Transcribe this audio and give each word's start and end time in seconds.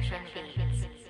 Session 0.00 0.22
Beats. 0.32 1.07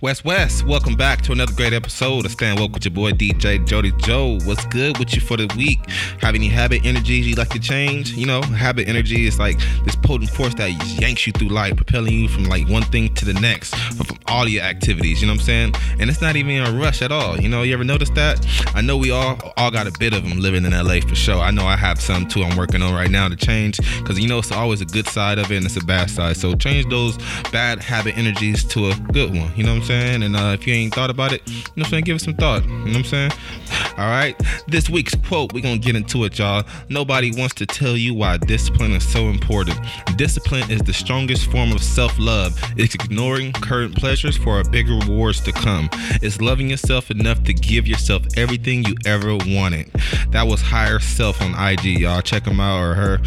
West 0.00 0.24
West, 0.24 0.64
welcome 0.64 0.94
back 0.94 1.22
to 1.22 1.32
another 1.32 1.52
great 1.54 1.72
episode 1.72 2.24
of 2.24 2.30
Stand 2.30 2.60
Woke 2.60 2.72
with 2.72 2.84
your 2.84 2.94
boy 2.94 3.10
DJ 3.10 3.66
Jody 3.66 3.90
Joe. 3.98 4.38
What's 4.44 4.64
good 4.66 4.96
with 4.96 5.12
you 5.12 5.20
for 5.20 5.36
the 5.36 5.52
week? 5.56 5.80
Have 6.20 6.36
any 6.36 6.46
habit 6.46 6.86
energies 6.86 7.26
you 7.26 7.34
like 7.34 7.48
to 7.48 7.58
change? 7.58 8.12
You 8.12 8.26
know, 8.26 8.40
habit 8.42 8.86
energy 8.86 9.26
is 9.26 9.40
like 9.40 9.58
this 9.84 9.96
potent 9.96 10.30
force 10.30 10.54
that 10.54 10.70
yanks 11.00 11.26
you 11.26 11.32
through 11.32 11.48
life, 11.48 11.74
propelling 11.74 12.14
you 12.14 12.28
from 12.28 12.44
like 12.44 12.68
one 12.68 12.84
thing 12.84 13.12
to 13.14 13.24
the 13.24 13.32
next, 13.40 13.74
from 13.74 14.16
all 14.28 14.46
your 14.46 14.62
activities. 14.62 15.20
You 15.20 15.26
know 15.26 15.32
what 15.32 15.40
I'm 15.40 15.46
saying? 15.46 15.74
And 15.98 16.08
it's 16.08 16.20
not 16.20 16.36
even 16.36 16.64
a 16.64 16.78
rush 16.78 17.02
at 17.02 17.10
all. 17.10 17.36
You 17.36 17.48
know, 17.48 17.62
you 17.64 17.74
ever 17.74 17.82
notice 17.82 18.10
that? 18.10 18.46
I 18.76 18.82
know 18.82 18.96
we 18.96 19.10
all 19.10 19.36
all 19.56 19.72
got 19.72 19.88
a 19.88 19.98
bit 19.98 20.14
of 20.14 20.22
them 20.22 20.38
living 20.38 20.64
in 20.64 20.70
LA 20.70 21.00
for 21.00 21.16
sure. 21.16 21.40
I 21.40 21.50
know 21.50 21.66
I 21.66 21.76
have 21.76 22.00
some 22.00 22.28
too. 22.28 22.44
I'm 22.44 22.56
working 22.56 22.82
on 22.82 22.94
right 22.94 23.10
now 23.10 23.26
to 23.26 23.34
change 23.34 23.78
because 23.98 24.16
you 24.16 24.28
know 24.28 24.38
it's 24.38 24.52
always 24.52 24.80
a 24.80 24.86
good 24.86 25.08
side 25.08 25.40
of 25.40 25.50
it 25.50 25.56
and 25.56 25.66
it's 25.66 25.76
a 25.76 25.84
bad 25.84 26.08
side. 26.08 26.36
So 26.36 26.54
change 26.54 26.88
those 26.88 27.18
bad 27.50 27.82
habit 27.82 28.16
energies 28.16 28.62
to 28.66 28.90
a 28.90 28.94
good 29.12 29.34
one. 29.34 29.50
You 29.56 29.64
know 29.64 29.72
what 29.72 29.80
I'm 29.80 29.82
saying? 29.82 29.87
Saying? 29.88 30.22
And 30.22 30.36
uh, 30.36 30.54
if 30.54 30.66
you 30.66 30.74
ain't 30.74 30.94
thought 30.94 31.08
about 31.08 31.32
it, 31.32 31.42
you 31.46 31.54
know 31.54 31.62
what 31.74 31.86
I'm 31.86 31.90
saying? 31.90 32.04
Give 32.04 32.16
it 32.16 32.20
some 32.20 32.34
thought. 32.34 32.62
You 32.62 32.70
know 32.70 32.84
what 32.84 32.96
I'm 32.96 33.04
saying? 33.04 33.30
All 33.96 34.08
right. 34.08 34.36
This 34.66 34.90
week's 34.90 35.14
quote, 35.14 35.52
we're 35.52 35.62
going 35.62 35.80
to 35.80 35.84
get 35.84 35.96
into 35.96 36.24
it, 36.24 36.38
y'all. 36.38 36.62
Nobody 36.90 37.32
wants 37.34 37.54
to 37.54 37.66
tell 37.66 37.96
you 37.96 38.14
why 38.14 38.36
discipline 38.36 38.92
is 38.92 39.10
so 39.10 39.28
important. 39.28 39.78
Discipline 40.16 40.70
is 40.70 40.82
the 40.82 40.92
strongest 40.92 41.50
form 41.50 41.72
of 41.72 41.82
self 41.82 42.16
love. 42.18 42.60
It's 42.76 42.94
ignoring 42.94 43.52
current 43.52 43.96
pleasures 43.96 44.36
for 44.36 44.60
a 44.60 44.64
bigger 44.68 44.92
rewards 44.92 45.40
to 45.40 45.52
come. 45.52 45.88
It's 46.22 46.40
loving 46.40 46.68
yourself 46.68 47.10
enough 47.10 47.42
to 47.44 47.54
give 47.54 47.88
yourself 47.88 48.22
everything 48.36 48.84
you 48.84 48.94
ever 49.06 49.36
wanted. 49.36 49.90
That 50.30 50.46
was 50.46 50.60
Higher 50.60 50.98
Self 50.98 51.40
on 51.40 51.54
IG, 51.54 52.00
y'all. 52.00 52.20
Check 52.20 52.44
them 52.44 52.60
out 52.60 52.80
or 52.80 52.94
her. 52.94 53.18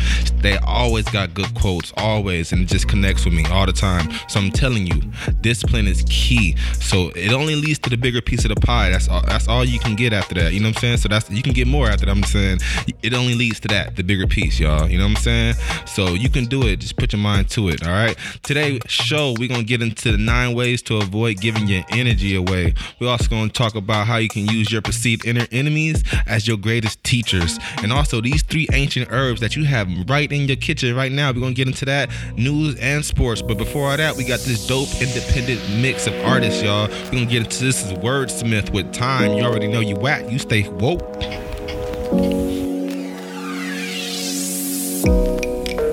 They 0.42 0.58
always 0.60 1.06
got 1.06 1.34
good 1.34 1.54
quotes, 1.56 1.92
always, 1.98 2.52
and 2.52 2.62
it 2.62 2.68
just 2.68 2.88
connects 2.88 3.26
with 3.26 3.34
me 3.34 3.46
all 3.46 3.66
the 3.66 3.74
time. 3.74 4.12
So 4.28 4.40
I'm 4.40 4.52
telling 4.52 4.86
you, 4.86 5.02
discipline 5.42 5.88
is 5.88 6.04
key 6.08 6.51
so 6.80 7.10
it 7.16 7.32
only 7.32 7.56
leads 7.56 7.80
to 7.80 7.90
the 7.90 7.98
bigger 7.98 8.22
piece 8.22 8.46
of 8.46 8.50
the 8.50 8.56
pie. 8.56 8.90
That's 8.90 9.08
all. 9.08 9.22
That's 9.26 9.48
all 9.48 9.64
you 9.64 9.80
can 9.80 9.96
get 9.96 10.14
after 10.14 10.36
that. 10.36 10.54
You 10.54 10.60
know 10.60 10.70
what 10.70 10.78
I'm 10.78 10.82
saying? 10.82 10.98
So 10.98 11.10
that's 11.10 11.30
you 11.30 11.42
can 11.42 11.54
get 11.54 11.68
more 11.68 11.88
after 11.88 12.06
that. 12.06 12.12
I'm 12.12 12.24
saying 12.24 12.60
it 13.02 13.14
only 13.14 13.36
leads 13.36 13.60
to 13.62 13.68
that, 13.70 13.96
the 13.96 14.04
bigger 14.04 14.28
piece, 14.28 14.60
y'all. 14.60 14.90
You 14.90 14.98
know 14.98 15.06
what 15.06 15.18
I'm 15.18 15.24
saying? 15.24 15.56
So 15.86 16.10
you 16.10 16.30
can 16.30 16.46
do 16.46 16.68
it. 16.68 16.78
Just 16.78 16.98
put 16.98 17.14
your 17.14 17.22
mind 17.22 17.50
to 17.52 17.70
it. 17.70 17.86
All 17.86 17.94
right. 17.94 18.18
Today 18.44 18.80
show 18.88 19.34
we're 19.38 19.50
gonna 19.50 19.64
get 19.64 19.82
into 19.82 20.12
the 20.12 20.18
nine 20.18 20.56
ways 20.56 20.82
to 20.84 20.98
avoid 20.98 21.40
giving 21.40 21.68
your 21.68 21.84
energy 21.90 22.36
away. 22.36 22.74
We're 23.00 23.10
also 23.10 23.30
gonna 23.30 23.50
talk 23.50 23.76
about 23.76 24.08
how 24.08 24.18
you 24.18 24.30
can 24.30 24.48
use 24.48 24.72
your 24.72 24.82
perceived 24.82 25.26
inner 25.26 25.48
enemies 25.52 26.04
as 26.28 26.48
your 26.48 26.58
greatest 26.58 27.04
teachers, 27.04 27.60
and 27.84 27.92
also 27.92 28.22
these 28.22 28.44
three 28.44 28.68
ancient 28.74 29.10
herbs 29.12 29.42
that 29.42 29.56
you 29.56 29.66
have 29.66 29.88
right 30.08 30.32
in 30.32 30.48
your 30.48 30.58
kitchen 30.58 30.96
right 30.96 31.12
now. 31.12 31.32
We're 31.32 31.42
gonna 31.42 31.54
get 31.54 31.68
into 31.68 31.86
that 31.86 32.10
news 32.36 32.76
and 32.80 33.04
sports. 33.04 33.42
But 33.42 33.58
before 33.58 33.90
all 33.90 33.98
that, 33.98 34.16
we 34.16 34.24
got 34.24 34.40
this 34.42 34.68
dope 34.68 34.90
independent 35.02 35.62
mix 35.82 36.08
of 36.08 36.14
art 36.26 36.41
artists, 36.42 36.64
y'all. 36.64 36.88
We're 36.88 37.12
gonna 37.12 37.26
get 37.26 37.44
into 37.44 37.64
this 37.64 37.86
is 37.86 37.94
Wordsmith 37.94 38.72
with 38.72 38.92
time. 38.94 39.34
You 39.34 39.44
already 39.44 39.68
know 39.68 39.80
you 39.80 39.96
whack. 39.96 40.30
You 40.30 40.40
stay 40.40 40.68
woke. 40.68 41.20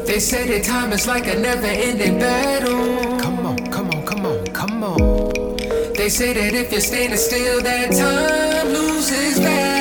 They 0.06 0.20
say 0.20 0.48
that 0.48 0.64
time 0.64 0.92
is 0.92 1.06
like 1.06 1.26
a 1.26 1.38
never 1.38 1.66
ending 1.66 2.19
battle. 2.19 3.19
Come 3.20 3.46
on, 3.46 3.58
come 3.70 3.91
on, 3.91 4.06
come 4.06 4.26
on, 4.26 4.46
come 4.46 4.84
on. 4.84 5.56
They 5.94 6.08
say 6.08 6.32
that 6.32 6.54
if 6.54 6.72
you're 6.72 6.80
standing 6.80 7.19
still, 7.19 7.62
that 7.62 7.92
time 7.92 8.72
loses 8.72 9.38
value. 9.38 9.78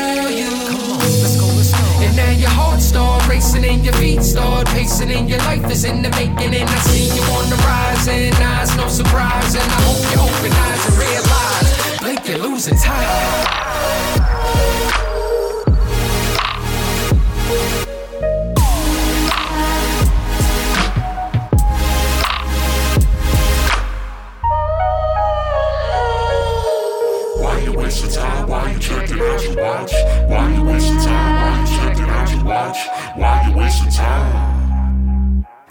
And 2.37 2.43
your 2.43 2.51
heart 2.51 2.79
start 2.79 3.27
racing 3.27 3.65
and 3.65 3.83
your 3.83 3.95
feet 3.95 4.21
start 4.21 4.67
pacing 4.67 5.09
and 5.09 5.27
your 5.27 5.39
life 5.39 5.71
is 5.71 5.85
in 5.85 6.03
the 6.03 6.09
making. 6.11 6.53
And 6.53 6.69
I 6.69 6.79
see 6.81 7.07
you 7.15 7.23
on 7.33 7.49
the 7.49 7.55
rise 7.55 8.07
and 8.07 8.35
it's 8.61 8.77
no 8.77 8.87
surprise. 8.87 9.55
And 9.55 9.63
I 9.63 9.81
hope 9.81 9.97
you 10.11 10.19
open 10.21 10.51
eyes 10.53 10.85
and 10.85 10.97
realize, 10.99 11.99
blink, 11.99 12.27
you're 12.27 12.47
losing 12.47 12.77
time. 12.77 13.57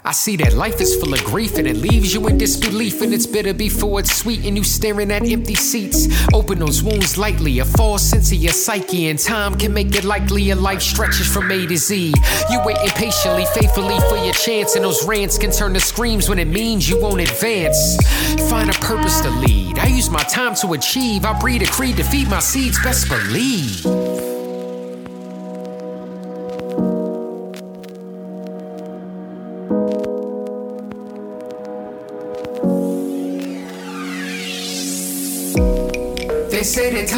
I 0.07 0.11
see 0.13 0.37
that 0.37 0.53
life 0.53 0.79
is 0.79 0.95
full 0.95 1.13
of 1.13 1.21
grief 1.25 1.57
and 1.57 1.67
it 1.67 1.75
leaves 1.75 2.13
you 2.13 2.25
in 2.27 2.37
disbelief. 2.37 3.01
And 3.01 3.13
it's 3.13 3.25
bitter 3.25 3.53
before 3.53 3.99
it's 3.99 4.15
sweet, 4.15 4.45
and 4.45 4.55
you 4.55 4.63
staring 4.63 5.11
at 5.11 5.27
empty 5.27 5.55
seats. 5.55 6.07
Open 6.33 6.59
those 6.59 6.81
wounds 6.81 7.17
lightly, 7.17 7.59
a 7.59 7.65
false 7.65 8.03
sense 8.03 8.31
of 8.31 8.37
your 8.37 8.53
psyche. 8.53 9.09
And 9.09 9.19
time 9.19 9.55
can 9.55 9.73
make 9.73 9.93
it 9.95 10.05
likely 10.05 10.43
your 10.43 10.55
life 10.55 10.81
stretches 10.81 11.27
from 11.27 11.51
A 11.51 11.67
to 11.67 11.75
Z. 11.75 12.13
You 12.49 12.61
wait 12.63 12.77
impatiently, 12.83 13.45
faithfully 13.53 13.99
for 14.07 14.15
your 14.23 14.33
chance, 14.33 14.75
and 14.75 14.85
those 14.85 15.05
rants 15.05 15.37
can 15.37 15.51
turn 15.51 15.73
to 15.73 15.81
screams 15.81 16.29
when 16.29 16.39
it 16.39 16.47
means 16.47 16.87
you 16.87 17.01
won't 17.01 17.19
advance. 17.19 17.97
Find 18.49 18.69
a 18.69 18.73
purpose 18.79 19.19
to 19.21 19.29
lead. 19.29 19.77
I 19.77 19.87
use 19.87 20.09
my 20.09 20.23
time 20.23 20.55
to 20.61 20.71
achieve. 20.71 21.25
I 21.25 21.37
breed 21.37 21.63
a 21.63 21.67
creed 21.67 21.97
to 21.97 22.03
feed 22.03 22.29
my 22.29 22.39
seeds, 22.39 22.81
best 22.81 23.09
believe. 23.09 23.85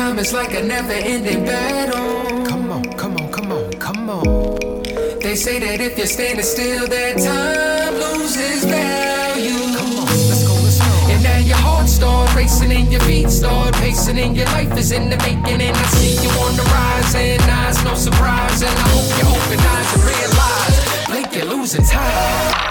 Time 0.09 0.20
is 0.20 0.34
like 0.34 0.53
a 0.53 0.64
never 0.64 0.94
ending 0.94 1.46
battle. 1.46 2.46
Come 2.46 2.72
on, 2.72 2.84
come 2.97 3.16
on, 3.18 3.31
come 3.31 3.52
on, 3.52 3.72
come 3.74 4.09
on. 4.09 4.84
They 5.22 5.36
say 5.36 5.59
that 5.59 5.80
if 5.81 5.97
you're 5.97 6.08
standing 6.08 6.46
still, 6.46 6.88
that 6.88 7.16
time 7.18 7.94
loses 7.94 8.66
value. 8.66 9.62
Come 9.78 9.94
on, 10.02 10.09
let's 10.30 10.44
go, 10.48 10.53
let's 10.66 10.80
go. 10.80 11.14
And 11.14 11.22
now 11.24 11.38
your 11.38 11.58
heart 11.58 11.88
start 11.88 12.36
racing 12.36 12.72
and 12.72 12.92
your 12.92 13.02
feet 13.02 13.30
start 13.30 13.74
pacing 13.75 14.18
and 14.18 14.36
your 14.36 14.48
life 14.48 14.75
is 14.78 14.92
in 14.92 15.09
the 15.09 15.18
making. 15.18 15.62
And 15.68 15.78
I 15.78 15.86
see 15.98 16.16
you 16.24 16.31
on 16.46 16.56
the 16.56 16.64
rise 16.64 17.14
and 17.16 17.42
it's 17.69 17.84
no 17.84 17.94
surprise. 17.94 18.62
And 18.62 18.75
I 18.84 18.88
hope 18.94 19.09
you 19.19 19.25
open 19.36 19.59
eyes 19.74 19.90
and 19.94 20.03
realize, 20.14 20.78
blink, 21.08 21.36
you're 21.36 21.53
losing 21.56 21.86
time. 21.86 22.69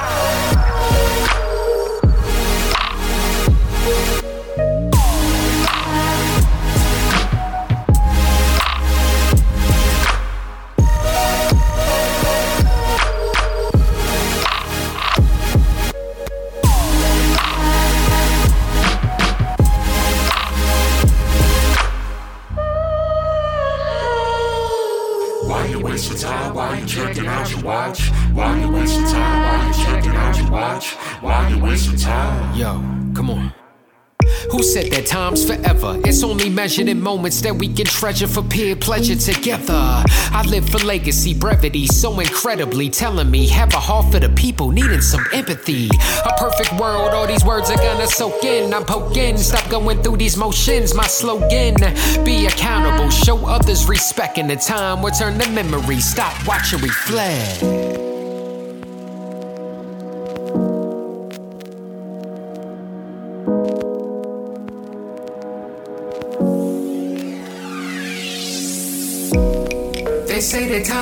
In 36.77 37.01
moments 37.01 37.41
that 37.41 37.55
we 37.55 37.67
can 37.67 37.87
treasure 37.87 38.29
for 38.29 38.43
peer 38.43 38.77
pleasure 38.77 39.17
together. 39.17 39.73
I 39.73 40.45
live 40.47 40.69
for 40.69 40.79
legacy, 40.79 41.33
brevity, 41.33 41.87
so 41.87 42.21
incredibly 42.21 42.91
telling 42.91 43.31
me 43.31 43.47
have 43.49 43.73
a 43.73 43.81
heart 43.81 44.13
for 44.13 44.21
the 44.21 44.29
people 44.29 44.71
needing 44.71 45.01
some 45.01 45.25
empathy. 45.33 45.89
A 46.27 46.33
perfect 46.37 46.79
world, 46.79 47.15
all 47.15 47.27
these 47.27 47.45
words 47.45 47.71
are 47.71 47.77
gonna 47.77 48.07
soak 48.07 48.45
in. 48.45 48.75
I'm 48.75 48.85
poking, 48.85 49.39
stop 49.39 49.69
going 49.71 50.03
through 50.03 50.19
these 50.19 50.37
motions. 50.37 50.95
My 50.95 51.07
slogan, 51.07 51.77
be 52.23 52.47
accountable, 52.47 53.09
show 53.09 53.47
others 53.47 53.87
respect. 53.87 54.37
In 54.37 54.47
the 54.47 54.57
time, 54.57 55.03
return 55.03 55.39
the 55.39 55.49
memory, 55.49 56.01
stop, 56.01 56.35
watch 56.47 56.75
and 56.75 56.83
reflect. 56.83 58.08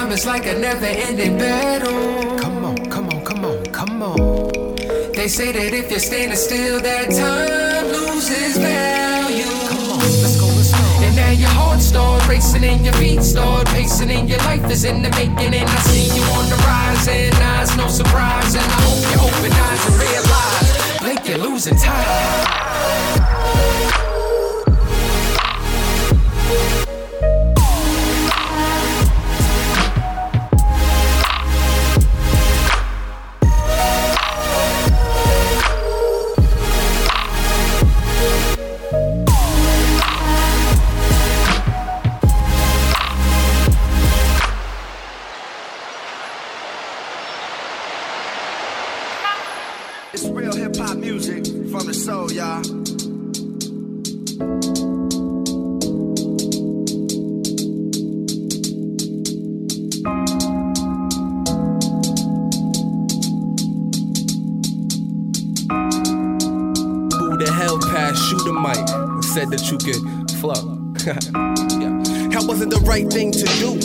Time 0.06 0.14
is 0.14 0.26
like 0.26 0.46
a 0.46 0.58
never 0.58 0.86
ending 0.86 1.36
battle. 1.36 2.38
Come 2.38 2.64
on, 2.64 2.76
come 2.90 3.08
on, 3.08 3.24
come 3.24 3.44
on, 3.44 3.64
come 3.66 4.02
on. 4.02 4.76
They 5.12 5.26
say 5.26 5.50
that 5.52 5.72
if 5.74 5.90
you're 5.90 5.98
standing 5.98 6.36
still, 6.36 6.80
that 6.80 7.10
time 7.10 7.86
loses 7.88 8.56
value. 8.56 9.50
Come 9.68 9.90
on, 9.90 9.98
let's 9.98 10.38
go, 10.38 10.46
let's 10.46 10.70
go. 10.70 10.86
And 11.04 11.16
now 11.16 11.30
your 11.30 11.48
heart 11.48 11.80
starts 11.80 12.28
racing 12.28 12.64
and 12.64 12.84
your 12.84 12.94
feet 12.94 13.22
start 13.22 13.66
pacing 13.68 14.10
and 14.10 14.28
your 14.28 14.38
life 14.50 14.70
is 14.70 14.84
in 14.84 15.02
the 15.02 15.10
making. 15.10 15.54
And 15.58 15.68
I 15.68 15.78
see 15.90 16.06
you 16.14 16.22
on 16.38 16.48
the 16.50 16.58
rise 16.68 17.08
and 17.08 17.34
eyes, 17.34 17.76
no 17.76 17.88
surprise. 17.88 18.54
And 18.54 18.64
I 18.64 18.80
hope 18.86 19.02
you 19.10 19.18
open 19.26 19.52
eyes 19.66 19.82
and 19.88 19.96
realize, 20.06 21.00
Blake, 21.02 21.28
you're 21.28 21.38
losing 21.38 21.76
time. 21.76 22.46
Soul, 52.06 52.30
y'all. 52.30 52.62
Who 52.62 52.84
the 67.38 67.52
hell 67.52 67.80
passed 67.80 68.30
you 68.30 68.38
the 68.38 68.52
mic 68.52 68.76
and 68.76 69.24
said 69.24 69.50
that 69.50 69.68
you 69.68 69.78
could 69.78 70.30
flow? 70.38 70.78
yeah. 71.04 71.18
That 72.28 72.44
wasn't 72.46 72.70
the 72.70 72.78
right 72.86 73.10
thing 73.10 73.32
to 73.32 73.44
do. 73.58 73.76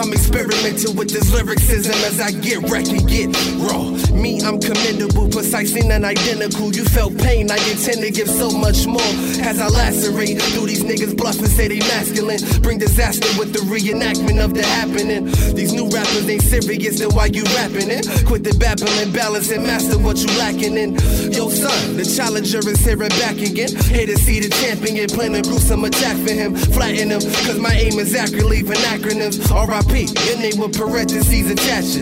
I'm 0.00 0.14
experimenting 0.14 0.96
with 0.96 1.10
this 1.10 1.30
lyricism 1.30 1.92
as 2.08 2.20
I 2.20 2.30
get 2.30 2.70
wrecked 2.70 2.88
and 2.88 3.06
get 3.06 3.36
raw. 3.60 3.84
Me, 4.16 4.40
I'm 4.40 4.58
commendable, 4.58 5.28
precise 5.28 5.76
and 5.76 6.04
identical. 6.04 6.72
You 6.72 6.84
felt 6.86 7.18
pain, 7.18 7.50
I 7.50 7.56
intend 7.68 8.00
to 8.00 8.10
give 8.10 8.28
so 8.28 8.50
much 8.50 8.86
more. 8.86 9.12
As 9.44 9.60
I 9.60 9.68
lacerate 9.68 10.40
through 10.40 10.66
these 10.66 10.84
niggas 10.84 11.16
bluff 11.16 11.38
and 11.38 11.48
say 11.48 11.68
they 11.68 11.80
masculine. 11.80 12.40
Bring 12.62 12.78
disaster 12.78 13.28
with 13.38 13.52
the 13.52 13.60
reenactment 13.68 14.42
of 14.42 14.54
the 14.54 14.62
happening. 14.62 15.26
These 15.54 15.74
new 15.74 15.88
rappers 15.90 16.28
ain't 16.28 16.42
serious, 16.42 16.98
then 16.98 17.10
why 17.14 17.26
you 17.26 17.44
rapping 17.60 17.90
it? 17.90 18.08
Quit 18.24 18.42
the 18.42 18.56
babbling, 18.56 19.12
balance 19.12 19.50
and 19.50 19.64
master 19.64 19.98
what 19.98 20.16
you 20.16 20.32
lacking 20.38 20.78
in. 20.78 20.94
Yo, 21.30 21.50
son, 21.50 21.96
the 21.96 22.04
challenger 22.08 22.64
is 22.64 22.80
here 22.80 23.02
and 23.02 23.12
back 23.20 23.36
again. 23.36 23.68
Here 23.92 24.06
to 24.06 24.16
see 24.16 24.40
the 24.40 24.48
champion, 24.64 25.08
plan 25.10 25.34
a 25.34 25.42
gruesome 25.42 25.84
attack 25.84 26.16
for 26.24 26.32
him. 26.32 26.56
Flatten 26.56 27.10
him, 27.10 27.20
cause 27.44 27.58
my 27.58 27.74
aim 27.74 27.98
is 27.98 28.14
accurate, 28.14 28.46
leaving 28.46 28.80
acronyms. 28.88 29.36
RIP, 29.50 29.89
your 29.98 30.38
name 30.38 30.58
with 30.58 30.78
parentheses 30.78 31.50
attached. 31.50 31.98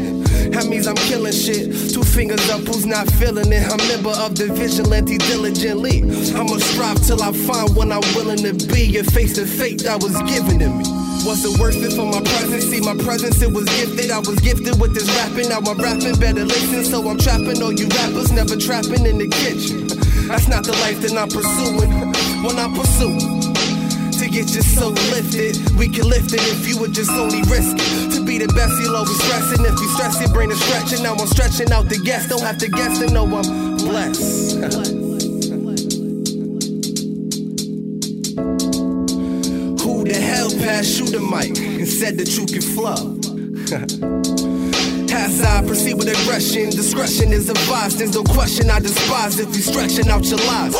That 0.52 0.66
means 0.68 0.86
I'm 0.86 0.96
killing 1.08 1.32
shit. 1.32 1.92
Two 1.92 2.02
fingers 2.02 2.48
up, 2.50 2.60
who's 2.60 2.84
not 2.84 3.08
feeling 3.12 3.52
it? 3.52 3.64
I'm 3.64 3.78
member 3.88 4.10
of 4.10 4.36
the 4.36 4.52
vigilante 4.52 5.18
diligently. 5.18 6.02
I'ma 6.36 6.58
strive 6.58 7.00
till 7.06 7.22
I 7.22 7.32
find 7.32 7.74
what 7.74 7.90
I'm 7.90 8.04
willing 8.14 8.44
to 8.44 8.52
be 8.68 8.96
and 8.98 9.06
face 9.12 9.36
the 9.36 9.46
fate 9.46 9.84
that 9.84 10.02
was 10.02 10.16
given 10.28 10.58
to 10.60 10.68
me. 10.68 10.84
Was 11.24 11.44
it 11.44 11.58
worth 11.58 11.76
it 11.82 11.92
for 11.92 12.04
my 12.04 12.20
presence? 12.20 12.64
See, 12.64 12.80
my 12.80 12.94
presence, 13.02 13.40
it 13.42 13.52
was 13.52 13.64
gifted. 13.64 14.10
I 14.10 14.18
was 14.18 14.38
gifted 14.40 14.80
with 14.80 14.94
this 14.94 15.08
rapping. 15.16 15.48
Now 15.48 15.64
I'm 15.64 15.78
rapping, 15.80 16.14
better 16.20 16.44
listen. 16.44 16.84
So 16.84 17.08
I'm 17.08 17.18
trapping 17.18 17.62
all 17.62 17.72
you 17.72 17.88
rappers, 17.88 18.30
never 18.32 18.56
trapping 18.56 19.04
in 19.06 19.18
the 19.18 19.28
kitchen. 19.28 19.88
That's 20.28 20.48
not 20.48 20.64
the 20.64 20.72
life 20.84 21.00
that 21.02 21.16
I'm 21.16 21.28
pursuing. 21.28 21.90
When 22.44 22.56
I 22.60 22.68
pursue 22.76 23.37
to 24.28 24.34
get 24.34 24.52
your 24.54 24.62
soul 24.62 24.90
lifted. 24.90 25.56
We 25.76 25.88
can 25.88 26.08
lift 26.08 26.32
it 26.32 26.40
if 26.40 26.68
you 26.68 26.78
would 26.78 26.92
just 26.92 27.10
only 27.10 27.40
risk 27.42 27.76
it. 27.78 28.12
To 28.14 28.24
be 28.24 28.38
the 28.38 28.48
best, 28.48 28.80
you'll 28.80 28.96
always 28.96 29.20
stress. 29.22 29.52
If 29.52 29.80
you 29.80 29.88
stress 29.88 30.20
your 30.20 30.30
brain 30.30 30.50
is 30.50 30.60
stretching. 30.60 31.02
Now 31.02 31.14
I'm 31.14 31.26
stretching 31.26 31.72
out 31.72 31.88
the 31.88 31.98
gas. 31.98 32.28
Don't 32.28 32.42
have 32.42 32.58
to 32.58 32.68
guess 32.68 32.98
to 32.98 33.10
know 33.10 33.24
I'm 33.24 33.76
blessed. 33.76 34.54
Who 39.82 40.04
the 40.04 40.20
hell 40.20 40.50
passed 40.50 40.98
you 40.98 41.06
the 41.06 41.20
mic 41.20 41.58
and 41.58 41.88
said 41.88 42.18
that 42.18 42.36
you 42.36 42.46
can 42.46 42.60
flow? 42.60 43.16
As 45.10 45.42
I 45.42 45.62
proceed 45.66 45.94
with 45.94 46.08
aggression, 46.08 46.70
discretion 46.70 47.32
is 47.32 47.48
advised. 47.48 47.98
There's 47.98 48.14
no 48.14 48.24
question 48.24 48.70
I 48.70 48.80
despise 48.80 49.38
if 49.38 49.54
you 49.54 49.62
stretching 49.62 50.08
out 50.08 50.24
your 50.24 50.38
lies. 50.38 50.74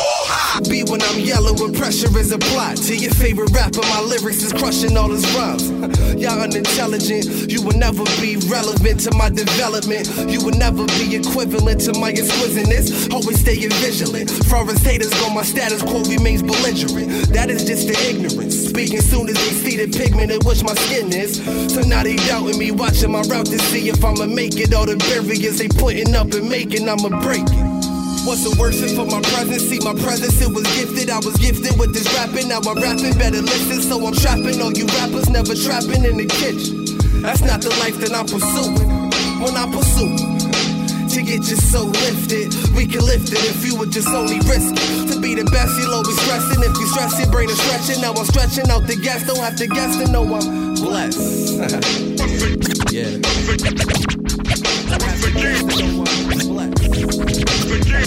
Be 0.67 0.83
when 0.83 1.01
I'm 1.01 1.19
yelling 1.19 1.55
when 1.55 1.73
pressure 1.73 2.11
is 2.17 2.31
applied. 2.31 2.77
To 2.89 2.95
your 2.95 3.13
favorite 3.13 3.51
rapper, 3.51 3.81
my 3.81 4.01
lyrics 4.01 4.43
is 4.43 4.51
crushing 4.51 4.97
all 4.97 5.09
his 5.09 5.23
rhymes. 5.35 5.69
Y'all 6.19 6.41
unintelligent, 6.41 7.49
you 7.49 7.61
will 7.61 7.77
never 7.77 8.03
be 8.19 8.35
relevant 8.49 8.99
to 9.01 9.15
my 9.15 9.29
development. 9.29 10.09
You 10.27 10.43
will 10.43 10.57
never 10.57 10.85
be 10.99 11.15
equivalent 11.15 11.79
to 11.81 11.97
my 11.97 12.09
exquisiteness. 12.09 13.07
Always 13.09 13.39
staying 13.39 13.71
vigilant. 13.79 14.29
Far 14.51 14.65
haters 14.65 15.13
go, 15.21 15.29
my 15.33 15.43
status 15.43 15.81
quo 15.81 16.03
remains 16.03 16.41
belligerent. 16.41 17.31
That 17.31 17.49
is 17.49 17.63
just 17.63 17.87
the 17.87 17.95
ignorance. 18.09 18.67
Speaking 18.67 19.01
soon 19.01 19.29
as 19.29 19.35
they 19.35 19.53
see 19.55 19.77
the 19.77 19.87
pigment 19.97 20.31
in 20.31 20.39
which 20.43 20.63
my 20.63 20.73
skin 20.73 21.13
is. 21.13 21.37
So 21.73 21.81
now 21.81 22.03
they 22.03 22.15
doubting 22.15 22.57
me, 22.57 22.71
watching 22.71 23.11
my 23.11 23.21
route 23.21 23.45
to 23.47 23.59
see 23.59 23.87
if 23.87 24.03
I'ma 24.03 24.25
make 24.25 24.57
it. 24.57 24.73
All 24.73 24.85
the 24.85 24.97
barriers 24.97 25.59
they 25.59 25.69
putting 25.69 26.15
up 26.15 26.33
and 26.33 26.49
making, 26.49 26.89
I'ma 26.89 27.21
break 27.21 27.47
it. 27.47 27.98
What's 28.29 28.45
the 28.45 28.53
worst 28.61 28.77
thing 28.77 28.93
for 28.93 29.09
my 29.09 29.25
presence? 29.33 29.73
See, 29.73 29.81
my 29.81 29.97
presence, 29.97 30.37
it 30.37 30.53
was 30.53 30.61
gifted. 30.77 31.09
I 31.09 31.17
was 31.17 31.33
gifted 31.41 31.73
with 31.81 31.97
this 31.97 32.05
rapping. 32.13 32.45
Now 32.53 32.61
I'm 32.61 32.77
rapping, 32.77 33.17
better 33.17 33.41
listen. 33.41 33.81
So 33.81 33.97
I'm 34.05 34.13
trapping 34.13 34.61
all 34.61 34.69
you 34.69 34.85
rappers, 35.01 35.33
never 35.33 35.57
trapping 35.57 36.05
in 36.05 36.21
the 36.21 36.29
kitchen. 36.29 36.85
That's 37.25 37.41
not 37.41 37.65
the 37.65 37.73
life 37.81 37.97
that 38.05 38.13
I'm 38.13 38.29
pursuing. 38.29 38.85
When 39.41 39.57
I 39.57 39.65
pursue 39.73 40.13
to 40.13 41.19
get 41.25 41.41
your 41.49 41.57
so 41.57 41.89
lifted, 41.89 42.53
we 42.77 42.85
can 42.85 43.01
lift 43.01 43.33
it 43.33 43.41
if 43.49 43.65
you 43.65 43.73
would 43.81 43.89
just 43.89 44.13
only 44.13 44.37
risk 44.45 44.77
it. 44.77 45.09
To 45.09 45.17
be 45.17 45.33
the 45.33 45.49
best, 45.49 45.73
you'll 45.81 45.97
always 45.97 46.13
stressing. 46.21 46.61
If 46.61 46.77
you 46.77 46.85
stress, 46.93 47.17
your 47.17 47.33
brain 47.33 47.49
is 47.49 47.57
stretching. 47.57 47.97
Now 47.97 48.13
I'm 48.13 48.29
stretching 48.29 48.69
out 48.69 48.85
the 48.85 48.93
gas. 49.01 49.25
Don't 49.25 49.41
have 49.41 49.57
to 49.57 49.65
guess 49.65 49.97
to 49.97 50.05
know 50.05 50.21
I'm 50.29 50.77
blessed. 50.77 51.57
yeah. 52.93 53.17
Don't 57.69 57.87
have 57.87 58.05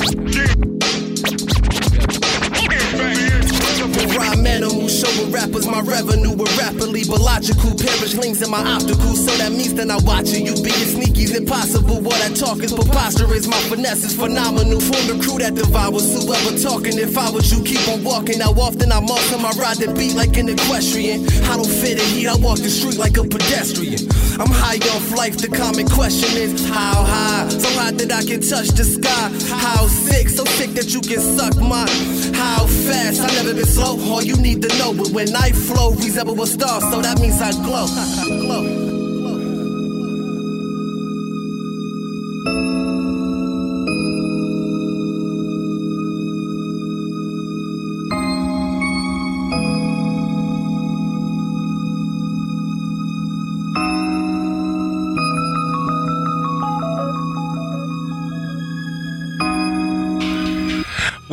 to 4.61 4.82
I'm 5.03 5.11
showing 5.17 5.33
rappers 5.33 5.67
my 5.67 5.81
revenue 5.81 6.37
were 6.37 6.51
rapidly 6.59 7.03
but 7.09 7.21
logical. 7.21 7.75
Perish 7.75 8.15
links 8.15 8.43
in 8.43 8.51
my 8.51 8.63
optical. 8.63 9.15
so 9.17 9.35
that 9.39 9.51
means 9.51 9.75
that 9.75 9.91
I 9.91 9.99
watching 10.05 10.47
you 10.47 10.55
being 10.63 10.87
sneaky's 10.87 11.35
impossible. 11.37 12.01
What 12.01 12.21
I 12.23 12.33
talk 12.35 12.59
is 12.63 12.73
preposterous, 12.73 13.47
my 13.49 13.59
finesse 13.67 14.05
is 14.05 14.15
phenomenal. 14.15 14.81
Form 14.81 15.07
the 15.11 15.19
crew 15.25 15.39
that 15.39 15.55
devours 15.55 16.07
whoever 16.15 16.57
talking. 16.59 16.99
If 16.99 17.19
I 17.19 17.31
was 17.31 17.51
you, 17.53 17.63
keep 17.65 17.83
on 17.89 18.05
walking. 18.05 18.41
How 18.41 18.53
often 18.53 18.93
I'm 18.93 19.11
off 19.11 19.33
I 19.33 19.51
ride 19.59 19.79
the 19.79 19.93
beat 19.93 20.15
like 20.15 20.37
an 20.37 20.49
equestrian. 20.49 21.27
I 21.51 21.57
don't 21.57 21.67
fit 21.67 21.99
in 21.99 22.07
heat, 22.15 22.29
I 22.29 22.37
walk 22.37 22.59
the 22.59 22.71
street 22.71 22.99
like 22.99 23.17
a 23.17 23.25
pedestrian. 23.25 24.07
I'm 24.39 24.51
high 24.51 24.79
off 24.95 25.11
life, 25.13 25.37
the 25.39 25.49
common 25.49 25.89
question 25.89 26.31
is 26.39 26.69
how 26.69 27.03
high? 27.03 27.49
So 27.49 27.69
high 27.79 27.91
that 27.93 28.13
I 28.13 28.23
can 28.23 28.41
touch 28.41 28.69
the 28.79 28.85
sky. 28.85 29.27
How 29.59 29.87
sick, 29.87 30.29
so 30.29 30.45
sick 30.45 30.71
that 30.79 30.95
you 30.95 31.01
can 31.01 31.21
suck 31.21 31.57
my. 31.59 31.91
How 32.39 32.67
fast? 32.67 33.21
I 33.21 33.29
never 33.43 33.55
been 33.55 33.67
slow. 33.67 33.99
All 34.11 34.23
you 34.23 34.37
need 34.37 34.63
to 34.63 34.69
know, 34.79 34.92
but 34.95 35.09
when 35.09 35.35
I 35.35 35.53
flow, 35.53 35.93
resemble 35.93 36.41
a 36.43 36.47
star, 36.47 36.81
so 36.81 37.01
that 37.01 37.21
means 37.21 37.41
I 37.41 37.53
glow. 37.53 37.87
glow. 38.41 38.92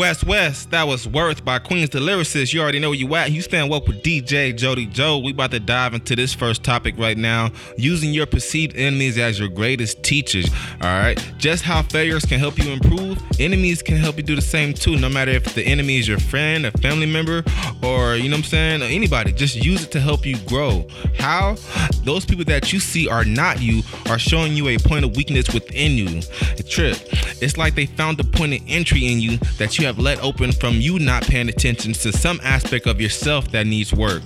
West 0.10 0.24
West, 0.24 0.72
that 0.72 0.88
was 0.88 1.08
Worth 1.08 1.46
by 1.46 1.60
Queens 1.60 1.92
the 1.92 2.00
Lyricist. 2.00 2.52
You 2.52 2.62
already 2.62 2.80
know 2.80 2.90
where 2.90 2.98
you 2.98 3.14
at. 3.14 3.32
You 3.32 3.44
stand 3.44 3.70
well 3.70 3.84
with 3.86 4.02
DJ 4.02 4.58
Jody 4.58 4.88
Joe. 4.88 5.20
We 5.20 5.34
about 5.34 5.52
to 5.52 5.60
dive 5.60 5.94
into 5.94 6.16
this 6.16 6.34
first 6.34 6.64
topic 6.64 6.98
right 6.98 7.16
now. 7.16 7.52
Using 7.78 8.12
your 8.12 8.26
perceived 8.26 8.76
enemies 8.76 9.20
as 9.20 9.38
your 9.38 9.50
greatest 9.50 10.02
teachers. 10.02 10.50
All 10.82 10.90
right. 10.90 11.24
Just 11.38 11.64
how 11.64 11.84
failures 11.84 12.26
can 12.26 12.40
help 12.40 12.58
you 12.58 12.72
improve, 12.72 13.22
enemies 13.40 13.84
can 13.84 13.98
help 13.98 14.18
you 14.18 14.24
do 14.24 14.36
the 14.36 14.42
same 14.42 14.74
too. 14.74 14.98
No 14.98 15.10
matter 15.10 15.30
if 15.30 15.54
the 15.54 15.62
enemy 15.62 16.00
is 16.00 16.08
your 16.08 16.18
friend, 16.18 16.66
a 16.66 16.72
family 16.80 17.06
member, 17.06 17.44
or 17.84 18.16
you 18.16 18.30
know 18.30 18.38
what 18.38 18.46
I'm 18.46 18.50
saying, 18.50 18.82
anybody. 18.82 19.32
Just 19.32 19.64
use 19.64 19.84
it 19.84 19.92
to 19.92 20.00
help 20.00 20.26
you 20.26 20.40
grow. 20.48 20.88
How? 21.20 21.56
Those 22.04 22.26
people 22.26 22.46
that 22.46 22.74
you 22.74 22.80
see 22.80 23.08
are 23.08 23.26
not 23.26 23.62
you 23.62 23.84
are 24.08 24.18
showing 24.18 24.56
you 24.56 24.70
a 24.70 24.80
point 24.80 25.06
of 25.06 25.16
weakness 25.16 25.54
within 25.54 25.92
you. 25.92 26.22
A 26.58 26.64
trip. 26.64 26.98
It's 27.42 27.58
like 27.58 27.76
they 27.76 27.86
found 27.86 28.18
the 28.18 28.24
point 28.24 28.56
of 28.56 28.62
entry 28.68 29.06
in 29.06 29.20
you 29.20 29.38
that 29.60 29.78
you 29.78 29.86
have 29.86 29.99
let 30.00 30.22
open 30.24 30.52
from 30.52 30.76
you 30.76 30.98
not 31.00 31.24
paying 31.24 31.50
attention 31.50 31.94
to 31.94 32.12
some 32.12 32.40
aspect 32.44 32.88
of 32.88 33.02
yourself 33.02 33.52
that 33.52 33.68
needs 33.68 33.94
work. 33.94 34.22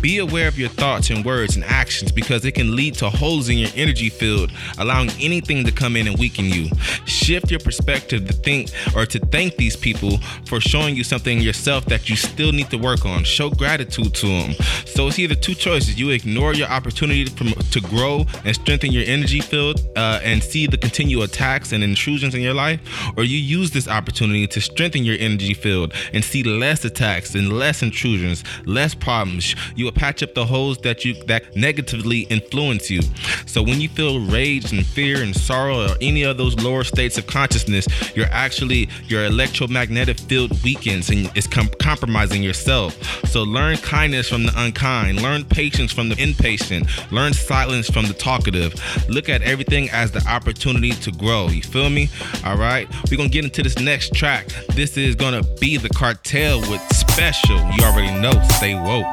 Be 0.00 0.18
aware 0.18 0.48
of 0.48 0.58
your 0.58 0.68
thoughts 0.68 1.10
and 1.10 1.24
words 1.24 1.56
and 1.56 1.64
actions 1.64 2.12
because 2.12 2.44
it 2.44 2.52
can 2.52 2.76
lead 2.76 2.94
to 2.94 3.10
holes 3.10 3.48
in 3.48 3.58
your 3.58 3.70
energy 3.74 4.08
field, 4.08 4.52
allowing 4.78 5.10
anything 5.20 5.64
to 5.64 5.72
come 5.72 5.96
in 5.96 6.06
and 6.06 6.18
weaken 6.18 6.46
you. 6.46 6.68
Shift 7.06 7.50
your 7.50 7.60
perspective 7.60 8.26
to 8.26 8.32
think 8.32 8.70
or 8.94 9.06
to 9.06 9.18
thank 9.18 9.56
these 9.56 9.76
people 9.76 10.18
for 10.46 10.60
showing 10.60 10.94
you 10.96 11.04
something 11.04 11.40
yourself 11.40 11.84
that 11.86 12.08
you 12.08 12.16
still 12.16 12.52
need 12.52 12.70
to 12.70 12.76
work 12.76 13.04
on. 13.04 13.24
Show 13.24 13.50
gratitude 13.50 14.14
to 14.14 14.26
them. 14.26 14.52
So 14.84 15.08
it's 15.08 15.18
either 15.18 15.34
two 15.34 15.54
choices: 15.54 15.98
you 15.98 16.10
ignore 16.10 16.54
your 16.54 16.68
opportunity 16.68 17.24
to 17.24 17.80
grow 17.80 18.26
and 18.44 18.54
strengthen 18.54 18.92
your 18.92 19.04
energy 19.06 19.40
field 19.40 19.80
uh, 19.96 20.20
and 20.22 20.42
see 20.42 20.66
the 20.66 20.78
continual 20.78 21.24
attacks 21.24 21.72
and 21.72 21.82
intrusions 21.82 22.34
in 22.34 22.40
your 22.40 22.54
life, 22.54 22.80
or 23.16 23.24
you 23.24 23.38
use 23.38 23.70
this 23.70 23.88
opportunity 23.88 24.46
to 24.46 24.60
strengthen 24.60 25.04
your 25.06 25.16
energy 25.18 25.54
field 25.54 25.94
and 26.12 26.24
see 26.24 26.42
less 26.42 26.84
attacks 26.84 27.34
and 27.34 27.52
less 27.52 27.82
intrusions, 27.82 28.44
less 28.66 28.94
problems. 28.94 29.54
You 29.74 29.86
will 29.86 29.92
patch 29.92 30.22
up 30.22 30.34
the 30.34 30.44
holes 30.44 30.78
that 30.78 31.04
you 31.04 31.14
that 31.24 31.56
negatively 31.56 32.20
influence 32.22 32.90
you. 32.90 33.00
So 33.46 33.62
when 33.62 33.80
you 33.80 33.88
feel 33.88 34.20
rage 34.20 34.72
and 34.72 34.84
fear 34.84 35.22
and 35.22 35.34
sorrow 35.34 35.86
or 35.86 35.96
any 36.00 36.22
of 36.22 36.36
those 36.36 36.56
lower 36.56 36.84
states 36.84 37.18
of 37.18 37.26
consciousness, 37.26 37.86
you're 38.16 38.26
actually 38.30 38.88
your 39.06 39.24
electromagnetic 39.24 40.18
field 40.18 40.62
weakens 40.62 41.10
and 41.10 41.30
it's 41.34 41.46
com- 41.46 41.70
compromising 41.80 42.42
yourself. 42.42 42.94
So 43.26 43.42
learn 43.42 43.76
kindness 43.78 44.28
from 44.28 44.44
the 44.44 44.52
unkind, 44.56 45.22
learn 45.22 45.44
patience 45.44 45.92
from 45.92 46.08
the 46.08 46.20
impatient, 46.22 46.86
learn 47.12 47.32
silence 47.32 47.88
from 47.88 48.06
the 48.06 48.14
talkative. 48.14 48.74
Look 49.08 49.28
at 49.28 49.42
everything 49.42 49.90
as 49.90 50.10
the 50.10 50.26
opportunity 50.28 50.90
to 50.90 51.12
grow. 51.12 51.48
You 51.48 51.62
feel 51.62 51.90
me? 51.90 52.08
All 52.44 52.56
right. 52.56 52.88
We're 53.10 53.16
gonna 53.16 53.28
get 53.28 53.44
into 53.44 53.62
this 53.62 53.78
next 53.78 54.14
track. 54.14 54.48
This 54.70 54.95
is 55.04 55.14
gonna 55.14 55.42
be 55.60 55.76
the 55.76 55.88
cartel 55.90 56.60
with 56.60 56.80
special. 56.94 57.56
You 57.56 57.84
already 57.84 58.12
know. 58.20 58.32
Stay 58.56 58.74
woke. 58.74 59.06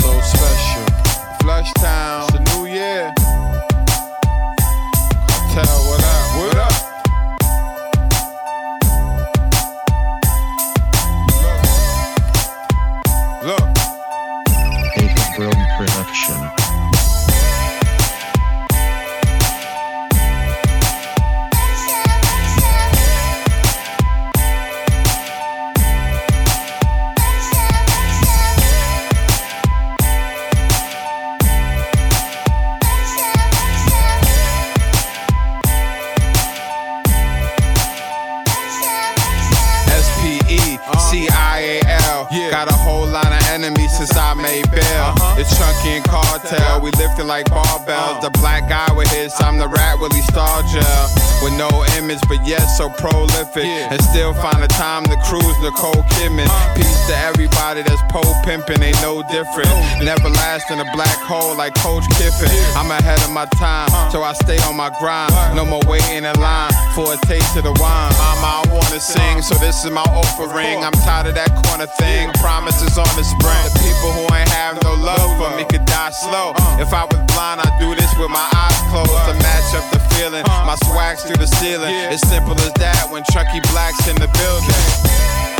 So 0.00 0.20
special. 0.20 0.84
Flush 1.40 1.72
Town. 1.74 2.27
Prolific. 53.52 53.92
And 53.92 54.02
still 54.02 54.34
find 54.34 54.62
the 54.62 54.68
time 54.68 55.04
to 55.04 55.16
cruise 55.24 55.58
Nicole 55.62 56.02
Kidman. 56.16 56.48
Peace 56.76 57.06
to 57.08 57.16
everybody 57.16 57.82
that's 57.82 58.02
pole 58.10 58.34
pimping, 58.48 58.80
ain't 58.80 58.96
no 59.04 59.20
different. 59.28 59.68
Never 60.00 60.32
last 60.40 60.72
in 60.72 60.80
a 60.80 60.88
black 60.96 61.20
hole 61.28 61.52
like 61.52 61.76
Coach 61.84 62.08
Kiffin. 62.16 62.48
I'm 62.72 62.88
ahead 62.88 63.20
of 63.20 63.30
my 63.30 63.44
time, 63.60 63.92
so 64.08 64.24
I 64.24 64.32
stay 64.32 64.56
on 64.64 64.74
my 64.74 64.88
grind. 64.96 65.28
No 65.52 65.68
more 65.68 65.84
waiting 65.84 66.24
in 66.24 66.36
line 66.40 66.72
for 66.96 67.12
a 67.12 67.18
taste 67.28 67.60
of 67.60 67.68
the 67.68 67.76
wine. 67.76 68.12
Mama, 68.16 68.48
I 68.48 68.62
wanna 68.72 69.00
sing, 69.00 69.44
so 69.44 69.52
this 69.60 69.84
is 69.84 69.92
my 69.92 70.06
offering. 70.16 70.80
I'm 70.80 70.96
tired 71.04 71.28
of 71.28 71.34
that 71.36 71.52
corner 71.68 71.84
thing. 72.00 72.32
Promises 72.40 72.96
on 72.96 73.12
the 73.20 73.24
sprint. 73.24 73.60
The 73.68 73.72
people 73.84 74.16
who 74.16 74.24
ain't 74.32 74.48
have 74.48 74.80
no 74.80 74.96
love 74.96 75.28
for 75.36 75.52
me 75.52 75.68
could 75.68 75.84
die 75.84 76.16
slow. 76.16 76.56
If 76.80 76.96
I 76.96 77.04
was 77.04 77.20
blind, 77.36 77.60
I'd 77.60 77.76
do 77.76 77.92
this 78.00 78.08
with 78.16 78.32
my 78.32 78.48
eyes 78.56 78.80
closed 78.88 79.12
to 79.28 79.36
match 79.44 79.76
up 79.76 79.84
the 79.92 80.00
feeling. 80.16 80.44
My 80.64 80.76
swag's 80.88 81.20
through 81.20 81.36
the 81.36 81.50
ceiling. 81.60 81.92
It's 82.08 82.24
simple 82.24 82.56
as 82.64 82.72
that 82.80 83.12
when 83.12 83.24
Chucky 83.28 83.60
Black's 83.68 84.08
in 84.08 84.16
the 84.16 84.30
building. 84.40 85.57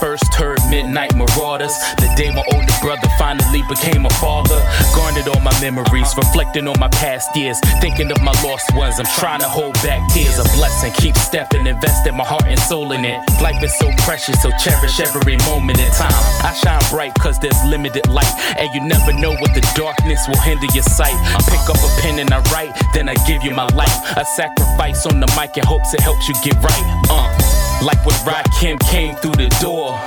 First 0.00 0.32
heard 0.34 0.58
Midnight 0.70 1.14
Marauders, 1.14 1.76
the 2.00 2.08
day 2.16 2.32
my 2.32 2.42
older 2.56 2.76
brother 2.80 3.06
finally 3.18 3.62
became 3.68 4.06
a 4.06 4.10
father. 4.16 4.56
Garnered 4.96 5.28
all 5.28 5.40
my 5.40 5.52
memories, 5.60 6.08
reflecting 6.16 6.66
on 6.66 6.80
my 6.80 6.88
past 6.88 7.36
years, 7.36 7.60
thinking 7.80 8.10
of 8.10 8.20
my 8.22 8.32
lost 8.42 8.64
ones. 8.74 8.98
I'm 8.98 9.06
trying 9.20 9.40
to 9.40 9.48
hold 9.48 9.74
back 9.84 10.00
tears. 10.12 10.38
A 10.40 10.44
blessing, 10.56 10.92
keep 10.96 11.14
stepping, 11.16 11.66
investing 11.66 12.16
my 12.16 12.24
heart 12.24 12.44
and 12.48 12.58
soul 12.58 12.92
in 12.92 13.04
it. 13.04 13.20
Life 13.42 13.62
is 13.62 13.76
so 13.78 13.90
precious, 13.98 14.40
so 14.42 14.50
cherish 14.64 14.98
every 15.00 15.36
moment 15.44 15.78
in 15.78 15.90
time. 15.92 16.16
I 16.40 16.56
shine 16.56 16.80
bright 16.90 17.14
cause 17.14 17.38
there's 17.38 17.60
limited 17.68 18.08
light, 18.08 18.32
and 18.56 18.72
you 18.72 18.80
never 18.80 19.12
know 19.12 19.36
what 19.36 19.52
the 19.52 19.64
darkness 19.76 20.24
will 20.26 20.40
hinder 20.40 20.66
your 20.72 20.84
sight. 20.84 21.14
I 21.36 21.40
pick 21.44 21.68
up 21.68 21.76
a 21.76 21.90
pen 22.00 22.18
and 22.18 22.32
I 22.32 22.40
write, 22.50 22.72
then 22.94 23.08
I 23.08 23.14
give 23.28 23.44
you 23.44 23.52
my 23.52 23.68
life. 23.76 23.96
A 24.16 24.24
sacrifice 24.24 25.04
on 25.04 25.20
the 25.20 25.28
mic 25.36 25.58
in 25.58 25.64
hopes 25.64 25.92
it 25.92 26.00
helps 26.00 26.26
you 26.26 26.34
get 26.42 26.56
right. 26.64 27.04
Uh. 27.10 27.59
Like 27.82 28.04
when 28.04 28.16
Rakim 28.28 28.78
came 28.90 29.16
through 29.16 29.36
the 29.36 29.48
door. 29.60 29.98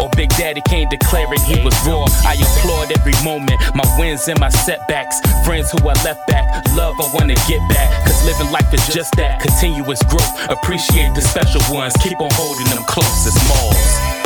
Or 0.00 0.08
Big 0.10 0.30
Daddy 0.30 0.62
Kane 0.68 0.88
declaring 0.88 1.40
he 1.40 1.62
was 1.64 1.74
raw. 1.86 2.06
I 2.24 2.34
applaud 2.34 2.92
every 2.96 3.14
moment, 3.24 3.58
my 3.74 3.84
wins 3.98 4.28
and 4.28 4.38
my 4.38 4.50
setbacks. 4.50 5.20
Friends 5.44 5.70
who 5.72 5.88
I 5.88 5.94
left 6.04 6.26
back, 6.28 6.46
love 6.76 6.94
I 7.00 7.10
wanna 7.14 7.34
get 7.48 7.60
back. 7.70 8.06
Cause 8.06 8.24
living 8.24 8.52
life 8.52 8.72
is 8.72 8.86
just 8.88 9.16
that 9.16 9.40
continuous 9.40 10.02
growth. 10.04 10.48
Appreciate 10.48 11.14
the 11.14 11.22
special 11.22 11.62
ones, 11.74 11.94
keep 12.02 12.20
on 12.20 12.30
holding 12.32 12.66
them 12.66 12.84
close 12.84 13.26
as 13.26 13.34
malls. 13.48 14.17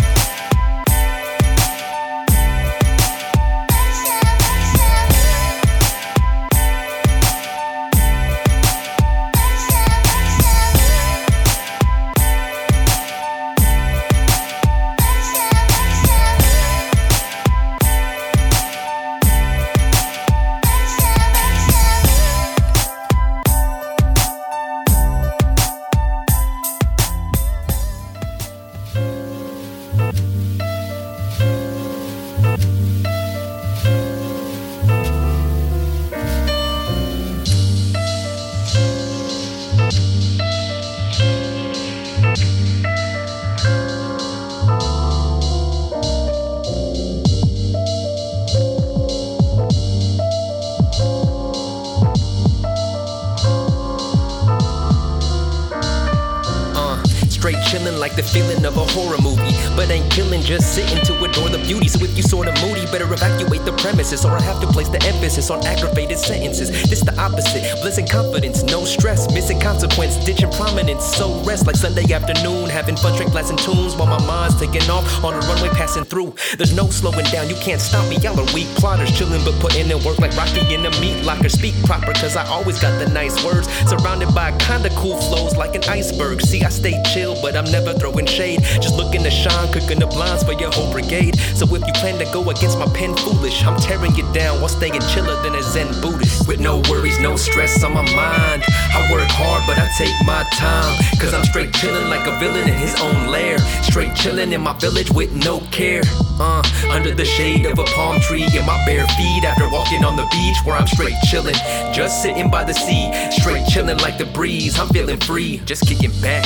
Feeling 58.33 58.65
of 58.65 58.79
a 58.79 58.85
horror 58.93 59.21
movie. 59.21 59.42
But 59.77 59.91
ain't 59.91 60.11
killing, 60.11 60.43
just 60.43 60.75
sitting 60.75 61.03
to 61.05 61.13
adore 61.25 61.49
the 61.49 61.63
beauty. 61.67 61.89
So 61.89 62.05
if 62.05 62.17
you 62.17 62.23
sorta 62.23 62.53
moody, 62.65 62.85
better 62.87 63.11
evacuate 63.13 63.65
the 63.65 63.73
premises. 63.73 64.25
Or 64.25 64.33
I 64.33 64.43
have 64.43 64.61
to 64.61 64.67
place 64.67 64.89
the 64.89 65.03
emphasis 65.05 65.51
on 65.51 65.65
aggravated 65.67 66.19
sentences. 66.19 66.71
This 66.89 67.01
the 67.01 67.19
opposite. 67.21 67.63
Bliss 67.81 67.99
and 67.99 68.09
confidence, 68.09 68.63
no 68.63 68.85
stress, 68.85 69.33
missing 69.33 69.61
consequence, 69.61 70.17
ditching 70.25 70.51
prominence. 70.53 71.05
So 71.05 71.43
rest 71.45 71.67
like 71.67 71.77
Sunday 71.77 72.13
afternoon, 72.13 72.69
having 72.69 72.97
fun, 72.97 73.17
drink 73.17 73.33
blasting 73.33 73.57
tunes 73.57 73.97
while 73.97 74.09
my 74.09 74.25
mind's 74.27 74.59
taking 74.59 74.89
off 74.91 75.05
on 75.25 75.35
a 75.35 75.41
runway 75.47 75.69
passing 75.71 76.05
through. 76.05 76.35
There's 76.57 76.75
no 76.75 76.89
slowing 76.89 77.27
down, 77.27 77.49
you 77.49 77.57
can't 77.57 77.81
stop 77.81 78.09
me. 78.09 78.17
Y'all 78.19 78.39
are 78.39 78.55
weak 78.55 78.69
plotters, 78.77 79.11
chillin' 79.11 79.45
but 79.45 79.55
putting 79.61 79.91
in 79.91 80.03
work 80.05 80.19
like 80.19 80.37
Rocky 80.37 80.63
in 80.75 80.83
the 80.83 80.91
meat 81.01 81.25
locker. 81.25 81.49
Speak 81.49 81.75
proper, 81.85 82.13
cause 82.13 82.37
I 82.37 82.47
always 82.47 82.81
got 82.81 82.99
the 82.99 83.09
nice 83.13 83.43
words. 83.45 83.69
Surrounded 83.89 84.35
by 84.35 84.57
kinda 84.59 84.91
cool 84.97 85.17
flows 85.17 85.57
like 85.57 85.75
an 85.75 85.85
iceberg. 85.85 86.41
See, 86.43 86.63
I 86.63 86.69
stay 86.69 87.01
chill, 87.13 87.41
but 87.43 87.57
I'm 87.57 87.71
never 87.71 87.93
throwing 87.95 88.27
shade. 88.27 88.63
Just 88.81 88.97
looking 88.97 89.23
to 89.23 89.31
shine, 89.31 89.62
cooking 89.71 89.99
the 89.99 90.07
blinds 90.07 90.43
for 90.43 90.53
your 90.53 90.71
whole 90.71 90.91
brigade. 90.91 91.39
So 91.55 91.65
if 91.75 91.87
you 91.87 91.93
plan 91.95 92.19
to 92.19 92.25
go 92.33 92.49
against 92.51 92.79
my 92.79 92.87
pen 92.87 93.15
foolish, 93.17 93.63
I'm 93.65 93.79
tearing 93.79 94.15
you 94.15 94.25
down 94.33 94.61
while 94.61 94.69
staying 94.69 95.01
chiller 95.13 95.41
than 95.43 95.55
a 95.55 95.63
Zen 95.63 95.89
Buddhist. 96.01 96.49
With 96.49 96.61
no 96.61 96.83
worries, 96.89 97.19
no 97.21 97.37
stress 97.37 97.85
on 97.85 97.95
my 97.95 98.03
mind. 98.15 98.65
I 98.67 99.09
work 99.13 99.29
hard, 99.29 99.63
but 99.67 99.79
I 99.79 99.89
take 99.99 100.15
my 100.27 100.43
time. 100.55 100.97
Cause 101.21 101.35
I'm 101.35 101.45
straight 101.45 101.73
chillin' 101.73 102.09
like 102.09 102.27
a 102.27 102.39
villain 102.39 102.69
in 102.69 102.75
his 102.75 102.95
own 103.01 103.29
lair. 103.29 103.59
Straight 103.83 104.15
chillin' 104.15 104.53
in 104.53 104.61
my 104.61 104.73
village 104.79 105.11
with 105.11 105.33
no 105.33 105.61
care. 105.71 106.03
Uh, 106.41 106.63
under 106.91 107.15
the 107.15 107.25
shade 107.25 107.67
of 107.67 107.79
a 107.79 107.85
palm 107.85 108.21
tree 108.21 108.43
in 108.43 108.67
my 108.67 108.83
bare 108.87 109.07
feet 109.09 109.45
after 109.45 109.69
walking 109.71 110.05
on 110.05 110.17
the 110.17 110.27
beach 110.33 110.57
where 110.65 110.77
I'm 110.77 110.87
straight 110.87 111.15
chillin'. 111.27 111.55
Just 111.93 112.23
sitting 112.23 112.51
by 112.51 112.65
the 112.65 112.75
sea, 112.75 113.13
straight 113.31 113.67
chillin' 113.67 114.01
like 114.01 114.19
the 114.19 114.27
breeze. 114.27 114.79
I'm 114.79 114.89
feeling 114.89 115.19
free, 115.21 115.59
just 115.65 115.87
kicking 115.87 116.13
back. 116.21 116.45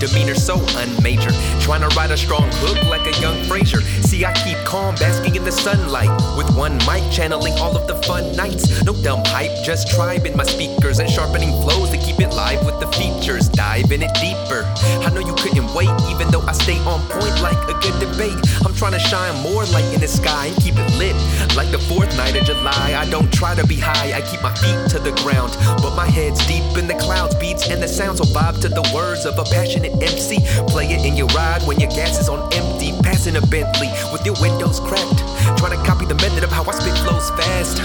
Demeanor 0.00 0.34
so 0.34 0.56
unmajor. 0.80 1.32
Trying 1.62 1.88
to 1.88 1.94
ride 1.96 2.10
a 2.10 2.16
strong 2.16 2.48
hook 2.54 2.82
like 2.84 3.06
a 3.06 3.20
young 3.20 3.42
Frazier. 3.44 3.80
See, 4.02 4.24
I 4.24 4.32
keep 4.32 4.56
calm, 4.64 4.94
basking 4.96 5.36
in 5.36 5.44
the 5.44 5.52
sunlight. 5.52 6.10
With 6.36 6.54
one 6.56 6.76
mic, 6.86 7.02
channeling 7.10 7.54
all 7.54 7.76
of 7.76 7.86
the 7.86 7.96
fun 8.02 8.34
nights. 8.36 8.82
No 8.84 8.92
dumb 8.92 9.22
hype, 9.26 9.64
just 9.64 9.88
tribe 9.88 10.26
in 10.26 10.36
my 10.36 10.44
speakers 10.44 10.98
and 10.98 11.08
sharpening 11.08 11.50
flows 11.62 11.90
to 11.90 11.96
keep 11.98 12.20
it 12.20 12.30
live 12.34 12.64
with 12.66 12.80
the 12.80 12.86
features. 12.92 13.48
Dive 13.48 13.90
in 13.92 14.02
it 14.02 14.14
deeper. 14.14 14.64
I 15.04 15.10
know 15.10 15.20
you 15.20 15.34
couldn't 15.34 15.72
wait, 15.74 15.90
even 16.10 16.28
though 16.30 16.42
I 16.42 16.52
stay 16.52 16.78
on 16.80 17.00
point 17.08 17.40
like 17.42 17.58
a 17.68 17.74
good 17.80 17.98
debate. 18.00 18.38
I'm 18.64 18.74
trying 18.74 18.92
to 18.92 18.98
shine 18.98 19.34
more 19.42 19.64
light 19.66 19.88
in 19.92 20.00
the 20.00 20.08
sky 20.08 20.46
and 20.46 20.56
keep 20.56 20.74
it 20.76 20.90
lit. 20.98 21.16
Like 21.56 21.70
the 21.70 21.78
fourth 21.78 22.16
night 22.16 22.36
of 22.36 22.44
July, 22.44 22.94
I 22.96 23.08
don't 23.10 23.32
try 23.32 23.54
to 23.54 23.66
be 23.66 23.76
high, 23.76 24.12
I 24.16 24.20
keep 24.22 24.42
my 24.42 24.54
feet 24.54 24.90
to 24.90 24.98
the 24.98 25.12
ground. 25.22 25.56
But 25.82 25.94
my 25.94 26.06
head's 26.06 26.44
deep 26.46 26.64
in 26.76 26.86
the 26.86 26.94
clouds, 26.94 27.34
beats 27.36 27.68
and 27.68 27.82
the 27.82 27.88
sounds 27.88 28.20
will 28.20 28.28
vibe 28.28 28.60
to 28.62 28.68
the 28.68 28.82
words 28.94 29.24
of 29.26 29.38
a 29.38 29.44
passionate 29.44 29.83
MC. 29.90 30.38
Play 30.68 30.86
it 30.86 31.04
in 31.04 31.16
your 31.16 31.28
ride 31.28 31.62
when 31.62 31.80
your 31.80 31.90
gas 31.90 32.20
is 32.20 32.28
on 32.28 32.52
empty. 32.54 32.93
Passing 33.04 33.36
a 33.36 33.42
Bentley 33.46 33.92
with 34.12 34.24
your 34.24 34.34
windows 34.40 34.80
cracked. 34.80 35.20
Trying 35.58 35.76
to 35.76 35.84
copy 35.84 36.06
the 36.06 36.14
method 36.16 36.42
of 36.42 36.50
how 36.50 36.64
I 36.64 36.72
spit 36.72 36.96
flows 37.04 37.28
fast. 37.36 37.78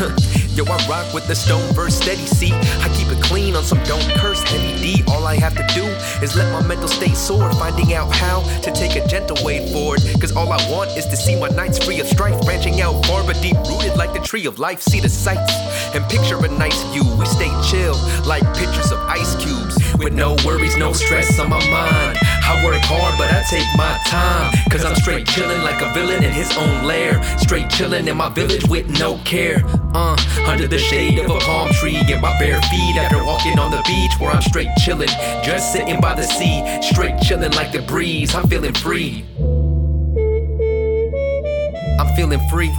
Yo, 0.55 0.63
I 0.63 0.77
rock 0.88 1.13
with 1.13 1.27
the 1.27 1.35
stone 1.35 1.73
verse 1.73 1.95
steady. 1.95 2.25
See, 2.25 2.51
I 2.53 2.89
keep 2.95 3.07
it 3.07 3.21
clean 3.21 3.55
on 3.55 3.63
some 3.63 3.83
don't 3.83 4.03
curse 4.17 4.41
Heavy 4.43 4.81
D. 4.81 5.03
All 5.07 5.27
I 5.27 5.35
have 5.35 5.55
to 5.55 5.65
do 5.75 5.85
is 6.23 6.35
let 6.35 6.51
my 6.51 6.65
mental 6.65 6.88
state 6.88 7.15
soar, 7.15 7.51
finding 7.53 7.93
out 7.93 8.13
how 8.15 8.41
to 8.61 8.71
take 8.71 8.95
a 8.95 9.05
gentle 9.07 9.38
way 9.45 9.71
forward. 9.71 9.99
Cause 10.19 10.35
all 10.35 10.51
I 10.51 10.59
want 10.71 10.97
is 10.97 11.05
to 11.07 11.17
see 11.17 11.35
my 11.35 11.49
nights 11.49 11.83
free 11.83 11.99
of 11.99 12.07
strife, 12.07 12.39
branching 12.45 12.81
out 12.81 13.05
far 13.05 13.23
but 13.25 13.39
deep 13.41 13.57
rooted 13.67 13.97
like 13.97 14.13
the 14.13 14.19
tree 14.19 14.45
of 14.45 14.57
life. 14.57 14.81
See 14.81 14.99
the 14.99 15.09
sights 15.09 15.53
and 15.93 16.03
picture 16.09 16.38
a 16.43 16.47
nice 16.47 16.81
view. 16.91 17.03
We 17.17 17.25
stay 17.25 17.51
chill 17.69 17.95
like 18.25 18.43
pictures 18.55 18.91
of 18.91 18.99
ice 18.99 19.35
cubes 19.35 19.75
with 19.99 20.13
no 20.13 20.35
worries, 20.45 20.77
no 20.77 20.93
stress 20.93 21.39
on 21.39 21.49
my 21.49 21.59
mind. 21.69 22.17
I 22.21 22.65
work 22.65 22.81
hard, 22.83 23.17
but 23.17 23.29
I 23.31 23.43
take 23.49 23.67
my 23.77 23.99
time. 24.07 24.51
Cause 24.71 24.83
I'm 24.85 24.95
straight 25.09 25.25
chillin' 25.25 25.63
like 25.63 25.81
a 25.81 25.91
villain 25.91 26.23
in 26.23 26.31
his 26.31 26.55
own 26.55 26.85
lair. 26.85 27.19
Straight 27.39 27.67
chillin' 27.69 28.07
in 28.07 28.15
my 28.15 28.29
village 28.29 28.63
with 28.69 28.87
no 28.99 29.17
care. 29.25 29.63
Uh, 29.95 30.15
under 30.45 30.67
the 30.67 30.77
shade 30.77 31.17
of 31.17 31.31
a 31.31 31.39
palm 31.39 31.67
tree, 31.73 31.97
in 31.97 32.21
my 32.21 32.37
bare 32.37 32.61
feet 32.69 32.95
after 32.95 33.23
walking 33.23 33.57
on 33.57 33.71
the 33.71 33.81
beach 33.87 34.11
where 34.19 34.29
I'm 34.29 34.41
straight 34.43 34.69
chillin'. 34.77 35.09
Just 35.43 35.73
sitting 35.73 35.99
by 35.99 36.13
the 36.13 36.21
sea, 36.21 36.61
straight 36.83 37.15
chillin' 37.15 37.55
like 37.55 37.71
the 37.71 37.81
breeze. 37.81 38.35
I'm 38.35 38.47
feeling 38.47 38.73
free. 38.75 39.25
I'm 41.99 42.15
feeling 42.15 42.39
free. 42.49 42.69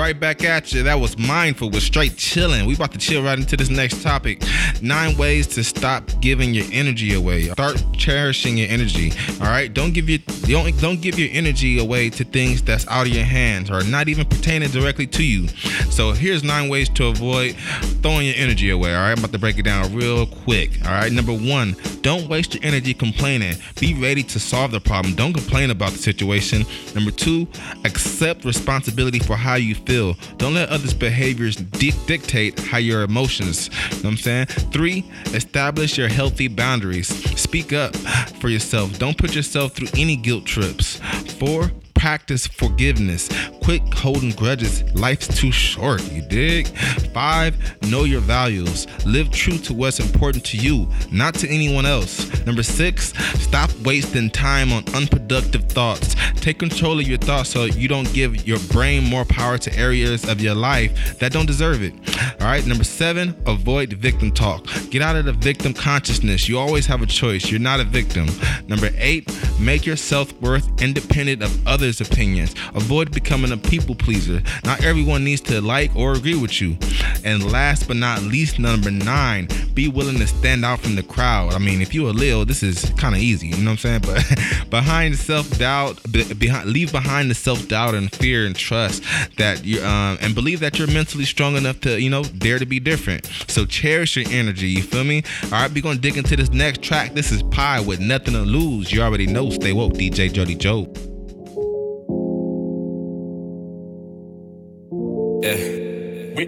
Right 0.00 0.18
back 0.18 0.42
at 0.44 0.72
you. 0.72 0.82
That 0.84 0.98
was 0.98 1.18
mindful 1.18 1.68
with 1.68 1.82
straight 1.82 2.16
chilling. 2.16 2.64
We 2.64 2.74
about 2.74 2.92
to 2.92 2.98
chill 2.98 3.22
right 3.22 3.38
into 3.38 3.54
this 3.54 3.68
next 3.68 4.02
topic. 4.02 4.42
Nine 4.80 5.14
ways 5.18 5.46
to 5.48 5.62
stop 5.62 6.10
giving 6.22 6.54
your 6.54 6.64
energy 6.72 7.12
away. 7.12 7.50
Start 7.50 7.84
cherishing 7.92 8.56
your 8.56 8.70
energy. 8.70 9.12
All 9.42 9.48
right. 9.48 9.72
Don't 9.72 9.92
give 9.92 10.08
your 10.08 10.20
don't 10.46 10.80
don't 10.80 11.02
give 11.02 11.18
your 11.18 11.28
energy 11.32 11.78
away 11.78 12.08
to 12.08 12.24
things 12.24 12.62
that's 12.62 12.88
out 12.88 13.08
of 13.08 13.12
your 13.12 13.26
hands 13.26 13.70
or 13.70 13.84
not 13.84 14.08
even 14.08 14.24
pertaining 14.24 14.70
directly 14.70 15.06
to 15.08 15.22
you. 15.22 15.48
So 15.90 16.12
here's 16.12 16.42
nine 16.42 16.70
ways 16.70 16.88
to 16.90 17.08
avoid 17.08 17.56
throwing 18.00 18.26
your 18.26 18.36
energy 18.36 18.70
away. 18.70 18.94
All 18.94 19.02
right. 19.02 19.12
I'm 19.12 19.18
about 19.18 19.32
to 19.32 19.38
break 19.38 19.58
it 19.58 19.64
down 19.64 19.94
real 19.94 20.24
quick. 20.24 20.70
All 20.86 20.92
right. 20.92 21.12
Number 21.12 21.34
one, 21.34 21.76
don't 22.00 22.26
waste 22.26 22.54
your 22.54 22.64
energy 22.64 22.94
complaining. 22.94 23.54
Be 23.78 23.92
ready 23.92 24.22
to 24.22 24.40
solve 24.40 24.70
the 24.70 24.80
problem. 24.80 25.14
Don't 25.14 25.34
complain 25.34 25.70
about 25.70 25.92
the 25.92 25.98
situation. 25.98 26.64
Number 26.94 27.10
two, 27.10 27.46
accept 27.84 28.46
responsibility 28.46 29.18
for 29.18 29.36
how 29.36 29.56
you 29.56 29.74
feel. 29.74 29.89
Don't 29.90 30.54
let 30.54 30.68
others' 30.68 30.94
behaviors 30.94 31.56
di- 31.56 31.90
dictate 32.06 32.56
how 32.60 32.78
your 32.78 33.02
emotions. 33.02 33.68
You 33.68 33.72
know 33.72 33.96
what 33.96 34.04
I'm 34.10 34.16
saying? 34.18 34.46
Three, 34.46 35.04
establish 35.34 35.98
your 35.98 36.06
healthy 36.06 36.46
boundaries. 36.46 37.08
Speak 37.36 37.72
up 37.72 37.96
for 38.40 38.48
yourself. 38.48 38.96
Don't 39.00 39.18
put 39.18 39.34
yourself 39.34 39.72
through 39.72 39.88
any 39.96 40.14
guilt 40.14 40.44
trips. 40.44 41.00
Four, 41.40 41.72
practice 42.00 42.46
forgiveness. 42.46 43.28
Quit 43.62 43.82
holding 43.92 44.30
grudges. 44.30 44.82
Life's 44.94 45.28
too 45.38 45.52
short, 45.52 46.00
you 46.10 46.22
dig? 46.22 46.66
Five, 47.12 47.54
know 47.90 48.04
your 48.04 48.22
values. 48.22 48.86
Live 49.04 49.30
true 49.30 49.58
to 49.58 49.74
what's 49.74 50.00
important 50.00 50.42
to 50.46 50.56
you, 50.56 50.88
not 51.12 51.34
to 51.34 51.48
anyone 51.48 51.84
else. 51.84 52.26
Number 52.46 52.62
six, 52.62 53.12
stop 53.38 53.70
wasting 53.84 54.30
time 54.30 54.72
on 54.72 54.82
unproductive 54.94 55.64
thoughts. 55.64 56.16
Take 56.36 56.58
control 56.58 56.98
of 56.98 57.06
your 57.06 57.18
thoughts 57.18 57.50
so 57.50 57.64
you 57.64 57.86
don't 57.86 58.10
give 58.14 58.46
your 58.48 58.58
brain 58.72 59.04
more 59.04 59.26
power 59.26 59.58
to 59.58 59.76
areas 59.76 60.26
of 60.26 60.40
your 60.40 60.54
life 60.54 61.18
that 61.18 61.32
don't 61.32 61.44
deserve 61.44 61.82
it. 61.82 61.92
All 62.40 62.46
right, 62.46 62.66
number 62.66 62.84
seven, 62.84 63.36
avoid 63.46 63.92
victim 63.92 64.32
talk. 64.32 64.66
Get 64.88 65.02
out 65.02 65.16
of 65.16 65.26
the 65.26 65.32
victim 65.32 65.74
consciousness. 65.74 66.48
You 66.48 66.58
always 66.58 66.86
have 66.86 67.02
a 67.02 67.06
choice. 67.06 67.50
You're 67.50 67.60
not 67.60 67.80
a 67.80 67.84
victim. 67.84 68.26
Number 68.68 68.88
eight, 68.96 69.30
make 69.60 69.84
your 69.84 69.96
self 69.96 70.32
worth 70.40 70.80
independent 70.80 71.42
of 71.42 71.66
others' 71.66 71.89
opinions. 71.98 72.54
Avoid 72.74 73.10
becoming 73.12 73.52
a 73.52 73.56
people 73.56 73.94
pleaser. 73.94 74.42
Not 74.64 74.84
everyone 74.84 75.24
needs 75.24 75.40
to 75.42 75.62
like 75.62 75.96
or 75.96 76.12
agree 76.12 76.36
with 76.36 76.60
you. 76.60 76.76
And 77.24 77.50
last 77.50 77.88
but 77.88 77.96
not 77.96 78.22
least, 78.22 78.58
number 78.58 78.90
nine, 78.90 79.48
be 79.72 79.88
willing 79.88 80.18
to 80.18 80.26
stand 80.26 80.64
out 80.64 80.80
from 80.80 80.94
the 80.94 81.02
crowd. 81.02 81.54
I 81.54 81.58
mean, 81.58 81.80
if 81.80 81.94
you're 81.94 82.10
a 82.10 82.12
Lil, 82.12 82.44
this 82.44 82.62
is 82.62 82.90
kind 82.98 83.14
of 83.14 83.20
easy, 83.20 83.48
you 83.48 83.56
know 83.56 83.70
what 83.70 83.84
I'm 83.84 84.00
saying? 84.00 84.00
But 84.02 84.70
behind 84.70 85.16
self 85.16 85.58
doubt, 85.58 85.98
behind 86.12 86.68
leave 86.68 86.92
behind 86.92 87.30
the 87.30 87.34
self 87.34 87.66
doubt 87.68 87.94
and 87.94 88.12
fear 88.12 88.46
and 88.46 88.54
trust 88.54 89.02
that 89.36 89.64
you 89.64 89.82
um, 89.82 90.18
and 90.20 90.34
believe 90.34 90.60
that 90.60 90.78
you're 90.78 90.88
mentally 90.88 91.24
strong 91.24 91.56
enough 91.56 91.80
to 91.80 92.00
you 92.00 92.10
know 92.10 92.22
dare 92.24 92.58
to 92.58 92.66
be 92.66 92.80
different. 92.80 93.26
So 93.48 93.64
cherish 93.64 94.16
your 94.16 94.26
energy. 94.30 94.68
You 94.68 94.82
feel 94.82 95.04
me? 95.04 95.22
All 95.44 95.50
right, 95.50 95.72
we're 95.72 95.82
gonna 95.82 95.98
dig 95.98 96.16
into 96.16 96.36
this 96.36 96.50
next 96.50 96.82
track. 96.82 97.14
This 97.14 97.32
is 97.32 97.42
Pie 97.44 97.80
with 97.80 98.00
nothing 98.00 98.34
to 98.34 98.40
lose. 98.40 98.92
You 98.92 99.02
already 99.02 99.26
know. 99.26 99.50
Stay 99.50 99.72
woke, 99.72 99.94
DJ 99.94 100.32
Jody 100.32 100.54
Joe. 100.54 101.09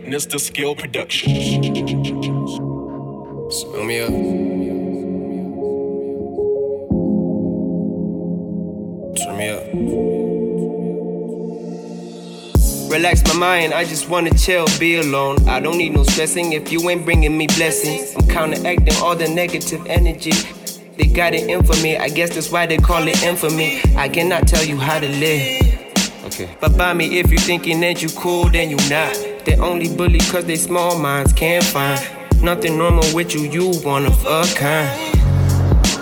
Witness 0.03 0.27
the 0.27 0.38
skill 0.41 0.75
production. 0.75 1.31
Spill 3.53 3.85
me 3.85 4.01
up. 4.01 4.09
Turn 9.17 9.37
me 9.38 9.49
up. 9.51 9.62
Relax 12.91 13.23
my 13.29 13.35
mind, 13.35 13.73
I 13.73 13.85
just 13.85 14.09
wanna 14.09 14.37
chill, 14.37 14.67
be 14.81 14.97
alone. 14.97 15.49
I 15.49 15.61
don't 15.61 15.79
need 15.79 15.93
no 15.93 16.03
stressing 16.03 16.53
if 16.53 16.73
you 16.73 16.91
ain't 16.91 17.05
bringing 17.05 17.38
me 17.38 17.47
blessings. 17.47 18.17
I'm 18.17 18.27
counteracting 18.27 18.97
all 18.97 19.15
the 19.15 19.29
negative 19.29 19.87
energy. 19.87 20.33
They 20.99 21.07
got 21.07 21.33
it 21.33 21.49
in 21.49 21.62
for 21.62 21.81
me, 21.81 21.97
I 21.97 22.09
guess 22.09 22.35
that's 22.35 22.51
why 22.51 22.67
they 22.67 22.79
call 22.79 23.07
it 23.07 23.23
infamy. 23.23 23.81
I 23.97 24.09
cannot 24.09 24.49
tell 24.49 24.65
you 24.65 24.79
how 24.79 24.99
to 24.99 25.09
live. 25.09 25.62
Okay. 26.25 26.49
But 26.61 26.77
by 26.77 26.93
me, 26.93 27.21
if 27.21 27.31
you 27.31 27.38
thinking 27.38 27.79
that 27.83 28.03
you 28.03 28.09
cool, 28.09 28.49
then 28.49 28.69
you 28.69 28.79
not. 28.91 29.32
They 29.44 29.57
only 29.57 29.94
bully 29.94 30.20
cause 30.20 30.44
they 30.44 30.57
small 30.57 30.98
minds 30.98 31.33
can't 31.33 31.64
find 31.64 32.00
nothing 32.42 32.78
normal 32.78 33.05
with 33.14 33.35
you, 33.35 33.42
you 33.42 33.72
one 33.81 34.07
of 34.07 34.24
a 34.24 34.44
kind. 34.55 35.18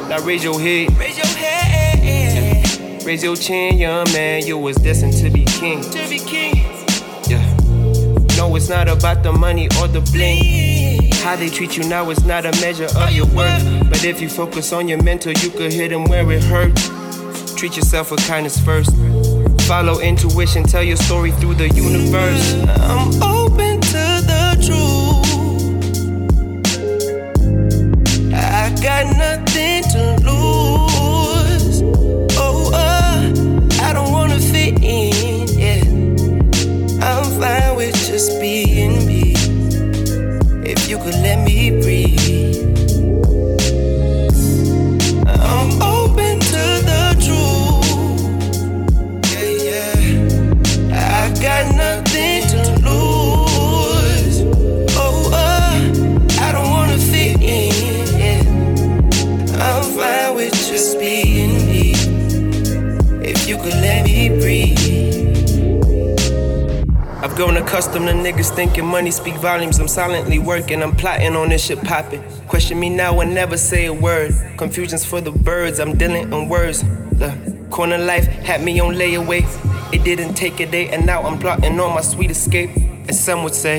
Now 0.09 0.21
raise 0.25 0.45
your 0.45 0.61
head. 0.61 0.97
Raise 0.99 1.17
your 1.17 1.27
head. 1.27 3.03
Raise 3.05 3.25
your 3.25 3.37
chin, 3.37 3.79
young 3.79 4.05
man. 4.13 4.47
You 4.47 4.59
was 4.59 4.77
destined 4.77 5.15
to 5.15 5.31
be 5.31 5.45
king. 5.47 5.83
To 5.83 6.09
be 6.09 6.19
king. 6.19 6.57
Yeah. 7.29 7.57
No, 8.37 8.55
it's 8.57 8.69
not 8.69 8.89
about 8.89 9.23
the 9.23 9.33
money 9.33 9.69
or 9.81 9.89
the 9.89 10.01
bling. 10.13 11.11
How 11.23 11.37
they 11.37 11.49
treat 11.49 11.77
you 11.77 11.89
now 11.89 12.11
is 12.11 12.25
not 12.25 12.45
a 12.45 12.53
measure 12.61 12.89
of 12.97 13.11
your 13.13 13.27
worth. 13.27 13.89
But 13.89 14.05
if 14.05 14.21
you 14.21 14.29
focus 14.29 14.73
on 14.73 14.87
your 14.87 15.03
mental, 15.03 15.33
you 15.33 15.51
could 15.51 15.73
hit 15.73 15.89
them 15.89 16.05
where 16.05 16.31
it 16.31 16.43
hurts. 16.45 16.91
Treat 17.55 17.77
yourself 17.77 18.11
with 18.11 18.27
kindness 18.27 18.61
first. 18.61 18.91
Follow 19.71 20.01
intuition, 20.01 20.65
tell 20.65 20.83
your 20.83 20.97
story 20.97 21.31
through 21.31 21.55
the 21.55 21.69
universe. 21.69 22.55
I'm 22.81 23.23
open 23.23 23.81
to 23.81 24.21
the 24.27 24.57
truth. 24.67 25.31
I 28.35 28.75
got 28.83 29.17
nothing 29.17 29.85
to 29.93 30.17
lose. 30.29 30.60
Thinking 68.67 68.85
money 68.85 69.11
speak 69.11 69.37
volumes. 69.37 69.79
I'm 69.79 69.89
silently 69.89 70.39
working, 70.39 70.83
I'm 70.83 70.95
plotting 70.95 71.35
on 71.35 71.49
this 71.49 71.65
shit 71.65 71.83
popping. 71.83 72.23
Question 72.47 72.79
me 72.79 72.91
now 72.91 73.19
and 73.21 73.35
never 73.35 73.57
say 73.57 73.87
a 73.87 73.93
word. 73.95 74.35
Confusion's 74.59 75.03
for 75.03 75.23
the 75.23 75.31
birds, 75.31 75.81
I'm 75.81 75.97
dealing 75.97 76.31
in 76.31 76.47
words. 76.47 76.83
The 76.83 77.31
corner 77.71 77.97
life 77.97 78.27
had 78.27 78.63
me 78.63 78.79
on 78.79 78.97
layaway. 78.97 79.45
It 79.95 80.05
didn't 80.05 80.35
take 80.35 80.61
a 80.61 80.67
day, 80.67 80.91
and 80.91 81.07
now 81.07 81.23
I'm 81.23 81.39
plotting 81.39 81.81
on 81.81 81.95
my 81.95 82.03
sweet 82.03 82.31
escape. 82.31 82.69
As 83.09 83.19
some 83.19 83.45
would 83.45 83.55
say, 83.55 83.79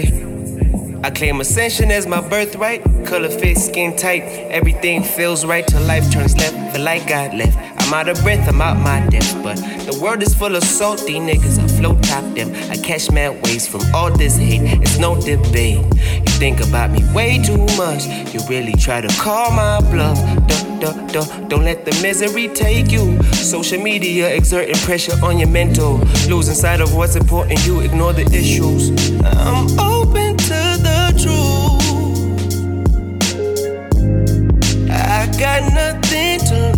I 1.04 1.12
claim 1.12 1.40
ascension 1.42 1.92
as 1.92 2.08
my 2.08 2.28
birthright. 2.28 2.82
Color 3.06 3.30
fit, 3.30 3.60
skin 3.60 3.96
tight, 3.96 4.24
everything 4.50 5.04
feels 5.04 5.46
right 5.46 5.68
till 5.68 5.84
life 5.84 6.12
turns 6.12 6.36
left. 6.38 6.76
Feel 6.76 6.84
like 6.84 7.08
God 7.08 7.36
left. 7.36 7.56
I'm 7.84 7.94
out 7.94 8.10
of 8.10 8.20
breath, 8.24 8.50
I'm 8.50 8.60
out 8.60 8.78
my 8.78 9.08
depth. 9.10 9.44
But 9.44 9.58
the 9.86 10.00
world 10.02 10.24
is 10.24 10.34
full 10.34 10.56
of 10.56 10.64
salty 10.64 11.20
niggas. 11.20 11.71
I 11.86 12.02
top 12.02 12.24
them. 12.36 12.54
I 12.70 12.78
catch 12.78 13.12
mad 13.12 13.44
waves 13.44 13.68
from 13.68 13.82
all 13.94 14.12
this 14.12 14.38
hate. 14.38 14.62
It's 14.82 14.98
no 15.00 15.20
debate. 15.20 15.78
You 15.78 16.32
think 16.38 16.62
about 16.62 16.92
me 16.92 17.04
way 17.14 17.42
too 17.42 17.58
much. 17.78 18.06
You 18.34 18.40
really 18.48 18.74
try 18.74 19.02
to 19.02 19.08
call 19.20 19.52
my 19.52 19.82
bluff. 19.90 20.18
Duh, 20.48 20.80
duh, 20.80 21.08
duh. 21.08 21.48
Don't 21.48 21.64
let 21.64 21.86
the 21.86 21.92
misery 22.02 22.50
take 22.50 22.92
you. 22.92 23.22
Social 23.34 23.82
media 23.82 24.34
exerting 24.34 24.76
pressure 24.86 25.18
on 25.24 25.40
your 25.40 25.50
mental. 25.50 25.98
Losing 26.30 26.56
sight 26.56 26.82
of 26.82 26.94
what's 26.96 27.16
important, 27.16 27.66
you 27.66 27.80
ignore 27.82 28.14
the 28.14 28.26
issues. 28.26 28.92
I'm 29.26 29.80
open 29.80 30.38
to 30.38 30.78
the 30.88 31.14
truth. 31.22 31.82
I 34.92 35.26
got 35.40 35.74
nothing 35.74 36.40
to 36.50 36.71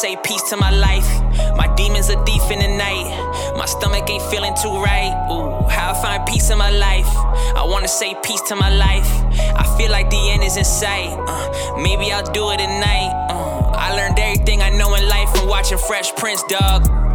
say 0.00 0.16
peace 0.24 0.42
to 0.48 0.56
my 0.56 0.70
life. 0.70 1.06
My 1.56 1.68
demons 1.76 2.08
are 2.08 2.24
deep 2.24 2.40
in 2.50 2.58
the 2.58 2.68
night. 2.68 3.54
My 3.54 3.66
stomach 3.66 4.08
ain't 4.08 4.22
feeling 4.30 4.54
too 4.54 4.72
right. 4.82 5.12
Ooh, 5.30 5.68
how 5.68 5.92
I 5.92 6.00
find 6.00 6.26
peace 6.26 6.48
in 6.48 6.56
my 6.56 6.70
life? 6.70 7.06
I 7.54 7.64
wanna 7.66 7.86
say 7.86 8.16
peace 8.24 8.40
to 8.48 8.56
my 8.56 8.70
life. 8.70 9.10
I 9.56 9.64
feel 9.76 9.90
like 9.90 10.08
the 10.08 10.30
end 10.30 10.42
is 10.42 10.56
in 10.56 10.64
sight. 10.64 11.10
Uh, 11.28 11.76
maybe 11.82 12.10
I'll 12.12 12.32
do 12.32 12.50
it 12.50 12.60
at 12.60 12.80
night. 12.80 13.12
Uh, 13.28 13.72
I 13.76 13.94
learned 13.94 14.18
everything 14.18 14.62
I 14.62 14.70
know 14.70 14.94
in 14.94 15.06
life 15.06 15.28
from 15.36 15.48
watching 15.48 15.76
Fresh 15.76 16.16
Prince, 16.16 16.42
dog. 16.44 17.09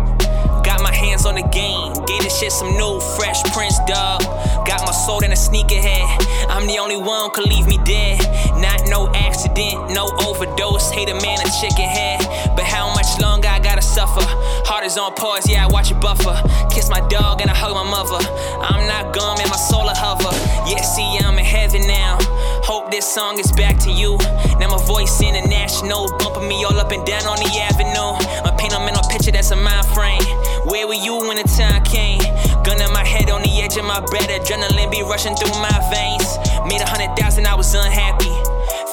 My 1.05 1.11
hands 1.11 1.25
on 1.27 1.35
the 1.35 1.47
game. 1.53 1.93
Gave 2.09 2.23
this 2.23 2.39
shit 2.39 2.51
some 2.51 2.73
new 2.81 2.99
fresh 3.15 3.43
prince, 3.53 3.77
dog. 3.85 4.25
Got 4.65 4.81
my 4.89 4.91
soul 4.91 5.23
in 5.23 5.31
a 5.31 5.37
sneakerhead. 5.37 6.01
I'm 6.49 6.65
the 6.65 6.79
only 6.79 6.97
one 6.97 7.29
could 7.29 7.45
leave 7.45 7.67
me 7.67 7.77
dead. 7.85 8.17
Not 8.57 8.89
no 8.89 9.13
accident, 9.13 9.93
no 9.93 10.09
overdose. 10.25 10.89
Hate 10.89 11.09
a 11.09 11.13
man 11.13 11.37
a 11.45 11.49
chicken 11.61 11.85
head. 11.85 12.25
But 12.57 12.65
how 12.65 12.89
much 12.95 13.05
longer 13.21 13.47
I 13.47 13.59
gotta 13.59 13.83
suffer? 13.83 14.25
Heart 14.65 14.85
is 14.85 14.97
on 14.97 15.13
pause, 15.13 15.47
yeah, 15.47 15.65
I 15.65 15.67
watch 15.67 15.91
it 15.91 16.01
buffer. 16.01 16.33
Kiss 16.73 16.89
my 16.89 17.05
dog 17.07 17.41
and 17.41 17.51
I 17.51 17.55
hug 17.55 17.75
my 17.77 17.85
mother. 17.85 18.17
I'm 18.65 18.87
not 18.89 19.13
gone, 19.13 19.37
man, 19.37 19.49
my 19.49 19.61
soul 19.61 19.87
a 19.87 19.93
hover. 19.93 20.33
Yeah, 20.65 20.81
see, 20.81 21.19
I'm 21.21 21.37
in 21.37 21.45
heaven 21.45 21.85
now. 21.85 22.17
Hope 22.65 22.89
this 22.89 23.05
song 23.05 23.37
is 23.37 23.51
back 23.51 23.77
to 23.85 23.91
you. 23.91 24.17
Now 24.57 24.73
my 24.73 24.81
voice 24.89 25.21
international, 25.21 26.09
bumping 26.17 26.47
me 26.47 26.65
all 26.65 26.79
up 26.79 26.91
and 26.91 27.05
down 27.05 27.29
on 27.29 27.37
the 27.37 27.51
avenue. 27.61 28.17
I 28.41 28.49
paint 28.57 28.73
a 28.73 28.79
mental 28.79 29.05
picture 29.05 29.29
that's 29.29 29.51
a 29.51 29.55
mind 29.55 29.85
frame. 29.93 30.25
Where 30.65 30.87
were 30.87 30.95
you 30.95 31.17
when 31.17 31.37
the 31.37 31.43
time 31.43 31.83
came? 31.83 32.17
Gun 32.65 32.81
in 32.81 32.91
my 32.91 33.05
head 33.05 33.29
on 33.29 33.43
the 33.43 33.61
edge 33.61 33.77
of 33.77 33.85
my 33.85 33.99
bed, 34.09 34.33
adrenaline 34.33 34.89
be 34.89 35.03
rushing 35.03 35.35
through 35.35 35.53
my 35.61 35.77
veins. 35.93 36.25
Made 36.65 36.81
a 36.81 36.89
hundred 36.89 37.15
thousand, 37.15 37.45
I 37.45 37.53
was 37.53 37.71
unhappy. 37.75 38.33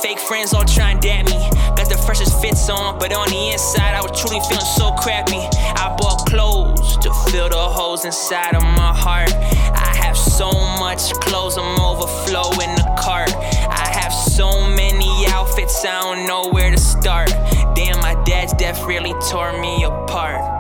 Fake 0.03 0.19
friends 0.19 0.53
all 0.53 0.67
trying 0.67 1.01
to 1.01 1.09
dab 1.09 1.25
me. 1.25 1.41
Got 1.73 1.89
the 1.89 1.97
freshest 2.05 2.39
fits 2.43 2.69
on, 2.69 2.99
but 2.99 3.11
on 3.15 3.27
the 3.31 3.53
inside, 3.53 3.95
I 3.95 4.03
was 4.03 4.13
truly 4.21 4.41
feeling 4.51 4.69
so 4.77 4.93
crappy. 5.01 5.41
I 5.81 5.97
bought 5.97 6.29
clothes 6.29 6.99
to 6.99 7.09
fill 7.33 7.49
the 7.49 7.57
holes 7.57 8.05
inside 8.05 8.55
of 8.55 8.63
my 8.63 8.93
heart. 8.93 9.33
I 9.73 9.97
have 10.05 10.19
so 10.19 10.53
much 10.77 11.15
clothes, 11.25 11.57
I'm 11.57 11.81
overflowing 11.81 12.77
the 12.77 12.85
cart. 13.01 13.33
I 13.33 13.89
have 13.97 14.13
so 14.13 14.69
many 14.69 15.09
outfits, 15.29 15.83
I 15.87 16.03
don't 16.03 16.27
know 16.27 16.51
where 16.51 16.71
to 16.71 16.79
start. 16.79 17.31
Damn, 17.75 17.99
my 18.01 18.23
dad's 18.25 18.53
death 18.53 18.85
really 18.85 19.15
tore 19.31 19.59
me 19.59 19.85
apart. 19.85 20.52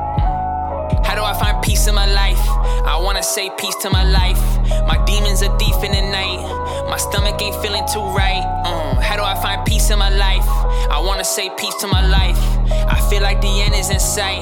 How 1.12 1.18
do 1.18 1.24
I 1.24 1.34
find 1.34 1.62
peace 1.62 1.86
in 1.88 1.94
my 1.94 2.06
life? 2.06 2.40
I 2.86 2.98
wanna 2.98 3.22
say 3.22 3.50
peace 3.58 3.74
to 3.82 3.90
my 3.90 4.02
life. 4.02 4.40
My 4.88 4.96
demons 5.04 5.42
are 5.42 5.54
deep 5.58 5.74
in 5.84 5.92
the 5.92 6.00
night. 6.10 6.40
My 6.88 6.96
stomach 6.96 7.36
ain't 7.42 7.54
feeling 7.56 7.84
too 7.92 8.00
right. 8.00 8.42
Uh, 8.64 8.98
how 8.98 9.16
do 9.16 9.22
I 9.22 9.34
find 9.34 9.62
peace 9.66 9.90
in 9.90 9.98
my 9.98 10.08
life? 10.08 10.48
I 10.90 11.02
wanna 11.04 11.24
say 11.24 11.50
peace 11.58 11.74
to 11.82 11.86
my 11.86 12.00
life. 12.00 12.40
I 12.88 12.98
feel 13.10 13.20
like 13.20 13.42
the 13.42 13.60
end 13.60 13.74
is 13.74 13.90
in 13.90 14.00
sight. 14.00 14.40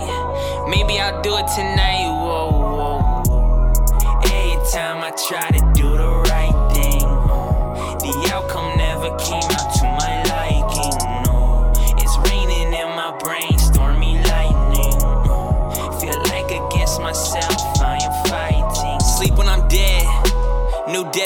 Maybe 0.68 1.00
I'll 1.00 1.20
do 1.22 1.36
it 1.38 1.48
tonight. 1.48 2.06
Whoa, 2.06 2.50
whoa. 2.52 3.72
Every 4.22 4.70
time 4.70 5.02
I 5.02 5.10
try 5.26 5.50
to 5.50 5.72
do 5.74 5.96
the 5.96 6.19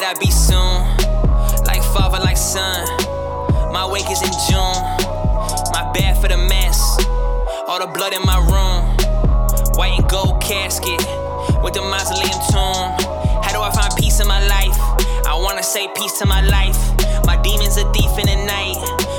I 0.04 0.12
be 0.20 0.30
soon. 0.30 0.84
Like 1.64 1.82
father, 1.96 2.20
like 2.20 2.36
son. 2.36 2.84
My 3.72 3.88
wake 3.88 4.10
is 4.12 4.20
in 4.20 4.36
June. 4.52 4.76
My 5.72 5.88
bad 5.96 6.20
for 6.20 6.28
the 6.28 6.36
mess. 6.36 6.76
All 7.64 7.80
the 7.80 7.88
blood 7.88 8.12
in 8.12 8.20
my 8.20 8.36
room. 8.36 8.84
White 9.80 9.96
and 9.96 10.06
gold 10.10 10.42
casket 10.42 11.00
with 11.64 11.72
the 11.72 11.80
mausoleum 11.80 12.36
tomb. 12.52 12.92
How 13.40 13.56
do 13.56 13.64
I 13.64 13.72
find 13.72 13.96
peace 13.96 14.20
in 14.20 14.28
my 14.28 14.44
life? 14.44 14.76
I 15.24 15.40
wanna 15.40 15.62
say 15.62 15.88
peace 15.96 16.18
to 16.20 16.26
my 16.26 16.42
life. 16.52 16.76
My 17.24 17.40
demons 17.40 17.78
are 17.80 17.90
deep 17.96 18.12
in 18.20 18.28
the 18.28 18.44
night. 18.44 18.76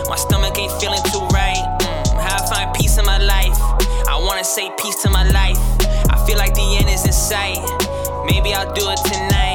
My 0.08 0.16
stomach 0.16 0.54
ain't 0.60 0.72
feeling 0.78 1.02
too 1.10 1.26
right. 1.34 1.66
Mm, 1.82 2.22
how 2.22 2.38
I 2.38 2.46
find 2.46 2.76
peace 2.78 3.00
in 3.00 3.06
my 3.06 3.18
life? 3.18 3.58
I 4.06 4.22
wanna 4.22 4.44
say 4.44 4.70
peace 4.78 5.02
to 5.02 5.10
my 5.10 5.26
life. 5.34 5.58
I 6.14 6.22
feel 6.28 6.38
like 6.38 6.54
the 6.54 6.78
end 6.78 6.94
is 6.94 7.06
in 7.10 7.14
sight. 7.14 7.58
Maybe 8.30 8.54
I'll 8.54 8.72
do 8.72 8.86
it 8.94 9.02
tonight. 9.02 9.55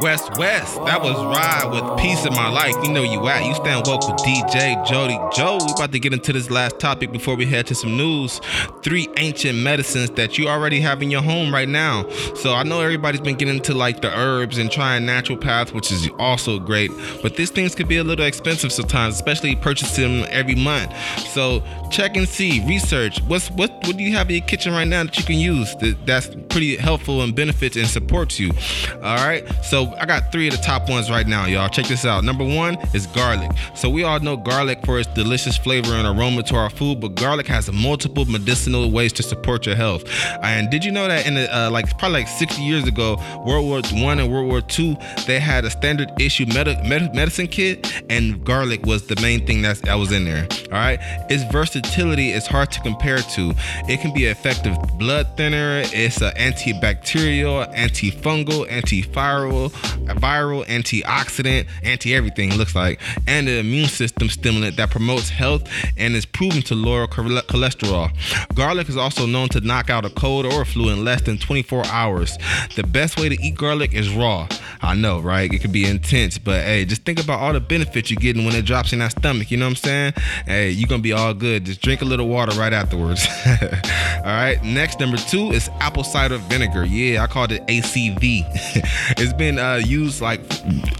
West 0.00 0.38
West, 0.38 0.76
that 0.86 1.02
was 1.02 1.14
Ride 1.14 1.70
with 1.70 2.00
Peace 2.00 2.24
in 2.24 2.32
My 2.32 2.48
Life. 2.48 2.74
You 2.82 2.90
know 2.90 3.02
you 3.02 3.26
at. 3.28 3.44
You 3.44 3.54
stand 3.54 3.86
woke 3.86 4.08
with 4.08 4.18
DJ 4.20 4.86
Jody 4.86 5.18
Joe. 5.34 5.58
We 5.64 5.72
about 5.72 5.92
to 5.92 5.98
get 5.98 6.14
into 6.14 6.32
this 6.32 6.50
last 6.50 6.78
topic 6.78 7.12
before 7.12 7.34
we 7.34 7.44
head 7.44 7.66
to 7.66 7.74
some 7.74 7.96
news. 7.96 8.40
Three 8.82 9.08
ancient 9.18 9.58
medicines 9.58 10.10
that 10.12 10.38
you 10.38 10.48
already 10.48 10.80
have 10.80 11.02
in 11.02 11.10
your 11.10 11.20
home 11.20 11.52
right 11.52 11.68
now. 11.68 12.08
So 12.34 12.54
I 12.54 12.62
know 12.62 12.80
everybody's 12.80 13.20
been 13.20 13.36
getting 13.36 13.56
into 13.56 13.74
like 13.74 14.00
the 14.00 14.16
herbs 14.16 14.56
and 14.56 14.70
trying 14.70 15.04
natural 15.04 15.36
paths, 15.36 15.72
which 15.72 15.92
is 15.92 16.08
also 16.18 16.58
great. 16.58 16.90
But 17.20 17.36
these 17.36 17.50
things 17.50 17.74
could 17.74 17.88
be 17.88 17.98
a 17.98 18.04
little 18.04 18.24
expensive 18.24 18.72
sometimes, 18.72 19.16
especially 19.16 19.54
purchasing 19.56 20.20
them 20.20 20.28
every 20.30 20.54
month. 20.54 20.92
So 21.32 21.62
check 21.90 22.16
and 22.16 22.28
see, 22.28 22.64
research. 22.66 23.20
What's 23.22 23.50
what 23.50 23.70
what 23.86 23.96
do 23.96 24.02
you 24.02 24.12
have 24.12 24.28
in 24.30 24.36
your 24.36 24.46
kitchen 24.46 24.72
right 24.72 24.86
now 24.86 25.04
that 25.04 25.16
you 25.18 25.24
can 25.24 25.36
use 25.36 25.74
that, 25.76 26.06
that's 26.06 26.28
pretty 26.48 26.76
helpful 26.76 27.22
and 27.22 27.34
benefits 27.34 27.76
and 27.76 27.86
supports 27.86 28.38
you? 28.38 28.50
All 28.96 29.16
right. 29.16 29.46
So 29.64 29.92
I 29.94 30.06
got 30.06 30.32
three 30.32 30.48
of 30.48 30.56
the 30.56 30.62
top 30.62 30.88
ones 30.88 31.10
right 31.10 31.26
now, 31.26 31.46
y'all. 31.46 31.68
Check 31.68 31.86
this 31.86 32.04
out. 32.04 32.24
Number 32.24 32.44
one 32.44 32.76
is 32.94 33.06
garlic. 33.08 33.50
So 33.74 33.88
we 33.88 34.04
all 34.04 34.20
know 34.20 34.36
garlic 34.36 34.84
for 34.84 34.98
its 34.98 35.08
delicious 35.14 35.56
flavor 35.56 35.92
and 35.92 36.06
aroma 36.06 36.42
to 36.44 36.56
our 36.56 36.70
food, 36.70 37.00
but 37.00 37.14
garlic 37.14 37.46
has 37.46 37.70
multiple 37.72 38.24
medicinal 38.24 38.90
ways 38.90 39.12
to 39.14 39.22
support 39.22 39.66
your 39.66 39.76
health. 39.76 40.04
And 40.42 40.70
did 40.70 40.84
you 40.84 40.92
know 40.92 41.08
that 41.08 41.26
in 41.26 41.34
the 41.34 41.56
uh, 41.56 41.70
like 41.70 41.96
probably 41.98 42.20
like 42.20 42.28
60 42.28 42.62
years 42.62 42.86
ago, 42.86 43.16
World 43.46 43.66
War 43.66 43.80
One 44.02 44.18
and 44.18 44.30
World 44.32 44.48
War 44.48 44.60
Two, 44.60 44.96
they 45.26 45.38
had 45.38 45.64
a 45.64 45.70
standard 45.70 46.10
issue 46.20 46.46
med- 46.46 46.84
med- 46.86 47.14
medicine 47.14 47.46
kit, 47.46 48.02
and 48.08 48.44
garlic 48.44 48.84
was 48.86 49.06
the 49.06 49.20
main 49.20 49.46
thing 49.46 49.62
that's, 49.62 49.80
that 49.80 49.94
was 49.94 50.12
in 50.12 50.24
there. 50.24 50.46
All 50.66 50.78
right, 50.78 50.98
its 51.30 51.44
versatility 51.44 52.32
is 52.32 52.46
hard 52.46 52.70
to 52.72 52.80
compare 52.80 53.18
to. 53.18 53.54
It 53.88 54.00
can 54.00 54.12
be 54.12 54.26
an 54.26 54.32
effective 54.32 54.76
blood 54.98 55.36
thinner. 55.36 55.82
It's 55.84 56.20
an 56.20 56.32
antibacterial, 56.32 57.72
antifungal, 57.74 58.68
antiviral, 58.68 59.70
viral, 60.16 60.66
antioxidant, 60.66 61.68
anti 61.84 62.14
everything 62.14 62.56
looks 62.56 62.74
like, 62.74 63.00
and 63.26 63.48
an 63.48 63.58
immune 63.58 63.88
system 63.88 64.28
stimulant 64.28 64.76
that 64.76 64.90
promotes 64.90 65.28
health 65.28 65.68
and 65.96 66.16
is 66.16 66.26
proven 66.26 66.62
to 66.62 66.74
lower 66.74 67.06
cholesterol. 67.06 68.10
Garlic 68.54 68.88
is 68.88 68.96
also 68.96 69.26
known 69.26 69.48
to 69.50 69.60
knock 69.60 69.88
out 69.90 70.04
a 70.04 70.10
cold 70.10 70.46
or 70.46 70.62
a 70.62 70.66
flu 70.66 70.90
in 70.90 71.04
less 71.04 71.22
than 71.22 71.38
24 71.38 71.86
hours. 71.86 72.36
The 72.74 72.82
best 72.82 73.20
way 73.20 73.28
to 73.28 73.40
eat 73.40 73.54
garlic 73.54 73.94
is 73.94 74.10
raw. 74.10 74.48
I 74.82 74.94
know, 74.94 75.20
right? 75.20 75.52
It 75.52 75.58
could 75.58 75.72
be 75.72 75.84
intense, 75.84 76.38
but 76.38 76.64
hey, 76.64 76.84
just 76.84 77.02
think 77.04 77.22
about 77.22 77.40
all 77.40 77.52
the 77.52 77.60
benefits 77.60 78.10
you're 78.10 78.20
getting 78.20 78.44
when 78.44 78.54
it 78.54 78.64
drops 78.64 78.92
in 78.92 78.98
that 79.00 79.12
stomach. 79.12 79.50
You 79.50 79.58
know 79.58 79.66
what 79.66 79.70
I'm 79.70 79.76
saying? 79.76 80.12
Hey, 80.46 80.70
you're 80.70 80.88
gonna 80.88 81.02
be 81.02 81.12
all 81.12 81.19
good. 81.34 81.64
Just 81.64 81.80
drink 81.82 82.02
a 82.02 82.04
little 82.04 82.28
water 82.28 82.58
right 82.58 82.72
afterwards. 82.72 83.26
all 83.46 84.24
right. 84.24 84.58
Next, 84.62 85.00
number 85.00 85.16
two 85.16 85.50
is 85.52 85.68
apple 85.80 86.04
cider 86.04 86.38
vinegar. 86.38 86.84
Yeah, 86.84 87.22
I 87.22 87.26
called 87.26 87.52
it 87.52 87.66
ACV. 87.66 88.44
it's 89.18 89.32
been 89.34 89.58
uh, 89.58 89.80
used 89.84 90.20
like 90.20 90.40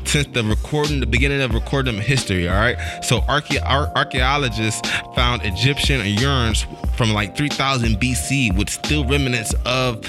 since 0.04 0.26
the 0.28 0.44
recording, 0.44 1.00
the 1.00 1.06
beginning 1.06 1.40
of 1.40 1.54
recording 1.54 1.96
history. 1.96 2.48
All 2.48 2.54
right. 2.54 2.76
So 3.04 3.20
archae- 3.22 3.64
ar- 3.64 3.92
archaeologists 3.96 4.88
found 5.14 5.42
Egyptian 5.44 6.00
urns 6.24 6.66
from 6.96 7.12
like 7.12 7.36
3000 7.36 7.96
BC 8.00 8.56
with 8.56 8.68
still 8.68 9.04
remnants 9.04 9.54
of 9.64 10.04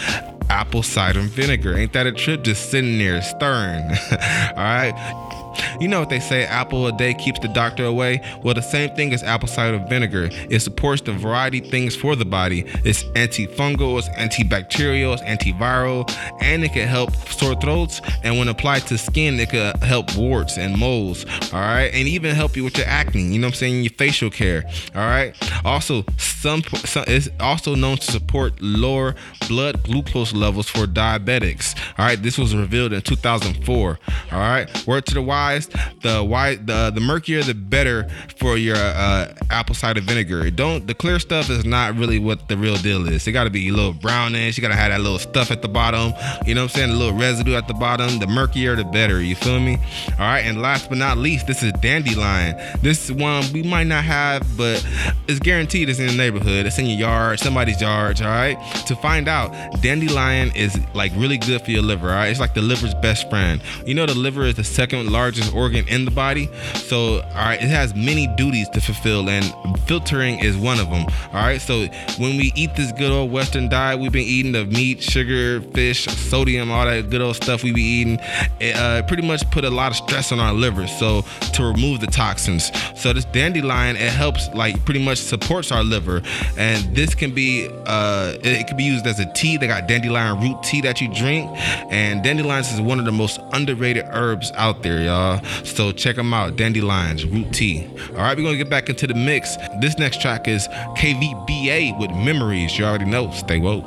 apple 0.50 0.84
cider 0.84 1.22
vinegar. 1.22 1.78
Ain't 1.78 1.94
that 1.94 2.06
a 2.06 2.12
trip? 2.12 2.44
Just 2.44 2.70
sitting 2.72 2.98
there 2.98 3.22
stirring. 3.22 3.84
All 4.12 4.56
right. 4.58 5.31
You 5.80 5.88
know 5.88 6.00
what 6.00 6.10
they 6.10 6.20
say, 6.20 6.46
apple 6.46 6.88
a 6.88 6.92
day 6.92 7.14
keeps 7.14 7.40
the 7.40 7.48
doctor 7.48 7.86
away? 7.86 8.22
Well, 8.44 8.54
the 8.54 8.62
same 8.62 8.96
thing 8.96 9.14
as 9.14 9.24
apple 9.24 9.48
cider 9.48 9.84
vinegar. 9.88 10.30
It 10.50 10.60
supports 10.60 11.02
the 11.02 11.14
variety 11.14 11.60
of 11.60 11.68
things 11.68 11.96
for 11.96 12.16
the 12.16 12.26
body. 12.26 12.66
It's 12.84 13.04
antifungal, 13.16 14.00
it's 14.00 14.10
antibacterial, 14.10 15.14
it's 15.14 15.24
antiviral, 15.24 16.10
and 16.42 16.64
it 16.64 16.74
can 16.74 16.88
help 16.88 17.16
sore 17.28 17.56
throats. 17.56 18.02
And 18.24 18.38
when 18.38 18.48
applied 18.48 18.88
to 18.88 18.98
skin, 18.98 19.40
it 19.40 19.50
could 19.50 19.76
help 19.78 20.16
warts 20.16 20.58
and 20.58 20.78
moles. 20.78 21.26
All 21.54 21.60
right. 21.60 21.92
And 21.94 22.08
even 22.08 22.36
help 22.36 22.56
you 22.56 22.64
with 22.64 22.78
your 22.78 22.88
acne, 22.88 23.22
you 23.22 23.40
know 23.40 23.48
what 23.48 23.54
I'm 23.54 23.58
saying? 23.58 23.84
Your 23.84 23.94
facial 23.94 24.30
care. 24.30 24.64
All 24.96 25.02
right. 25.02 25.36
Also, 25.66 26.04
some, 26.18 26.64
some 26.64 27.06
it's 27.08 27.30
also 27.40 27.76
known 27.76 27.98
to 27.98 28.12
support 28.12 28.54
lower 28.62 29.16
blood 29.48 29.84
glucose 29.84 30.34
levels 30.34 30.68
for 30.70 30.86
diabetics. 30.86 31.76
All 31.98 32.06
right. 32.06 32.22
This 32.22 32.38
was 32.38 32.56
revealed 32.56 32.94
in 32.94 33.02
2004. 33.02 34.00
All 34.32 34.40
right. 34.40 34.88
Word 34.88 35.06
to 35.08 35.14
the 35.14 35.22
wise, 35.22 35.61
the 36.02 36.24
why 36.24 36.56
the 36.56 36.92
the 36.94 37.02
murkier 37.02 37.44
the 37.44 37.54
better 37.54 38.08
for 38.38 38.58
your 38.58 38.76
uh, 38.78 39.34
apple 39.50 39.76
cider 39.76 40.02
vinegar. 40.02 40.50
Don't 40.52 40.88
the 40.88 40.94
clear 40.94 41.20
stuff 41.20 41.50
is 41.50 41.66
not 41.66 41.96
really 41.96 42.20
what 42.20 42.48
the 42.48 42.58
real 42.58 42.76
deal 42.78 43.08
is. 43.08 43.28
It 43.28 43.32
got 43.32 43.46
to 43.46 43.50
be 43.50 43.70
a 43.70 43.72
little 43.72 43.94
brownish. 43.94 44.58
You 44.58 44.62
got 44.62 44.70
to 44.70 44.76
have 44.76 44.92
that 44.92 45.02
little 45.02 45.20
stuff 45.20 45.52
at 45.52 45.62
the 45.62 45.68
bottom. 45.68 46.14
You 46.46 46.56
know 46.56 46.64
what 46.64 46.72
I'm 46.72 46.78
saying? 46.78 46.90
A 46.92 46.94
little 46.94 47.18
residue 47.18 47.56
at 47.56 47.68
the 47.68 47.74
bottom. 47.74 48.20
The 48.20 48.28
murkier 48.28 48.76
the 48.76 48.84
better. 48.84 49.22
You 49.22 49.36
feel 49.36 49.60
me? 49.60 49.78
All 50.12 50.20
right. 50.20 50.42
And 50.42 50.62
last 50.62 50.90
but 50.90 50.98
not 50.98 51.18
least, 51.18 51.48
this 51.48 51.64
is 51.64 51.72
dandelion. 51.82 52.56
This 52.82 53.12
one 53.12 53.44
we 53.54 53.64
might 53.64 53.88
not 53.88 54.04
have, 54.04 54.46
but 54.58 54.86
it's 55.28 55.40
guaranteed 55.40 55.90
it's 55.90 56.00
in 56.00 56.08
the 56.08 56.16
neighborhood. 56.16 56.66
It's 56.66 56.78
in 56.78 56.86
your 56.86 57.00
yard, 57.00 57.40
somebody's 57.40 57.82
yard. 57.82 58.22
All 58.22 58.28
right. 58.28 58.58
To 58.88 58.96
find 58.96 59.28
out, 59.28 59.52
dandelion 59.82 60.52
is 60.56 60.78
like 60.94 61.12
really 61.16 61.38
good 61.38 61.62
for 61.62 61.72
your 61.72 61.82
liver. 61.82 62.10
All 62.10 62.16
right. 62.16 62.30
It's 62.30 62.40
like 62.40 62.54
the 62.54 62.62
liver's 62.62 62.94
best 62.96 63.30
friend. 63.30 63.62
You 63.86 63.94
know 63.94 64.06
the 64.06 64.16
liver 64.16 64.44
is 64.44 64.56
the 64.56 64.64
second 64.64 65.12
largest 65.12 65.51
organ 65.52 65.88
in 65.88 66.06
the 66.06 66.12
body. 66.12 66.50
So, 66.76 67.22
all 67.22 67.36
right, 67.36 67.62
it 67.62 67.70
has 67.70 67.96
many 67.96 68.28
duties 68.38 68.70
to 68.70 68.82
fulfill, 68.82 69.30
and 69.30 69.46
filtering 69.88 70.40
is 70.40 70.58
one 70.58 70.80
of 70.80 70.90
them. 70.90 71.06
All 71.34 71.42
right, 71.42 71.62
so 71.62 71.88
when 72.18 72.38
we 72.38 72.52
eat 72.56 72.76
this 72.76 72.92
good 72.94 73.12
old 73.12 73.32
Western 73.32 73.70
diet, 73.70 74.00
we've 74.00 74.12
been 74.12 74.26
eating 74.28 74.52
the 74.52 74.66
meat, 74.66 75.02
sugar, 75.02 75.62
fish, 75.62 76.06
sodium, 76.06 76.72
all 76.72 76.86
that 76.86 77.10
good 77.10 77.22
old 77.22 77.36
stuff 77.36 77.64
we 77.64 77.72
be 77.72 77.82
eating. 77.82 78.20
It 78.60 78.76
uh, 78.76 79.04
pretty 79.04 79.26
much 79.28 79.50
put 79.52 79.66
a 79.66 79.70
lot 79.70 79.92
of 79.92 79.98
stress 79.98 80.32
on 80.32 80.40
our 80.40 80.54
liver. 80.54 80.88
So 80.88 81.24
to 81.54 81.64
remove 81.64 82.00
the 82.00 82.08
toxins, 82.08 82.72
so 83.00 83.14
this 83.14 83.26
dandelion 83.26 83.96
it 83.96 84.12
helps 84.12 84.50
like 84.54 84.84
pretty 84.86 85.04
much 85.04 85.18
supports 85.18 85.72
our 85.72 85.84
liver, 85.84 86.22
and 86.58 86.96
this 86.96 87.16
can 87.16 87.34
be 87.34 87.70
uh, 87.86 88.34
it, 88.36 88.62
it 88.62 88.68
can 88.68 88.78
be 88.78 88.84
used 88.84 89.06
as 89.08 89.20
a 89.20 89.32
tea. 89.34 89.58
They 89.58 89.68
got 89.68 89.88
dandelion 89.88 90.40
root 90.40 90.64
tea 90.64 90.82
that 90.82 91.02
you 91.02 91.14
drink, 91.14 91.50
and 91.92 92.24
dandelions 92.24 92.72
is 92.72 92.82
one 92.82 93.00
of 93.00 93.06
the 93.06 93.12
most 93.12 93.40
underrated 93.54 94.06
herbs 94.12 94.52
out 94.56 94.84
there, 94.84 95.02
y'all. 95.02 95.41
So 95.64 95.92
check 95.92 96.16
them 96.16 96.34
out, 96.34 96.56
dandelions 96.56 97.26
root 97.26 97.52
tea. 97.54 97.88
All 98.10 98.16
right, 98.18 98.38
we're 98.38 98.44
gonna 98.44 98.58
get 98.58 98.70
back 98.70 98.90
into 98.90 99.08
the 99.08 99.14
mix. 99.14 99.56
This 99.80 99.98
next 99.98 100.22
track 100.22 100.48
is 100.48 100.68
KVBA 100.98 102.00
with 102.00 102.12
Memories. 102.12 102.78
You 102.78 102.86
already 102.86 103.06
know. 103.06 103.32
Stay 103.32 103.58
woke. 103.58 103.86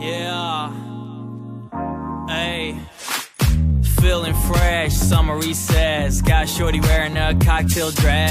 Yeah. 0.00 0.72
Hey. 2.28 2.76
Feeling 4.00 4.34
fresh, 4.34 4.92
summer 4.94 5.36
recess. 5.36 6.20
Got 6.22 6.48
Shorty 6.48 6.80
wearing 6.80 7.16
a 7.16 7.38
cocktail 7.38 7.92
dress. 7.92 8.21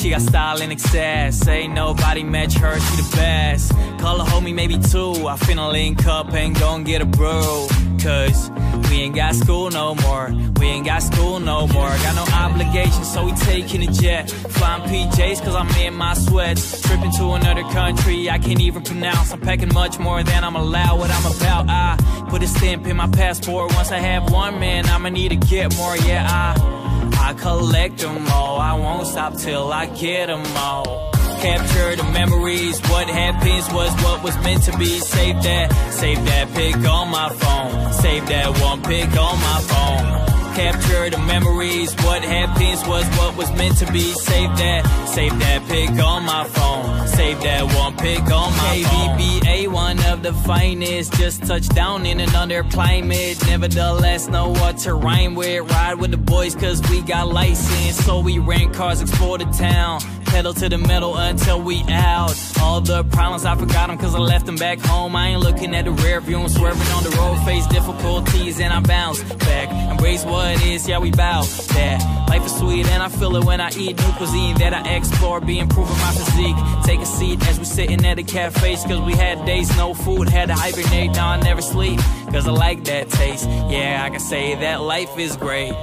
She 0.00 0.08
got 0.08 0.22
style 0.22 0.62
in 0.62 0.72
excess. 0.72 1.46
Ain't 1.46 1.74
nobody 1.74 2.22
match 2.22 2.54
her, 2.54 2.80
she 2.80 2.96
the 2.96 3.16
best. 3.16 3.72
Call 3.98 4.18
a 4.18 4.24
homie, 4.24 4.54
maybe 4.54 4.78
two. 4.78 5.28
I 5.28 5.36
finna 5.36 5.70
link 5.70 6.06
up 6.06 6.32
and 6.32 6.58
gon' 6.58 6.84
get 6.84 7.02
a 7.02 7.04
brew. 7.04 7.68
Cause 8.02 8.50
we 8.88 9.02
ain't 9.02 9.14
got 9.14 9.34
school 9.34 9.68
no 9.68 9.94
more. 9.96 10.32
We 10.58 10.66
ain't 10.68 10.86
got 10.86 11.02
school 11.02 11.38
no 11.38 11.66
more. 11.66 11.90
Got 11.90 12.16
no 12.16 12.24
obligations, 12.34 13.12
so 13.12 13.26
we 13.26 13.32
taking 13.32 13.86
a 13.86 13.92
jet. 13.92 14.30
Flying 14.30 14.82
PJs, 14.84 15.44
cause 15.44 15.54
I'm 15.54 15.68
in 15.76 15.92
my 15.92 16.14
sweats. 16.14 16.80
Tripping 16.80 17.12
to 17.18 17.32
another 17.32 17.64
country, 17.64 18.30
I 18.30 18.38
can't 18.38 18.60
even 18.60 18.82
pronounce. 18.82 19.34
I'm 19.34 19.40
packing 19.42 19.74
much 19.74 19.98
more 19.98 20.22
than 20.22 20.44
I'm 20.44 20.56
allowed. 20.56 20.98
What 20.98 21.10
I'm 21.10 21.26
about, 21.26 21.68
I 21.68 22.26
put 22.30 22.42
a 22.42 22.46
stamp 22.46 22.86
in 22.86 22.96
my 22.96 23.08
passport. 23.08 23.74
Once 23.74 23.90
I 23.92 23.98
have 23.98 24.32
one, 24.32 24.58
man, 24.58 24.86
I'ma 24.86 25.10
need 25.10 25.28
to 25.28 25.36
get 25.36 25.76
more. 25.76 25.94
Yeah, 25.98 26.26
I, 26.26 26.79
I 27.14 27.34
collect 27.34 27.98
them 27.98 28.26
all. 28.28 28.58
I 28.58 28.74
won't 28.74 29.06
stop 29.06 29.36
till 29.36 29.72
I 29.72 29.86
get 29.86 30.26
them 30.26 30.44
all. 30.56 31.10
Capture 31.40 31.96
the 31.96 32.04
memories. 32.12 32.80
What 32.90 33.08
happens 33.08 33.72
was 33.72 33.90
what 34.02 34.22
was 34.22 34.36
meant 34.44 34.62
to 34.64 34.76
be. 34.78 34.98
Save 35.00 35.42
that, 35.42 35.72
save 35.92 36.24
that 36.26 36.52
pic 36.54 36.76
on 36.76 37.10
my 37.10 37.28
phone. 37.30 37.92
Save 37.92 38.26
that 38.28 38.58
one 38.60 38.82
pic 38.82 39.10
on 39.16 39.36
my 39.40 39.60
phone 39.70 40.29
capture 40.54 41.10
the 41.10 41.18
memories. 41.18 41.94
What 42.04 42.22
happens 42.22 42.86
was 42.86 43.04
what 43.18 43.36
was 43.36 43.50
meant 43.52 43.78
to 43.78 43.92
be. 43.92 44.12
Save 44.12 44.56
that, 44.58 45.08
save 45.08 45.38
that 45.38 45.66
pic 45.68 45.90
on 45.90 46.24
my 46.24 46.44
phone. 46.44 47.08
Save 47.08 47.40
that 47.42 47.64
one 47.74 47.96
pic 47.96 48.22
on 48.22 48.52
my 48.56 48.82
phone. 48.82 49.18
KBBA, 49.18 49.68
one 49.68 49.98
of 50.06 50.22
the 50.22 50.32
finest. 50.32 51.12
Just 51.14 51.44
touched 51.44 51.74
down 51.74 52.06
in 52.06 52.20
another 52.20 52.62
climate. 52.64 53.38
Nevertheless, 53.46 54.28
know 54.28 54.50
what 54.50 54.78
to 54.78 54.94
rhyme 54.94 55.34
with. 55.34 55.70
Ride 55.70 55.94
with 55.94 56.10
the 56.10 56.16
boys, 56.16 56.54
cause 56.54 56.80
we 56.90 57.02
got 57.02 57.28
license. 57.28 58.04
So 58.04 58.20
we 58.20 58.38
rent 58.38 58.74
cars, 58.74 59.00
explore 59.00 59.38
the 59.38 59.46
town 59.46 60.00
pedal 60.30 60.54
to 60.54 60.68
the 60.68 60.78
metal 60.78 61.16
until 61.16 61.60
we 61.60 61.82
out. 61.88 62.34
All 62.60 62.80
the 62.80 63.04
problems, 63.04 63.44
I 63.44 63.56
forgot 63.56 63.88
them 63.88 63.98
cause 63.98 64.14
I 64.14 64.18
left 64.18 64.46
them 64.46 64.56
back 64.56 64.78
home. 64.78 65.16
I 65.16 65.28
ain't 65.28 65.40
looking 65.40 65.74
at 65.74 65.84
the 65.84 65.90
rear 65.90 66.20
view, 66.20 66.40
I'm 66.40 66.48
swerving 66.48 66.88
on 66.92 67.02
the 67.02 67.10
road, 67.10 67.36
face 67.44 67.66
difficulties, 67.66 68.60
and 68.60 68.72
I 68.72 68.80
bounce 68.80 69.22
back. 69.22 69.68
Embrace 69.90 70.24
what 70.24 70.62
is, 70.64 70.88
yeah, 70.88 70.98
we 70.98 71.10
bow 71.10 71.42
that. 71.42 72.26
Life 72.28 72.46
is 72.46 72.56
sweet, 72.56 72.86
and 72.86 73.02
I 73.02 73.08
feel 73.08 73.34
it 73.36 73.44
when 73.44 73.60
I 73.60 73.70
eat 73.72 73.98
new 73.98 74.12
cuisine 74.12 74.56
that 74.58 74.72
I 74.72 74.94
explore, 74.94 75.40
be 75.40 75.58
improving 75.58 75.98
my 75.98 76.12
physique. 76.12 76.56
Take 76.84 77.00
a 77.00 77.06
seat 77.06 77.46
as 77.48 77.58
we 77.58 77.64
sitting 77.64 78.04
at 78.06 78.16
the 78.16 78.22
cafes, 78.22 78.84
cause 78.84 79.00
we 79.00 79.14
had 79.14 79.44
days, 79.44 79.76
no 79.76 79.94
food, 79.94 80.28
had 80.28 80.48
to 80.48 80.54
hibernate, 80.54 81.10
now 81.12 81.28
I 81.28 81.40
never 81.40 81.60
sleep, 81.60 81.98
cause 82.32 82.46
I 82.46 82.52
like 82.52 82.84
that 82.84 83.10
taste. 83.10 83.48
Yeah, 83.48 84.02
I 84.04 84.10
can 84.10 84.20
say 84.20 84.54
that 84.54 84.80
life 84.80 85.18
is 85.18 85.36
great 85.36 85.74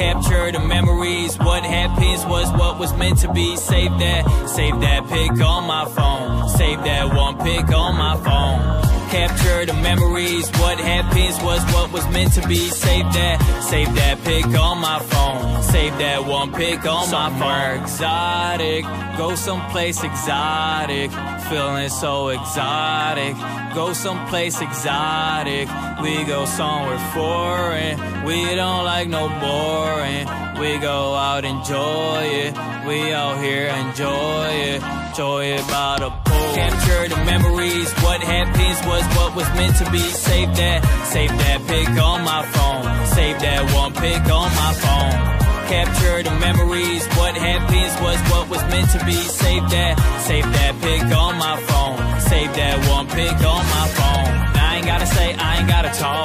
capture 0.00 0.50
the 0.50 0.60
memories. 0.60 1.38
What 1.38 1.62
happens 1.62 2.24
was 2.24 2.50
what 2.52 2.78
was 2.78 2.92
meant 2.94 3.18
to 3.18 3.32
be. 3.32 3.56
Save 3.56 3.90
that, 3.98 4.48
save 4.48 4.80
that 4.80 5.06
pic 5.08 5.32
on 5.42 5.64
my 5.64 5.84
phone. 5.84 6.48
Save 6.48 6.78
that 6.84 7.14
one 7.14 7.36
pic 7.38 7.68
on 7.74 7.96
my 7.96 8.16
phone. 8.24 8.89
Capture 9.10 9.66
the 9.66 9.72
memories. 9.72 10.48
What 10.60 10.78
happens 10.78 11.42
was 11.42 11.64
what 11.74 11.90
was 11.92 12.06
meant 12.10 12.32
to 12.34 12.46
be. 12.46 12.68
Save 12.68 13.12
that, 13.12 13.42
save 13.68 13.92
that 13.96 14.22
pic 14.22 14.46
on 14.46 14.78
my 14.80 15.00
phone. 15.00 15.62
Save 15.64 15.98
that 15.98 16.24
one 16.24 16.52
pic 16.52 16.86
on 16.86 17.08
Somewhere 17.08 17.40
my 17.40 17.76
phone. 17.76 17.82
exotic, 17.82 18.84
go 19.18 19.34
someplace 19.34 20.04
exotic. 20.04 21.10
Feeling 21.50 21.88
so 21.88 22.28
exotic. 22.28 23.34
Go 23.74 23.92
someplace 23.92 24.60
exotic. 24.60 25.68
We 26.00 26.22
go 26.24 26.44
somewhere 26.44 26.98
foreign. 27.12 28.24
We 28.24 28.54
don't 28.54 28.84
like 28.84 29.08
no 29.08 29.28
boring. 29.40 30.49
We 30.60 30.76
go 30.76 31.14
out, 31.14 31.46
enjoy 31.46 32.20
it. 32.44 32.52
We 32.86 33.12
out 33.12 33.42
here, 33.42 33.68
enjoy 33.68 34.48
it. 34.68 34.82
Enjoy 35.08 35.44
it 35.56 35.66
by 35.68 35.96
the 36.00 36.10
pool. 36.10 36.54
Capture 36.54 37.08
the 37.08 37.16
memories. 37.24 37.90
What 38.04 38.20
happens 38.20 38.78
was 38.86 39.02
what 39.16 39.34
was 39.34 39.48
meant 39.56 39.76
to 39.76 39.90
be. 39.90 40.00
Save 40.00 40.54
that, 40.56 40.84
save 41.06 41.30
that 41.30 41.66
pic 41.66 41.88
on 41.88 42.24
my 42.24 42.44
phone. 42.52 43.06
Save 43.06 43.40
that 43.40 43.74
one 43.74 43.94
pic 43.94 44.20
on 44.30 44.50
my 44.54 44.72
phone 44.84 45.40
capture 45.70 46.20
the 46.24 46.34
memories. 46.40 47.06
What 47.14 47.36
happens 47.36 47.94
was 48.02 48.18
what 48.30 48.50
was 48.50 48.60
meant 48.74 48.90
to 48.90 49.04
be. 49.06 49.12
Save 49.12 49.70
that, 49.70 49.94
save 50.26 50.42
that 50.42 50.74
pic 50.82 51.02
on 51.16 51.38
my 51.38 51.56
phone. 51.68 51.96
Save 52.20 52.52
that 52.56 52.76
one 52.90 53.06
pic 53.06 53.38
on 53.54 53.64
my 53.76 53.86
phone. 53.98 54.34
I 54.66 54.76
ain't 54.76 54.86
gotta 54.86 55.06
say, 55.06 55.32
I 55.34 55.58
ain't 55.58 55.68
gotta 55.68 55.92
talk. 55.96 56.19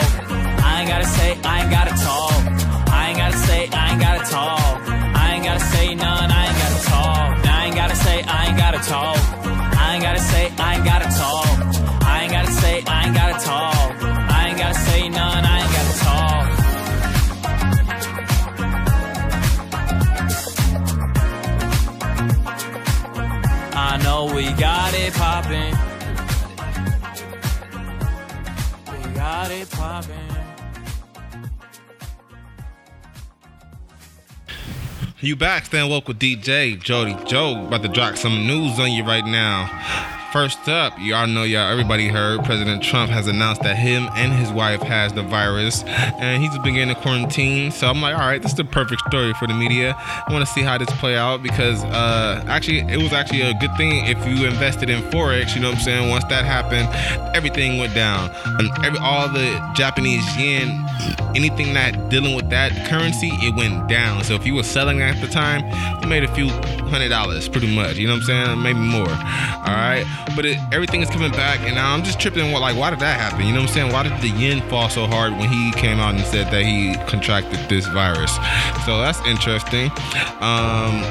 Talk. 6.89 7.45
I 7.45 7.65
ain't 7.65 7.75
gotta 7.75 7.95
say, 7.95 8.23
I 8.23 8.47
ain't 8.47 8.57
gotta 8.57 8.79
talk. 8.79 9.17
I 9.77 9.93
ain't 9.93 10.03
gotta 10.03 10.19
say, 10.19 10.51
I 10.57 10.75
ain't 10.75 10.85
gotta 10.85 11.09
talk. 11.21 11.47
I 12.03 12.23
ain't 12.23 12.31
gotta 12.31 12.51
say, 12.51 12.83
I 12.87 13.05
ain't 13.05 13.15
gotta 13.15 13.45
talk. 13.45 14.03
I 14.37 14.47
ain't 14.49 14.57
gotta 14.57 14.79
say 14.87 15.09
none, 15.09 15.45
I 15.45 15.59
ain't 15.61 15.71
gotta 15.77 15.95
talk. 16.05 16.45
I 23.77 23.97
know 24.03 24.33
we 24.35 24.51
got 24.53 24.93
it 24.93 25.13
poppin'. 25.13 25.73
We 28.91 28.97
got 29.13 29.51
it 29.51 29.69
poppin'. 29.71 30.24
You 35.21 35.37
back, 35.37 35.65
stand 35.65 35.89
woke 35.89 36.09
with 36.09 36.19
DJ 36.19 36.77
Jody 36.77 37.15
Joe. 37.25 37.65
About 37.67 37.83
to 37.83 37.87
drop 37.87 38.17
some 38.17 38.45
news 38.45 38.77
on 38.81 38.91
you 38.91 39.05
right 39.05 39.25
now. 39.25 40.14
First 40.35 40.67
up, 40.67 40.91
y'all 40.99 41.27
know 41.27 41.43
y'all 41.43 41.71
everybody 41.71 42.09
heard 42.09 42.43
President 42.43 42.83
Trump 42.83 43.09
has 43.09 43.25
announced 43.25 43.61
that 43.61 43.77
him 43.77 44.09
and 44.17 44.33
his 44.33 44.51
wife 44.51 44.81
has 44.81 45.13
the 45.13 45.21
virus 45.21 45.81
and 45.85 46.43
he's 46.43 46.51
been 46.59 46.73
getting 46.73 46.93
quarantine. 46.95 47.71
So 47.71 47.87
I'm 47.87 48.01
like, 48.01 48.15
all 48.15 48.19
right, 48.19 48.41
this 48.41 48.51
is 48.51 48.57
the 48.57 48.65
perfect 48.65 49.01
story 49.07 49.31
for 49.35 49.47
the 49.47 49.53
media. 49.53 49.95
I 49.97 50.33
want 50.33 50.45
to 50.45 50.51
see 50.51 50.61
how 50.61 50.77
this 50.77 50.91
play 50.99 51.15
out 51.15 51.41
because 51.41 51.81
uh, 51.85 52.43
actually 52.47 52.79
it 52.79 52.97
was 52.97 53.13
actually 53.13 53.43
a 53.43 53.53
good 53.53 53.73
thing 53.77 54.07
if 54.07 54.17
you 54.27 54.45
invested 54.45 54.89
in 54.89 55.01
forex. 55.03 55.55
You 55.55 55.61
know 55.61 55.69
what 55.69 55.77
I'm 55.77 55.83
saying? 55.85 56.09
Once 56.09 56.25
that 56.25 56.43
happened, 56.43 56.89
everything 57.33 57.77
went 57.77 57.95
down. 57.95 58.29
And 58.59 58.69
every 58.83 58.99
all 58.99 59.29
the 59.29 59.71
Japanese 59.73 60.25
yen, 60.35 60.85
anything 61.33 61.73
that 61.75 62.09
dealing 62.09 62.35
with 62.35 62.49
that 62.49 62.73
currency, 62.89 63.29
it 63.35 63.55
went 63.55 63.87
down. 63.87 64.25
So 64.25 64.33
if 64.33 64.45
you 64.45 64.55
were 64.55 64.63
selling 64.63 65.01
at 65.01 65.15
the 65.21 65.27
time, 65.27 65.63
you 66.01 66.09
made 66.09 66.25
a 66.25 66.35
few 66.35 66.49
hundred 66.89 67.07
dollars, 67.07 67.47
pretty 67.47 67.73
much. 67.73 67.95
You 67.95 68.07
know 68.07 68.15
what 68.15 68.29
I'm 68.29 68.57
saying? 68.57 68.61
Maybe 68.61 68.79
more. 68.79 69.07
All 69.07 69.73
right 69.73 70.24
but 70.35 70.45
it, 70.45 70.57
everything 70.71 71.01
is 71.01 71.09
coming 71.09 71.31
back, 71.31 71.59
and 71.61 71.75
now 71.75 71.93
I'm 71.93 72.03
just 72.03 72.19
tripping. 72.19 72.51
What 72.51 72.61
Like, 72.61 72.77
why 72.77 72.89
did 72.89 72.99
that 72.99 73.19
happen? 73.19 73.45
You 73.45 73.53
know 73.53 73.61
what 73.61 73.69
I'm 73.69 73.73
saying? 73.73 73.91
Why 73.91 74.03
did 74.03 74.19
the 74.21 74.29
yen 74.29 74.67
fall 74.69 74.89
so 74.89 75.07
hard 75.07 75.33
when 75.33 75.49
he 75.49 75.71
came 75.73 75.99
out 75.99 76.15
and 76.15 76.23
said 76.25 76.51
that 76.51 76.63
he 76.63 76.95
contracted 77.07 77.59
this 77.69 77.85
virus? 77.87 78.33
So 78.85 78.99
that's 78.99 79.19
interesting. 79.25 79.91
Um, 80.39 81.03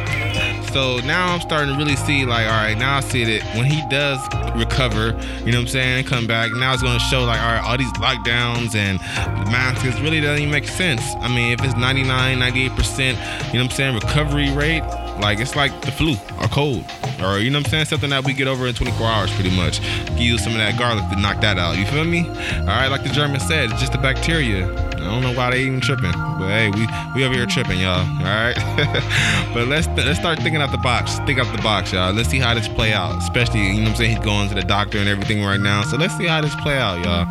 so 0.74 0.98
now 1.06 1.32
I'm 1.32 1.40
starting 1.40 1.72
to 1.72 1.78
really 1.78 1.96
see, 1.96 2.24
like, 2.24 2.46
all 2.46 2.52
right, 2.52 2.76
now 2.76 2.96
I 2.96 3.00
see 3.00 3.24
that 3.24 3.56
when 3.56 3.64
he 3.64 3.80
does 3.88 4.18
recover, 4.56 5.08
you 5.44 5.52
know 5.52 5.58
what 5.58 5.62
I'm 5.62 5.66
saying, 5.68 6.04
come 6.06 6.26
back, 6.26 6.50
now 6.52 6.72
it's 6.72 6.82
going 6.82 6.98
to 6.98 7.04
show, 7.04 7.24
like, 7.24 7.40
all 7.40 7.52
right, 7.52 7.62
all 7.62 7.78
these 7.78 7.92
lockdowns 7.92 8.74
and 8.74 8.98
the 8.98 9.50
masks 9.50 10.00
really 10.00 10.20
doesn't 10.20 10.42
even 10.42 10.50
make 10.50 10.66
sense. 10.66 11.02
I 11.20 11.28
mean, 11.28 11.52
if 11.52 11.64
it's 11.64 11.76
99, 11.76 12.38
98%, 12.38 12.98
you 12.98 13.12
know 13.14 13.18
what 13.18 13.54
I'm 13.54 13.70
saying, 13.70 13.94
recovery 13.94 14.50
rate, 14.50 14.82
like 15.20 15.38
it's 15.38 15.56
like 15.56 15.80
the 15.82 15.92
flu 15.92 16.14
or 16.40 16.48
cold 16.48 16.84
or 17.22 17.38
you 17.38 17.50
know 17.50 17.58
what 17.58 17.66
I'm 17.66 17.70
saying 17.70 17.84
something 17.86 18.10
that 18.10 18.24
we 18.24 18.32
get 18.32 18.48
over 18.48 18.66
in 18.66 18.74
24 18.74 19.06
hours 19.06 19.32
pretty 19.34 19.54
much. 19.54 19.80
Use 20.18 20.42
some 20.42 20.52
of 20.52 20.58
that 20.58 20.78
garlic 20.78 21.08
to 21.10 21.20
knock 21.20 21.40
that 21.40 21.58
out. 21.58 21.76
You 21.76 21.86
feel 21.86 22.04
me? 22.04 22.26
All 22.28 22.66
right, 22.66 22.88
like 22.88 23.02
the 23.02 23.10
German 23.10 23.40
said, 23.40 23.70
it's 23.70 23.80
just 23.80 23.92
the 23.92 23.98
bacteria. 23.98 24.66
I 25.04 25.10
don't 25.10 25.22
know 25.22 25.32
why 25.32 25.50
they 25.50 25.60
even 25.60 25.80
tripping, 25.80 26.12
but 26.12 26.48
hey, 26.48 26.70
we 26.70 26.88
we 27.14 27.24
over 27.24 27.34
here 27.34 27.46
tripping, 27.46 27.78
y'all. 27.78 28.00
All 28.00 28.24
right, 28.24 28.54
but 29.54 29.68
let's 29.68 29.86
let's 29.88 30.18
start 30.18 30.38
thinking 30.40 30.62
out 30.62 30.72
the 30.72 30.78
box. 30.78 31.18
Think 31.26 31.38
out 31.38 31.54
the 31.54 31.62
box, 31.62 31.92
y'all. 31.92 32.12
Let's 32.12 32.30
see 32.30 32.38
how 32.38 32.54
this 32.54 32.68
play 32.68 32.92
out. 32.94 33.18
Especially, 33.18 33.60
you 33.60 33.74
know 33.74 33.82
what 33.82 33.88
I'm 33.90 33.96
saying? 33.96 34.16
He's 34.16 34.24
going 34.24 34.48
to 34.48 34.54
the 34.54 34.62
doctor 34.62 34.98
and 34.98 35.08
everything 35.08 35.44
right 35.44 35.60
now. 35.60 35.82
So 35.82 35.98
let's 35.98 36.16
see 36.16 36.26
how 36.26 36.40
this 36.40 36.54
play 36.56 36.78
out, 36.78 37.04
y'all. 37.04 37.26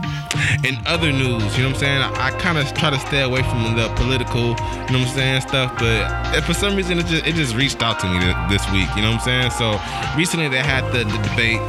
In 0.64 0.78
other 0.86 1.12
news, 1.12 1.58
you 1.58 1.64
know 1.64 1.70
what 1.70 1.76
I'm 1.76 1.80
saying? 1.80 2.02
I, 2.02 2.28
I 2.28 2.32
kind 2.40 2.58
of 2.58 2.72
try 2.74 2.90
to 2.90 3.00
stay 3.00 3.22
away 3.22 3.42
from 3.44 3.76
the 3.76 3.92
political, 3.96 4.42
you 4.42 4.94
know 4.94 5.00
what 5.02 5.08
I'm 5.10 5.16
saying, 5.16 5.42
stuff. 5.42 5.78
But 5.80 6.42
for 6.42 6.54
some 6.54 6.76
reason, 6.76 7.00
it 7.00 7.08
just 7.08 7.26
it 7.26 7.36
just 7.36 7.56
reached 7.56 7.82
out 7.82 8.00
to 8.02 8.08
me 8.08 8.20
this 8.50 8.64
week. 8.72 8.90
You 8.96 9.02
know 9.02 9.12
what 9.12 9.28
I'm 9.28 9.50
saying? 9.50 9.52
So 9.52 9.80
recently 10.18 10.48
they 10.48 10.62
had 10.62 10.86
the, 10.94 11.04
the 11.06 11.18
debate. 11.30 11.62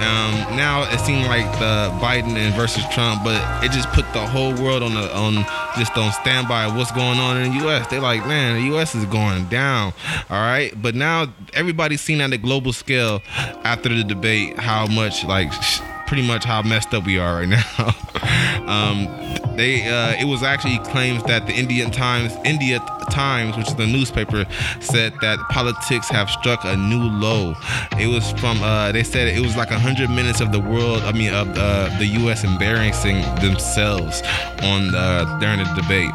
Um, 0.00 0.56
now 0.56 0.88
it 0.90 1.00
seemed 1.00 1.26
like 1.26 1.44
the 1.58 1.92
Biden 2.00 2.36
and 2.36 2.54
versus 2.54 2.84
Trump, 2.88 3.22
but 3.24 3.36
it 3.64 3.70
just 3.72 3.88
put 3.90 4.10
the 4.12 4.24
whole 4.26 4.54
world 4.54 4.82
on 4.82 4.94
the 4.94 5.14
on 5.14 5.44
just 5.76 5.94
don't 5.94 6.12
stand 6.12 6.48
by 6.48 6.66
what's 6.66 6.92
going 6.92 7.18
on 7.18 7.36
in 7.38 7.52
the 7.52 7.58
U.S. 7.64 7.86
They're 7.88 8.00
like, 8.00 8.26
man, 8.26 8.56
the 8.56 8.62
U.S. 8.74 8.94
is 8.94 9.04
going 9.06 9.46
down. 9.46 9.92
All 10.28 10.40
right, 10.40 10.72
but 10.80 10.94
now 10.94 11.32
everybody's 11.54 12.00
seen 12.00 12.20
on 12.20 12.30
the 12.30 12.38
global 12.38 12.72
scale 12.72 13.22
after 13.64 13.88
the 13.88 14.04
debate 14.04 14.58
how 14.58 14.86
much 14.86 15.24
like. 15.24 15.52
Pretty 16.10 16.26
much 16.26 16.42
how 16.42 16.60
messed 16.62 16.92
up 16.92 17.04
we 17.04 17.20
are 17.20 17.36
right 17.36 17.48
now. 17.48 17.94
um, 18.66 19.04
they 19.56 19.88
uh, 19.88 20.20
it 20.20 20.24
was 20.24 20.42
actually 20.42 20.80
claims 20.90 21.22
that 21.22 21.46
the 21.46 21.52
Indian 21.52 21.92
Times 21.92 22.36
India 22.44 22.80
Times, 23.12 23.56
which 23.56 23.68
is 23.68 23.76
the 23.76 23.86
newspaper, 23.86 24.44
said 24.80 25.12
that 25.20 25.38
politics 25.50 26.08
have 26.08 26.28
struck 26.28 26.64
a 26.64 26.76
new 26.76 27.04
low. 27.04 27.54
It 27.92 28.08
was 28.08 28.32
from 28.40 28.60
uh, 28.60 28.90
they 28.90 29.04
said 29.04 29.28
it 29.28 29.40
was 29.40 29.56
like 29.56 29.68
hundred 29.68 30.10
minutes 30.10 30.40
of 30.40 30.50
the 30.50 30.58
world. 30.58 31.04
I 31.04 31.12
mean, 31.12 31.32
of 31.32 31.46
uh, 31.56 31.96
the 32.00 32.06
U.S. 32.06 32.42
embarrassing 32.42 33.22
themselves 33.36 34.20
on 34.64 34.92
uh, 34.92 35.38
during 35.38 35.58
the 35.58 35.80
debate, 35.80 36.10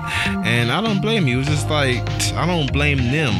and 0.46 0.74
I 0.74 0.82
don't 0.82 1.02
blame 1.02 1.26
you. 1.26 1.36
It 1.36 1.38
was 1.38 1.48
just 1.48 1.70
like 1.70 2.02
I 2.34 2.46
don't 2.46 2.70
blame 2.74 2.98
them 2.98 3.34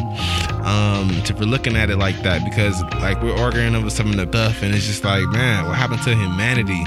um, 0.66 1.10
to 1.24 1.34
for 1.34 1.46
looking 1.46 1.76
at 1.76 1.90
it 1.90 1.98
like 1.98 2.22
that 2.24 2.44
because 2.44 2.82
like 3.02 3.22
we're 3.22 3.36
arguing 3.36 3.76
over 3.76 3.90
some 3.90 4.10
of 4.10 4.18
the 4.18 4.26
stuff 4.28 4.64
and 4.64 4.74
it's 4.74 4.86
just 4.86 5.04
like 5.04 5.24
man 5.30 5.66
what 5.66 5.76
happened 5.76 6.02
to 6.02 6.16
humanity 6.16 6.84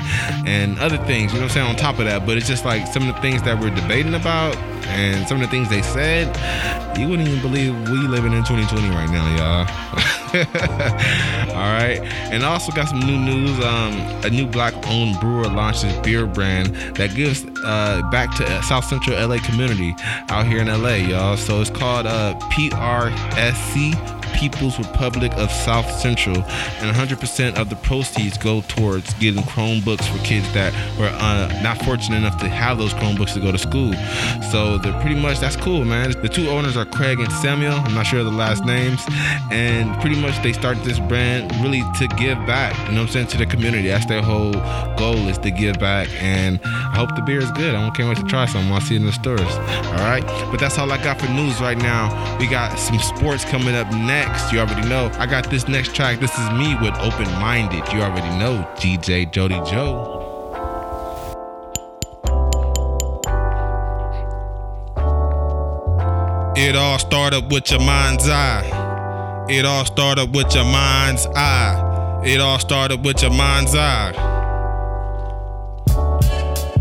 and 0.47 0.79
other 0.81 0.99
things 1.05 1.33
you 1.33 1.39
know 1.39 1.47
what 1.47 1.51
I'm 1.51 1.55
saying 1.55 1.67
on 1.69 1.77
top 1.77 1.99
of 1.99 2.05
that. 2.07 2.27
But 2.27 2.37
it's 2.37 2.49
just 2.49 2.65
like 2.65 2.87
some 2.87 3.09
of 3.09 3.15
the 3.15 3.21
things 3.21 3.43
that 3.43 3.61
we're 3.61 3.75
debating 3.75 4.15
about 4.15 4.57
and 4.89 5.27
some 5.29 5.41
of 5.41 5.43
the 5.43 5.49
things 5.49 5.69
they 5.69 5.83
said 5.83 6.27
you 6.99 7.09
wouldn't 7.09 7.29
even 7.29 7.41
believe 7.41 7.73
we 7.91 7.99
living 8.09 8.33
in 8.33 8.45
2020 8.45 8.89
right 8.91 9.11
now 9.11 9.37
y'all 9.37 10.09
All 10.35 11.73
right, 11.73 12.01
and 12.31 12.45
also 12.45 12.71
got 12.73 12.89
some 12.89 13.01
new 13.01 13.17
news. 13.19 13.59
Um, 13.65 13.95
a 14.25 14.29
new 14.29 14.47
black-owned 14.47 15.19
brewer 15.21 15.45
launches 15.45 15.97
beer 16.01 16.27
brand 16.27 16.67
that 16.97 17.15
gives 17.15 17.47
uh, 17.65 18.03
back 18.13 18.35
to 18.37 18.45
uh, 18.45 18.61
South 18.61 18.85
Central 18.85 19.17
LA 19.27 19.39
community 19.39 19.95
out 20.29 20.47
here 20.47 20.59
in 20.61 20.67
LA, 20.67 20.97
y'all. 20.97 21.39
So 21.39 21.63
it's 21.63 21.71
called 21.71 22.07
uh, 22.07 22.35
PRSC 22.53 24.18
People's 24.35 24.79
Republic 24.79 25.33
of 25.35 25.51
South 25.51 25.91
Central, 26.01 26.37
and 26.37 26.95
100% 26.95 27.57
of 27.57 27.69
the 27.69 27.77
proceeds 27.77 28.39
go 28.39 28.63
towards 28.63 29.13
getting 29.15 29.43
Chromebooks 29.43 30.07
for 30.09 30.23
kids 30.25 30.53
that 30.55 30.73
were 30.99 31.07
uh, 31.07 31.49
not 31.63 31.79
fortunate 31.85 32.17
enough 32.17 32.39
to 32.41 32.49
have 32.49 32.79
those 32.79 32.93
Chromebooks 32.95 33.35
to 33.35 33.41
go 33.41 33.53
to 33.53 33.59
school. 33.59 33.93
So 34.51 34.79
they're 34.79 34.99
pretty 35.01 35.21
much 35.21 35.39
that's 35.39 35.57
cool, 35.57 35.85
man. 35.85 36.11
The 36.23 36.29
two 36.29 36.49
owners 36.49 36.77
are 36.77 36.85
Craig 36.85 37.21
and 37.21 37.33
Samuel. 37.33 37.75
I'm 37.75 37.95
not 37.95 38.07
sure 38.07 38.21
of 38.21 38.27
the 38.27 38.33
last 38.33 38.65
names, 38.65 39.01
and 39.51 39.99
pretty 40.01 40.21
much 40.21 40.41
they 40.43 40.53
started 40.53 40.83
this 40.85 40.99
brand 40.99 41.55
really 41.63 41.83
to 41.99 42.09
give 42.17 42.39
back. 42.47 42.77
You 42.89 42.95
know 42.95 43.03
what 43.03 43.09
I'm 43.09 43.13
saying 43.13 43.27
to 43.29 43.39
the 43.39 43.47
community. 43.47 43.89
That's 43.89 44.07
their 44.07 44.23
whole 44.23 44.53
goal 44.97 45.17
is 45.29 45.39
to 45.39 45.51
give 45.51 45.79
back, 45.79 46.09
and 46.21 46.61
I 46.65 46.97
hope 46.97 47.15
the 47.17 47.23
beer 47.23 47.41
is 47.41 47.51
good. 47.53 47.75
I 47.75 47.91
can't 47.91 48.09
wait 48.09 48.19
to 48.19 48.25
try 48.25 48.47
some. 48.47 48.73
I'll 48.73 48.81
see 48.81 48.97
it 48.97 49.01
in 49.01 49.07
the 49.07 49.13
stores. 49.13 49.41
All 49.41 50.05
right, 50.05 50.25
but 50.51 50.59
that's 50.59 50.79
all 50.79 50.91
I 50.91 51.03
got 51.03 51.21
for 51.21 51.29
news 51.29 51.61
right 51.61 51.79
now. 51.79 52.39
We 52.39 52.47
got 52.47 52.79
some 52.79 52.99
sports 52.99 53.45
coming 53.45 53.75
up 53.75 53.91
next 53.93 54.18
next. 54.19 54.53
You 54.53 54.59
already 54.61 54.89
know. 54.89 55.11
I 55.15 55.27
got 55.27 55.49
this 55.51 55.69
next 55.69 55.95
track. 55.95 56.19
This 56.19 56.37
is 56.39 56.51
me 56.51 56.75
with 56.83 56.95
Open 56.99 57.31
Minded. 57.41 57.85
You 57.93 58.01
already 58.03 58.33
know. 58.39 58.67
DJ 58.77 59.31
Jody 59.31 59.61
Joe. 59.71 60.17
It 66.57 66.75
all 66.75 66.99
started 66.99 67.53
with 67.53 67.71
your 67.71 67.81
mind's 67.81 68.29
eye. 68.29 69.47
It 69.49 69.65
all 69.65 69.85
started 69.85 70.35
with 70.35 70.53
your 70.55 70.65
mind's 70.65 71.25
eye. 71.27 72.23
It 72.25 72.41
all 72.41 72.59
started 72.59 73.05
with 73.05 73.23
your 73.23 73.31
mind's 73.31 73.75
eye. 73.77 74.13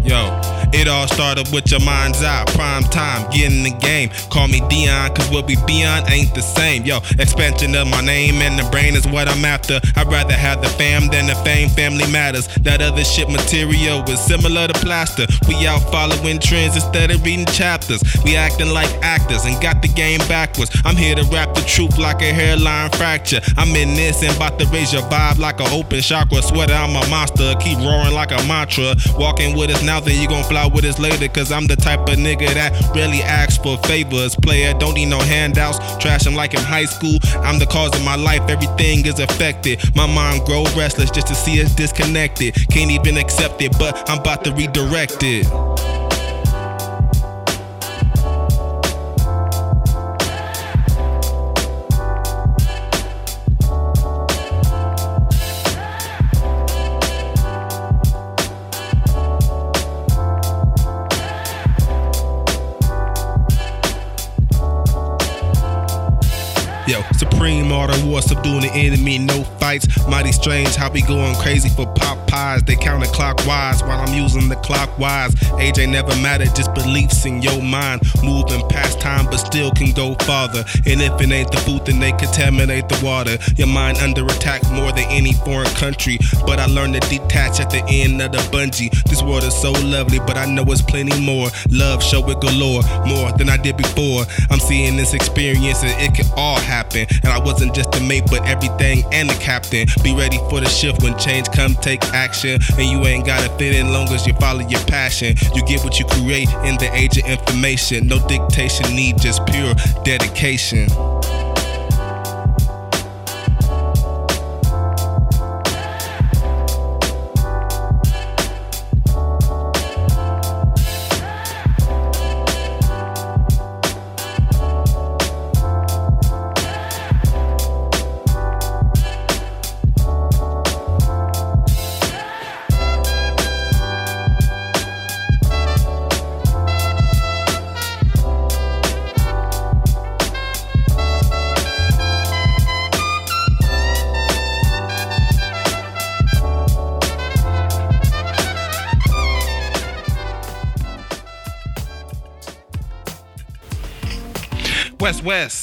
Yo. 0.03 0.56
It 0.73 0.87
all 0.87 1.07
started 1.07 1.47
with 1.53 1.71
your 1.71 1.79
mind's 1.79 2.21
eye. 2.23 2.43
Prime 2.47 2.83
time, 2.83 3.29
getting 3.31 3.63
the 3.63 3.71
game. 3.79 4.09
Call 4.29 4.47
me 4.47 4.59
Deion, 4.61 5.15
cause 5.15 5.29
what 5.29 5.47
we 5.47 5.55
beyond 5.65 6.09
ain't 6.09 6.35
the 6.35 6.41
same. 6.41 6.83
Yo, 6.83 6.97
expansion 7.19 7.75
of 7.75 7.87
my 7.87 8.01
name 8.01 8.35
and 8.41 8.59
the 8.59 8.69
brain 8.69 8.95
is 8.95 9.07
what 9.07 9.29
I'm 9.29 9.45
after. 9.45 9.79
I'd 9.95 10.07
rather 10.07 10.33
have 10.33 10.61
the 10.61 10.67
fam 10.69 11.07
than 11.07 11.27
the 11.27 11.35
fame. 11.35 11.69
Family 11.69 12.09
matters. 12.11 12.47
That 12.63 12.81
other 12.81 13.03
shit 13.03 13.29
material 13.29 14.03
is 14.09 14.19
similar 14.19 14.67
to 14.67 14.73
plaster. 14.73 15.25
We 15.47 15.65
out 15.67 15.79
following 15.91 16.39
trends 16.39 16.75
instead 16.75 17.11
of 17.11 17.23
reading 17.23 17.45
chapters. 17.45 18.03
We 18.25 18.35
acting 18.35 18.73
like 18.73 18.91
actors 19.01 19.45
and 19.45 19.61
got 19.61 19.81
the 19.81 19.87
game 19.87 20.19
backwards. 20.27 20.71
I'm 20.83 20.97
here 20.97 21.15
to 21.15 21.23
rap 21.31 21.55
the 21.55 21.61
truth 21.61 21.97
like 21.97 22.21
a 22.21 22.33
hairline 22.33 22.91
fracture. 22.91 23.39
I'm 23.57 23.73
in 23.75 23.95
this 23.95 24.21
and 24.21 24.35
about 24.35 24.59
to 24.59 24.65
raise 24.67 24.91
your 24.91 25.03
vibe 25.03 25.39
like 25.39 25.61
an 25.61 25.67
open 25.71 26.01
chakra. 26.01 26.41
Sweater, 26.41 26.73
I'm 26.73 26.95
a 26.95 27.07
monster. 27.09 27.55
Keep 27.61 27.79
roaring 27.79 28.13
like 28.13 28.31
a 28.31 28.43
mantra. 28.47 28.95
Walking 29.17 29.55
with 29.55 29.69
us 29.69 29.81
now, 29.81 29.99
then 30.01 30.19
you 30.21 30.27
gon' 30.27 30.43
fly 30.43 30.56
fly 30.57 30.67
with 30.73 30.85
us 30.85 30.99
later, 30.99 31.27
cause 31.27 31.51
I'm 31.51 31.67
the 31.67 31.75
type 31.75 31.99
of 32.01 32.17
nigga 32.17 32.51
that 32.53 32.71
really 32.95 33.21
asks 33.21 33.57
for 33.57 33.77
favors. 33.79 34.35
Player, 34.35 34.73
don't 34.73 34.95
need 34.95 35.07
no 35.07 35.19
handouts, 35.19 35.77
trash 35.97 36.25
him 36.25 36.33
like 36.33 36.53
in 36.53 36.59
high 36.61 36.85
school. 36.85 37.19
I'm 37.43 37.59
the 37.59 37.67
cause 37.67 37.93
of 37.95 38.03
my 38.03 38.15
life, 38.15 38.41
everything 38.49 39.05
is 39.05 39.19
affected. 39.19 39.79
My 39.95 40.07
mind 40.07 40.45
grow 40.45 40.63
restless 40.75 41.11
just 41.11 41.27
to 41.27 41.35
see 41.35 41.61
us 41.61 41.75
disconnected. 41.75 42.55
Can't 42.69 42.91
even 42.91 43.17
accept 43.17 43.61
it, 43.61 43.77
but 43.77 44.09
I'm 44.09 44.19
about 44.19 44.43
to 44.45 44.53
redirect 44.53 45.17
it. 45.21 45.45
War, 68.17 68.21
subduing 68.23 68.61
the 68.61 68.71
enemy, 68.73 69.19
no 69.19 69.43
fights. 69.59 69.85
Mighty 70.07 70.31
strange 70.31 70.75
how 70.75 70.89
we 70.91 71.01
going 71.03 71.35
crazy 71.35 71.69
for 71.69 71.85
pop 71.93 72.17
pies. 72.27 72.63
They 72.63 72.75
counterclockwise 72.75 73.87
while 73.87 73.99
I'm 73.99 74.13
using 74.13 74.49
the 74.49 74.55
clockwise. 74.55 75.35
Age 75.59 75.77
ain't 75.77 75.91
never 75.91 76.15
mattered, 76.15 76.55
just 76.55 76.73
beliefs 76.73 77.25
in 77.25 77.43
your 77.43 77.61
mind. 77.61 78.01
Moving 78.23 78.67
past 78.69 78.99
time, 78.99 79.25
but 79.25 79.37
still 79.37 79.71
can 79.71 79.91
go 79.91 80.15
farther. 80.25 80.65
And 80.87 80.99
if 80.99 81.21
it 81.21 81.31
ain't 81.31 81.51
the 81.51 81.57
food, 81.57 81.85
then 81.85 81.99
they 81.99 82.11
contaminate 82.13 82.89
the 82.89 82.99
water. 83.05 83.37
Your 83.55 83.67
mind 83.67 83.99
under 83.99 84.25
attack 84.25 84.63
more 84.71 84.91
than 84.91 85.05
any 85.09 85.33
foreign 85.33 85.69
country. 85.75 86.17
But 86.45 86.59
I 86.59 86.65
learned 86.65 86.95
to 86.95 87.01
detach 87.01 87.59
at 87.59 87.69
the 87.69 87.83
end 87.87 88.19
of 88.21 88.31
the 88.31 88.39
bungee. 88.49 88.89
This 89.03 89.21
world 89.21 89.43
is 89.43 89.55
so 89.55 89.73
lovely, 89.73 90.19
but 90.19 90.37
I 90.37 90.45
know 90.45 90.63
it's 90.69 90.81
plenty 90.81 91.19
more. 91.21 91.49
Love, 91.69 92.01
show 92.01 92.27
it 92.31 92.41
galore, 92.41 92.81
more 93.05 93.31
than 93.33 93.47
I 93.47 93.57
did 93.57 93.77
before. 93.77 94.25
I'm 94.49 94.59
seeing 94.59 94.97
this 94.97 95.13
experience, 95.13 95.83
and 95.83 95.93
it 96.01 96.15
can 96.15 96.25
all 96.35 96.57
happen. 96.57 97.05
And 97.23 97.31
I 97.31 97.37
wasn't 97.37 97.75
just 97.75 97.91
the 97.91 98.06
mate, 98.07 98.23
but 98.29 98.45
everything 98.45 99.03
and 99.11 99.29
the 99.29 99.35
captain. 99.35 99.87
Be 100.03 100.15
ready 100.15 100.37
for 100.49 100.59
the 100.61 100.69
shift 100.69 101.03
when 101.03 101.17
change 101.17 101.47
come, 101.51 101.75
take 101.75 102.03
action. 102.13 102.59
And 102.77 102.85
you 102.85 103.05
ain't 103.05 103.25
gotta 103.25 103.49
fit 103.57 103.75
in 103.75 103.91
long 103.91 104.07
as 104.09 104.25
you 104.25 104.33
follow 104.33 104.61
your 104.67 104.81
passion. 104.81 105.35
You 105.53 105.65
get 105.65 105.83
what 105.83 105.99
you 105.99 106.05
create 106.05 106.49
in 106.65 106.77
the 106.77 106.89
age 106.93 107.17
of 107.17 107.25
information. 107.25 108.07
No 108.07 108.25
dictation, 108.27 108.95
need 108.95 109.19
just 109.19 109.45
pure 109.45 109.73
dedication. 110.03 110.87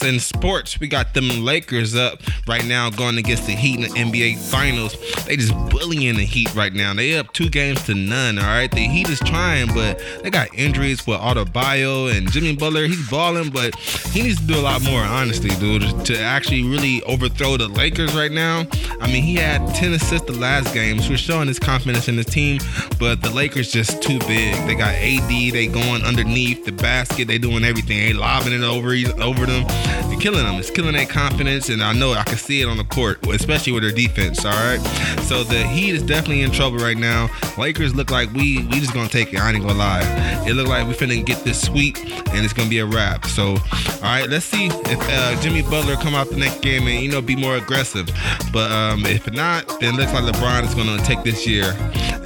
In 0.05 0.21
sports, 0.21 0.79
we 0.79 0.89
got 0.89 1.15
them 1.15 1.29
Lakers 1.45 1.95
up 1.95 2.21
right 2.47 2.65
now 2.65 2.91
going 2.91 3.19
against 3.19 3.47
the 3.47 3.53
Heat 3.53 3.77
in 3.77 3.83
the 3.83 3.89
NBA 3.89 4.39
Finals. 4.39 4.95
They 5.27 5.37
just 5.37 5.55
bullying 5.71 6.17
the 6.17 6.25
Heat 6.25 6.55
right 6.55 6.73
now. 6.73 6.95
They 6.95 7.17
up 7.19 7.33
two 7.33 7.49
games 7.49 7.83
to 7.85 7.95
none. 7.95 8.39
All 8.39 8.45
right, 8.45 8.71
the 8.71 8.81
Heat 8.81 9.09
is 9.09 9.21
trying, 9.21 9.69
but 9.75 10.01
they 10.23 10.31
got 10.31 10.55
injuries 10.55 11.07
with 11.07 11.19
Adebayo 11.19 12.17
and 12.17 12.31
Jimmy 12.31 12.57
Butler. 12.57 12.87
He's 12.87 13.09
balling, 13.09 13.51
but 13.51 13.75
he 13.77 14.23
needs 14.23 14.41
to 14.41 14.47
do 14.47 14.59
a 14.59 14.63
lot 14.63 14.83
more. 14.83 15.01
Honestly, 15.01 15.51
dude, 15.61 16.05
to 16.07 16.19
actually 16.19 16.63
really 16.65 17.03
overthrow 17.05 17.57
the 17.57 17.69
Lakers 17.69 18.15
right 18.15 18.33
now. 18.33 18.67
I 19.01 19.07
mean, 19.07 19.23
he 19.23 19.35
had 19.35 19.75
10 19.75 19.93
assists 19.93 20.27
the 20.27 20.39
last 20.39 20.73
game, 20.75 21.01
so 21.01 21.11
we're 21.11 21.17
showing 21.17 21.49
his 21.49 21.59
confidence 21.59 22.09
in 22.09 22.17
his 22.17 22.27
team. 22.27 22.61
But 22.99 23.23
the 23.23 23.31
Lakers 23.31 23.71
just 23.71 24.03
too 24.03 24.19
big. 24.21 24.55
They 24.67 24.75
got 24.75 24.95
AD. 24.95 25.29
They 25.29 25.67
going 25.67 26.03
underneath 26.03 26.65
the 26.65 26.73
basket. 26.73 27.29
They 27.29 27.39
doing 27.39 27.65
everything. 27.65 27.99
They 27.99 28.13
lobbing 28.13 28.53
it 28.53 28.63
over 28.63 28.95
over 29.23 29.47
them. 29.47 29.65
It's 29.69 30.23
killing 30.23 30.45
them. 30.45 30.57
It's 30.57 30.71
killing 30.71 30.95
their 30.95 31.07
confidence, 31.07 31.69
and 31.69 31.83
I 31.83 31.93
know 31.93 32.13
I 32.13 32.23
can 32.25 32.37
see 32.37 32.61
it 32.63 32.69
on 32.69 32.77
the 32.77 32.85
court, 32.85 33.27
especially 33.27 33.73
with 33.73 33.83
their 33.83 33.93
defense. 33.93 34.45
All 34.45 34.53
right, 34.53 34.81
so 35.21 35.45
the 35.45 35.67
Heat 35.67 35.95
is 35.95 36.03
definitely 36.03 36.43
in 36.43 36.51
trouble 36.51 36.79
right 36.79 36.97
now. 36.97 37.29
Lakers 37.59 37.95
look 37.95 38.11
like 38.11 38.33
we 38.33 38.65
we 38.67 38.81
just 38.81 38.95
gonna 38.95 39.09
take 39.09 39.33
it. 39.33 39.41
I 39.41 39.53
ain't 39.53 39.63
gonna 39.63 39.79
lie. 39.79 40.03
It 40.47 40.55
look 40.55 40.69
like 40.69 40.87
we 40.87 40.95
finna 40.95 41.25
get 41.25 41.45
this 41.45 41.61
sweep, 41.61 41.97
and 41.99 42.45
it's 42.45 42.53
gonna 42.53 42.69
be 42.69 42.79
a 42.79 42.87
wrap. 42.87 43.25
So, 43.27 43.51
all 43.51 44.03
right, 44.03 44.29
let's 44.29 44.45
see 44.45 44.67
if 44.67 44.99
uh, 45.01 45.41
Jimmy 45.41 45.63
Butler 45.63 45.97
come 45.97 46.15
out 46.15 46.31
the 46.31 46.37
next 46.37 46.61
game 46.61 46.87
and 46.87 47.03
you 47.03 47.11
know 47.11 47.21
be 47.21 47.37
more 47.37 47.57
aggressive. 47.57 48.09
But 48.53 48.71
um, 48.71 49.05
if 49.07 49.31
not, 49.33 49.67
then 49.81 49.95
it 49.95 49.97
looks 49.97 50.13
like 50.13 50.25
LeBron 50.25 50.65
is 50.65 50.75
gonna 50.75 51.03
take 51.05 51.23
this 51.23 51.47
year. 51.47 51.75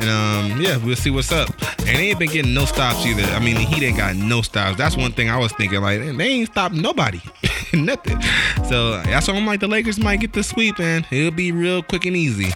And 0.00 0.08
um, 0.08 0.60
yeah, 0.60 0.76
we'll 0.78 0.96
see 0.96 1.10
what's 1.10 1.32
up. 1.32 1.48
And 1.80 1.96
they 1.96 2.10
ain't 2.10 2.18
been 2.18 2.30
getting 2.30 2.54
no 2.54 2.64
stops 2.64 3.04
either. 3.06 3.22
I 3.32 3.40
mean, 3.40 3.56
he 3.56 3.84
ain't 3.84 3.96
got 3.96 4.14
no 4.16 4.42
stops. 4.42 4.76
That's 4.76 4.96
one 4.96 5.12
thing 5.12 5.30
I 5.30 5.38
was 5.38 5.52
thinking. 5.52 5.80
Like 5.80 6.00
they 6.00 6.28
ain't 6.28 6.50
stopped 6.50 6.74
nobody, 6.74 7.20
nothing. 7.72 8.20
So 8.68 9.02
that's 9.02 9.28
why 9.28 9.34
I'm 9.34 9.46
like 9.46 9.60
the 9.60 9.68
Lakers 9.68 9.98
might 9.98 10.20
get 10.20 10.32
the 10.32 10.42
sweep, 10.42 10.78
and 10.78 11.06
it'll 11.10 11.30
be 11.30 11.52
real 11.52 11.82
quick 11.82 12.04
and 12.06 12.16
easy. 12.16 12.52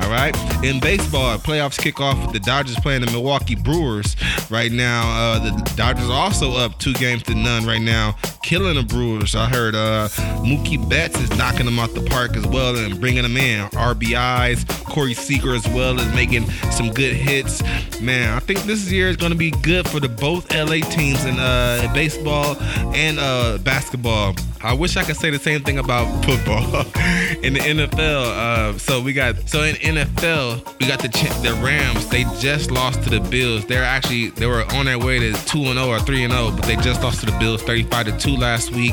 All 0.00 0.10
right. 0.10 0.34
In 0.64 0.80
baseball, 0.80 1.38
playoffs 1.38 1.78
kick 1.78 2.00
off 2.00 2.20
with 2.22 2.32
the 2.32 2.40
Dodgers 2.40 2.76
playing 2.76 3.02
the 3.02 3.10
Milwaukee 3.10 3.54
Brewers 3.54 4.16
right 4.50 4.72
now. 4.72 5.02
Uh, 5.10 5.38
the 5.38 5.72
Dodgers 5.76 6.08
are 6.08 6.20
also 6.20 6.52
up 6.52 6.78
two 6.78 6.92
games 6.94 7.22
to 7.24 7.34
none 7.34 7.64
right 7.66 7.80
now, 7.80 8.16
killing 8.42 8.76
the 8.76 8.82
Brewers. 8.82 9.34
I 9.34 9.48
heard 9.48 9.74
uh, 9.74 10.08
Mookie 10.44 10.88
Betts 10.88 11.18
is 11.20 11.30
knocking 11.36 11.66
them 11.66 11.78
out 11.78 11.94
the 11.94 12.02
park 12.02 12.36
as 12.36 12.46
well 12.46 12.76
and 12.76 13.00
bringing 13.00 13.22
them 13.22 13.36
in. 13.36 13.68
RBIs, 13.70 14.84
Corey 14.84 15.14
Seager 15.14 15.54
as 15.54 15.66
well 15.68 15.98
as 15.98 16.14
making 16.14 16.48
some 16.70 16.92
good 16.92 17.14
hits. 17.14 17.62
Man, 18.00 18.34
I 18.34 18.40
think 18.40 18.60
this 18.60 18.90
year 18.90 19.08
is 19.08 19.16
going 19.16 19.32
to 19.32 19.38
be 19.38 19.50
good 19.50 19.88
for 19.88 20.00
the 20.00 20.08
both 20.08 20.52
LA 20.54 20.80
teams 20.90 21.24
in 21.24 21.38
uh, 21.38 21.90
baseball 21.94 22.56
and 22.94 23.18
uh, 23.18 23.58
basketball. 23.58 24.34
I 24.64 24.74
wish 24.74 24.96
I 24.96 25.02
could 25.02 25.16
say 25.16 25.30
the 25.30 25.40
same 25.40 25.62
thing 25.62 25.78
about 25.78 26.06
football 26.24 26.62
in 27.42 27.54
the 27.54 27.60
NFL. 27.60 28.24
Uh, 28.24 28.78
so 28.78 29.00
we 29.00 29.12
got 29.12 29.48
so 29.48 29.61
in 29.62 29.76
NFL 29.76 30.72
we 30.82 30.88
got 30.88 30.98
the 30.98 31.08
the 31.42 31.54
Rams. 31.64 32.08
They 32.08 32.24
just 32.40 32.72
lost 32.72 33.04
to 33.04 33.10
the 33.10 33.20
Bills. 33.20 33.64
They're 33.66 33.84
actually 33.84 34.30
they 34.30 34.46
were 34.46 34.64
on 34.74 34.86
their 34.86 34.98
way 34.98 35.20
to 35.20 35.32
two 35.44 35.60
and 35.66 35.78
zero 35.78 35.88
or 35.88 36.00
three 36.00 36.24
and 36.24 36.32
zero, 36.32 36.50
but 36.50 36.64
they 36.64 36.74
just 36.76 37.02
lost 37.02 37.20
to 37.20 37.26
the 37.26 37.38
Bills, 37.38 37.62
thirty 37.62 37.84
five 37.84 38.06
to 38.06 38.18
two 38.18 38.36
last 38.36 38.72
week. 38.72 38.92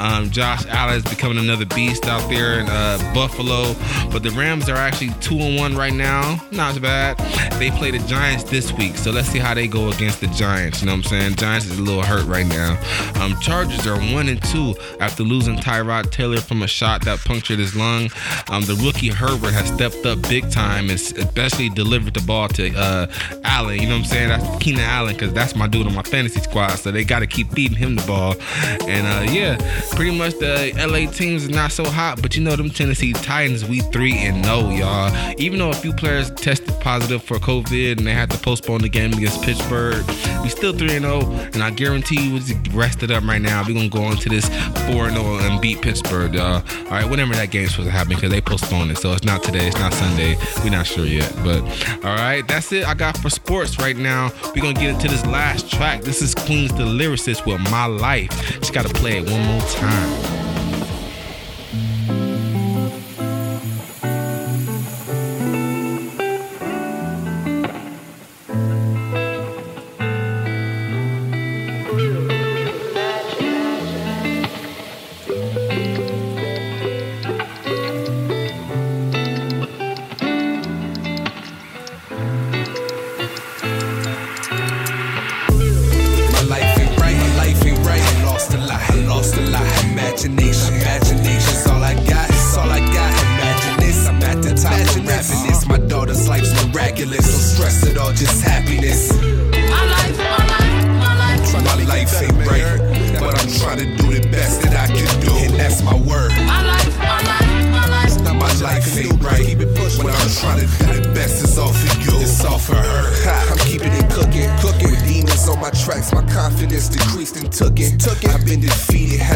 Um, 0.00 0.30
Josh 0.30 0.66
Allen 0.66 0.96
is 0.96 1.04
becoming 1.04 1.38
another 1.38 1.64
beast 1.64 2.06
out 2.06 2.28
there 2.28 2.58
in 2.58 2.66
uh, 2.68 2.98
Buffalo, 3.14 3.74
but 4.10 4.24
the 4.24 4.30
Rams 4.30 4.68
are 4.68 4.76
actually 4.76 5.10
two 5.20 5.38
and 5.38 5.56
one 5.56 5.76
right 5.76 5.92
now. 5.92 6.40
Not 6.50 6.72
as 6.72 6.78
bad. 6.80 7.18
They 7.60 7.70
play 7.70 7.92
the 7.92 8.00
Giants 8.08 8.44
this 8.44 8.72
week, 8.72 8.96
so 8.96 9.12
let's 9.12 9.28
see 9.28 9.38
how 9.38 9.54
they 9.54 9.68
go 9.68 9.90
against 9.90 10.20
the 10.20 10.26
Giants. 10.28 10.80
You 10.80 10.86
know 10.86 10.92
what 10.92 11.04
I'm 11.06 11.10
saying? 11.10 11.34
Giants 11.36 11.66
is 11.66 11.78
a 11.78 11.82
little 11.82 12.02
hurt 12.02 12.26
right 12.26 12.46
now. 12.46 12.80
Um, 13.20 13.38
Chargers 13.40 13.86
are 13.86 13.98
one 14.12 14.28
and 14.28 14.42
two 14.44 14.74
after 14.98 15.22
losing 15.22 15.56
Tyrod 15.56 16.10
Taylor 16.10 16.40
from 16.40 16.62
a 16.62 16.66
shot 16.66 17.04
that 17.04 17.20
punctured 17.20 17.58
his 17.58 17.76
lung. 17.76 18.10
Um, 18.48 18.64
the 18.64 18.74
rookie 18.84 19.08
Herbert 19.08 19.52
has 19.52 19.68
stepped 19.68 20.04
up 20.06 20.07
big 20.16 20.50
time 20.50 20.90
and 20.90 20.98
especially 20.98 21.68
delivered 21.70 22.14
the 22.14 22.20
ball 22.20 22.48
to 22.48 22.74
uh, 22.76 23.06
Allen. 23.44 23.80
You 23.80 23.88
know 23.88 23.96
what 23.96 24.00
I'm 24.00 24.04
saying? 24.04 24.28
That's 24.28 24.62
Keenan 24.62 24.82
Allen 24.82 25.14
because 25.14 25.32
that's 25.32 25.54
my 25.54 25.66
dude 25.66 25.86
on 25.86 25.94
my 25.94 26.02
fantasy 26.02 26.40
squad. 26.40 26.76
So 26.76 26.90
they 26.90 27.04
got 27.04 27.20
to 27.20 27.26
keep 27.26 27.50
feeding 27.52 27.76
him 27.76 27.96
the 27.96 28.06
ball. 28.06 28.34
And 28.88 29.06
uh, 29.06 29.32
yeah, 29.32 29.56
pretty 29.94 30.16
much 30.16 30.34
the 30.38 30.72
LA 30.76 31.10
teams 31.10 31.44
is 31.44 31.50
not 31.50 31.72
so 31.72 31.84
hot, 31.84 32.20
but 32.22 32.36
you 32.36 32.42
know 32.42 32.56
them 32.56 32.70
Tennessee 32.70 33.12
Titans, 33.12 33.64
we 33.64 33.80
three 33.80 34.16
and 34.18 34.42
no, 34.42 34.70
y'all. 34.70 35.12
Even 35.38 35.58
though 35.58 35.70
a 35.70 35.74
few 35.74 35.92
players 35.92 36.30
tested 36.32 36.74
positive 36.80 37.22
for 37.22 37.38
COVID 37.38 37.98
and 37.98 38.06
they 38.06 38.14
had 38.14 38.30
to 38.30 38.38
postpone 38.38 38.82
the 38.82 38.88
game 38.88 39.12
against 39.12 39.42
Pittsburgh, 39.42 40.04
we 40.42 40.48
still 40.48 40.72
three 40.72 40.96
and 40.96 41.04
zero. 41.04 41.20
And 41.54 41.62
I 41.62 41.70
guarantee 41.70 42.28
you, 42.28 42.40
we're 42.72 42.78
rested 42.80 43.10
up 43.10 43.24
right 43.24 43.40
now. 43.40 43.62
We're 43.66 43.74
gonna 43.74 43.88
go 43.88 44.10
into 44.10 44.28
this 44.28 44.48
four 44.86 45.06
and 45.06 45.16
zero 45.16 45.38
and 45.38 45.60
beat 45.60 45.82
Pittsburgh. 45.82 46.36
Uh, 46.36 46.62
all 46.84 46.90
right, 46.90 47.08
whenever 47.08 47.34
that 47.34 47.50
game's 47.50 47.72
supposed 47.72 47.88
to 47.88 47.92
happen 47.92 48.14
because 48.14 48.30
they 48.30 48.40
postponed 48.40 48.90
it, 48.90 48.98
so 48.98 49.12
it's 49.12 49.24
not 49.24 49.42
today, 49.42 49.66
it's 49.66 49.78
not 49.78 49.92
Sunday. 49.98 50.36
We're 50.62 50.70
not 50.70 50.86
sure 50.86 51.04
yet, 51.04 51.32
but 51.42 51.60
all 52.04 52.14
right, 52.14 52.46
that's 52.46 52.72
it. 52.72 52.86
I 52.86 52.94
got 52.94 53.16
for 53.16 53.30
sports 53.30 53.78
right 53.78 53.96
now. 53.96 54.30
We're 54.54 54.62
gonna 54.62 54.74
get 54.74 54.94
into 54.94 55.08
this 55.08 55.26
last 55.26 55.70
track. 55.72 56.02
This 56.02 56.22
is 56.22 56.34
Queen's 56.34 56.72
the 56.72 56.84
lyricist 56.84 57.44
with 57.46 57.60
My 57.70 57.86
Life. 57.86 58.30
Just 58.60 58.72
gotta 58.72 58.88
play 58.90 59.18
it 59.18 59.28
one 59.28 59.42
more 59.42 59.60
time. 59.62 60.47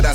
I 0.04 0.14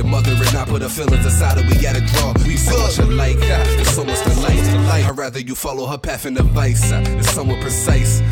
Your 0.00 0.08
mother 0.08 0.32
and 0.32 0.56
I 0.56 0.64
put 0.64 0.80
her 0.80 0.88
feelings 0.88 1.26
aside 1.26 1.58
and 1.58 1.68
we 1.68 1.74
gotta 1.76 2.00
draw. 2.00 2.32
We 2.46 2.56
so 2.56 2.72
much 2.78 2.98
alike, 3.00 3.38
there's 3.38 3.94
so 3.94 4.02
much 4.02 4.18
to 4.20 4.32
like. 4.40 5.04
I'd 5.04 5.18
rather 5.18 5.40
you 5.40 5.54
follow 5.54 5.84
her 5.84 5.98
path 5.98 6.24
and 6.24 6.38
advice. 6.38 6.90
It's 6.90 7.32
somewhat 7.32 7.60
precise. 7.60 8.22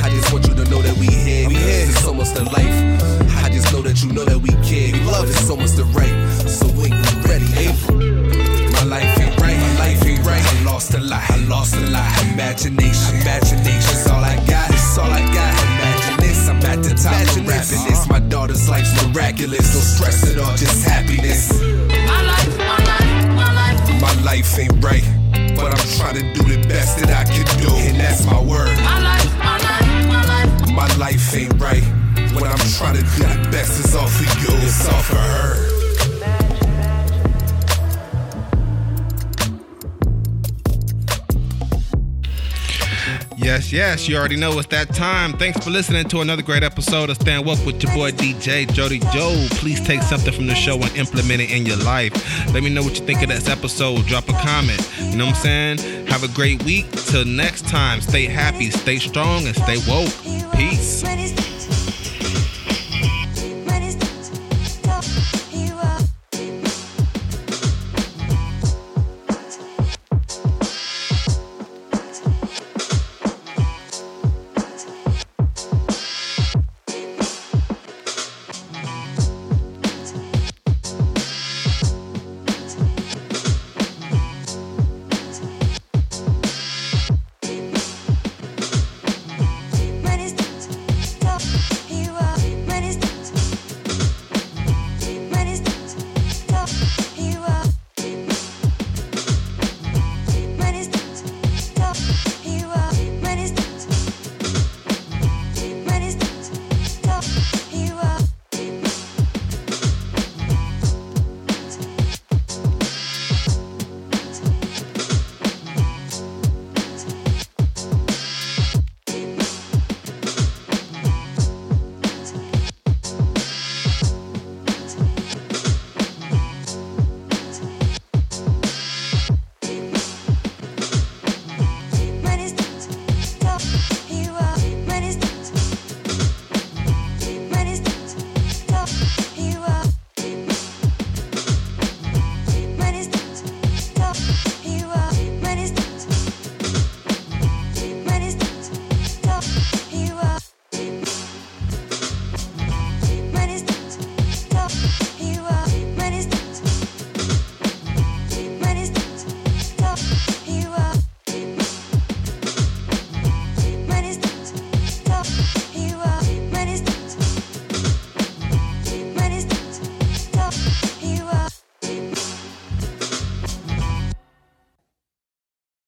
I 0.00 0.08
just 0.08 0.32
want 0.32 0.48
you 0.48 0.54
to 0.54 0.64
know 0.70 0.80
that 0.80 0.96
we 0.96 1.04
here. 1.04 1.46
We 1.48 1.56
here. 1.56 1.84
There's 1.84 1.98
so 1.98 2.14
much 2.14 2.32
to 2.32 2.44
life. 2.44 3.44
I 3.44 3.50
just 3.50 3.70
know 3.74 3.82
that 3.82 4.02
you 4.02 4.10
know 4.10 4.24
that 4.24 4.38
we 4.38 4.48
care. 4.64 4.90
We 4.90 5.04
love 5.04 5.28
it 5.28 5.34
so 5.34 5.54
much 5.54 5.76
to 5.76 5.84
right. 5.92 6.16
So 6.48 6.66
when 6.68 6.92
you 6.96 7.14
ready, 7.28 7.44
April. 7.60 7.98
My 8.72 8.84
life 8.84 9.20
ain't 9.20 9.36
right. 9.38 9.58
My 9.58 9.78
life 9.84 10.06
ain't 10.06 10.24
right. 10.24 10.40
I 10.40 10.64
lost 10.64 10.94
a 10.94 11.00
lot. 11.00 11.30
I 11.30 11.36
lost 11.44 11.76
a 11.76 11.80
lot. 11.90 12.08
Imagination, 12.32 12.87
miraculous. 19.38 19.74
No 19.74 19.80
stress 19.80 20.30
at 20.30 20.38
all, 20.38 20.56
just 20.56 20.84
happiness. 20.84 21.52
My 21.60 22.22
life, 22.22 22.58
my 22.58 22.76
life, 22.84 23.28
my 23.36 23.54
life. 23.54 24.00
My 24.00 24.22
life 24.22 24.58
ain't 24.58 24.84
right, 24.84 25.04
but 25.56 25.72
I'm 25.72 25.88
trying 25.96 26.14
to 26.16 26.32
do 26.34 26.56
the 26.56 26.66
best 26.68 26.98
that 26.98 27.10
I 27.10 27.24
can 27.24 27.46
do, 27.58 27.72
and 27.74 27.98
that's 27.98 28.24
my 28.24 28.40
word. 28.40 28.76
My 28.78 29.00
life, 29.00 29.38
my 29.38 29.58
life, 29.58 30.06
my 30.08 30.24
life. 30.26 30.70
My 30.72 30.96
life 30.96 31.34
ain't 31.34 31.60
right. 31.60 31.84
What 32.34 32.50
I'm 32.50 32.58
trying 32.76 32.96
to 32.96 33.02
do 33.02 33.22
the 33.24 33.48
best 33.50 33.84
is 33.84 33.94
all 33.94 34.06
for 34.06 34.24
you, 34.24 34.56
it's 34.62 34.86
all 34.86 35.02
for 35.02 35.16
her. 35.16 35.77
Yes, 43.48 43.72
yes, 43.72 44.06
you 44.06 44.14
already 44.18 44.36
know 44.36 44.58
it's 44.58 44.68
that 44.68 44.94
time. 44.94 45.32
Thanks 45.32 45.64
for 45.64 45.70
listening 45.70 46.06
to 46.10 46.20
another 46.20 46.42
great 46.42 46.62
episode 46.62 47.08
of 47.08 47.16
Stand 47.16 47.46
Woke 47.46 47.64
with 47.64 47.82
your 47.82 47.90
boy 47.94 48.10
DJ 48.10 48.70
Jody 48.70 48.98
Joe. 49.10 49.46
Please 49.52 49.80
take 49.80 50.02
something 50.02 50.34
from 50.34 50.46
the 50.48 50.54
show 50.54 50.74
and 50.74 50.94
implement 50.94 51.40
it 51.40 51.50
in 51.50 51.64
your 51.64 51.78
life. 51.78 52.12
Let 52.52 52.62
me 52.62 52.68
know 52.68 52.82
what 52.82 53.00
you 53.00 53.06
think 53.06 53.22
of 53.22 53.30
this 53.30 53.48
episode. 53.48 54.04
Drop 54.04 54.28
a 54.28 54.34
comment. 54.34 54.86
You 55.00 55.16
know 55.16 55.24
what 55.24 55.36
I'm 55.46 55.78
saying? 55.78 56.06
Have 56.08 56.24
a 56.24 56.28
great 56.28 56.62
week. 56.64 56.90
Till 56.90 57.24
next 57.24 57.66
time, 57.66 58.02
stay 58.02 58.26
happy, 58.26 58.70
stay 58.70 58.98
strong, 58.98 59.46
and 59.46 59.56
stay 59.56 59.78
woke. 59.88 60.12
Peace. 60.54 61.57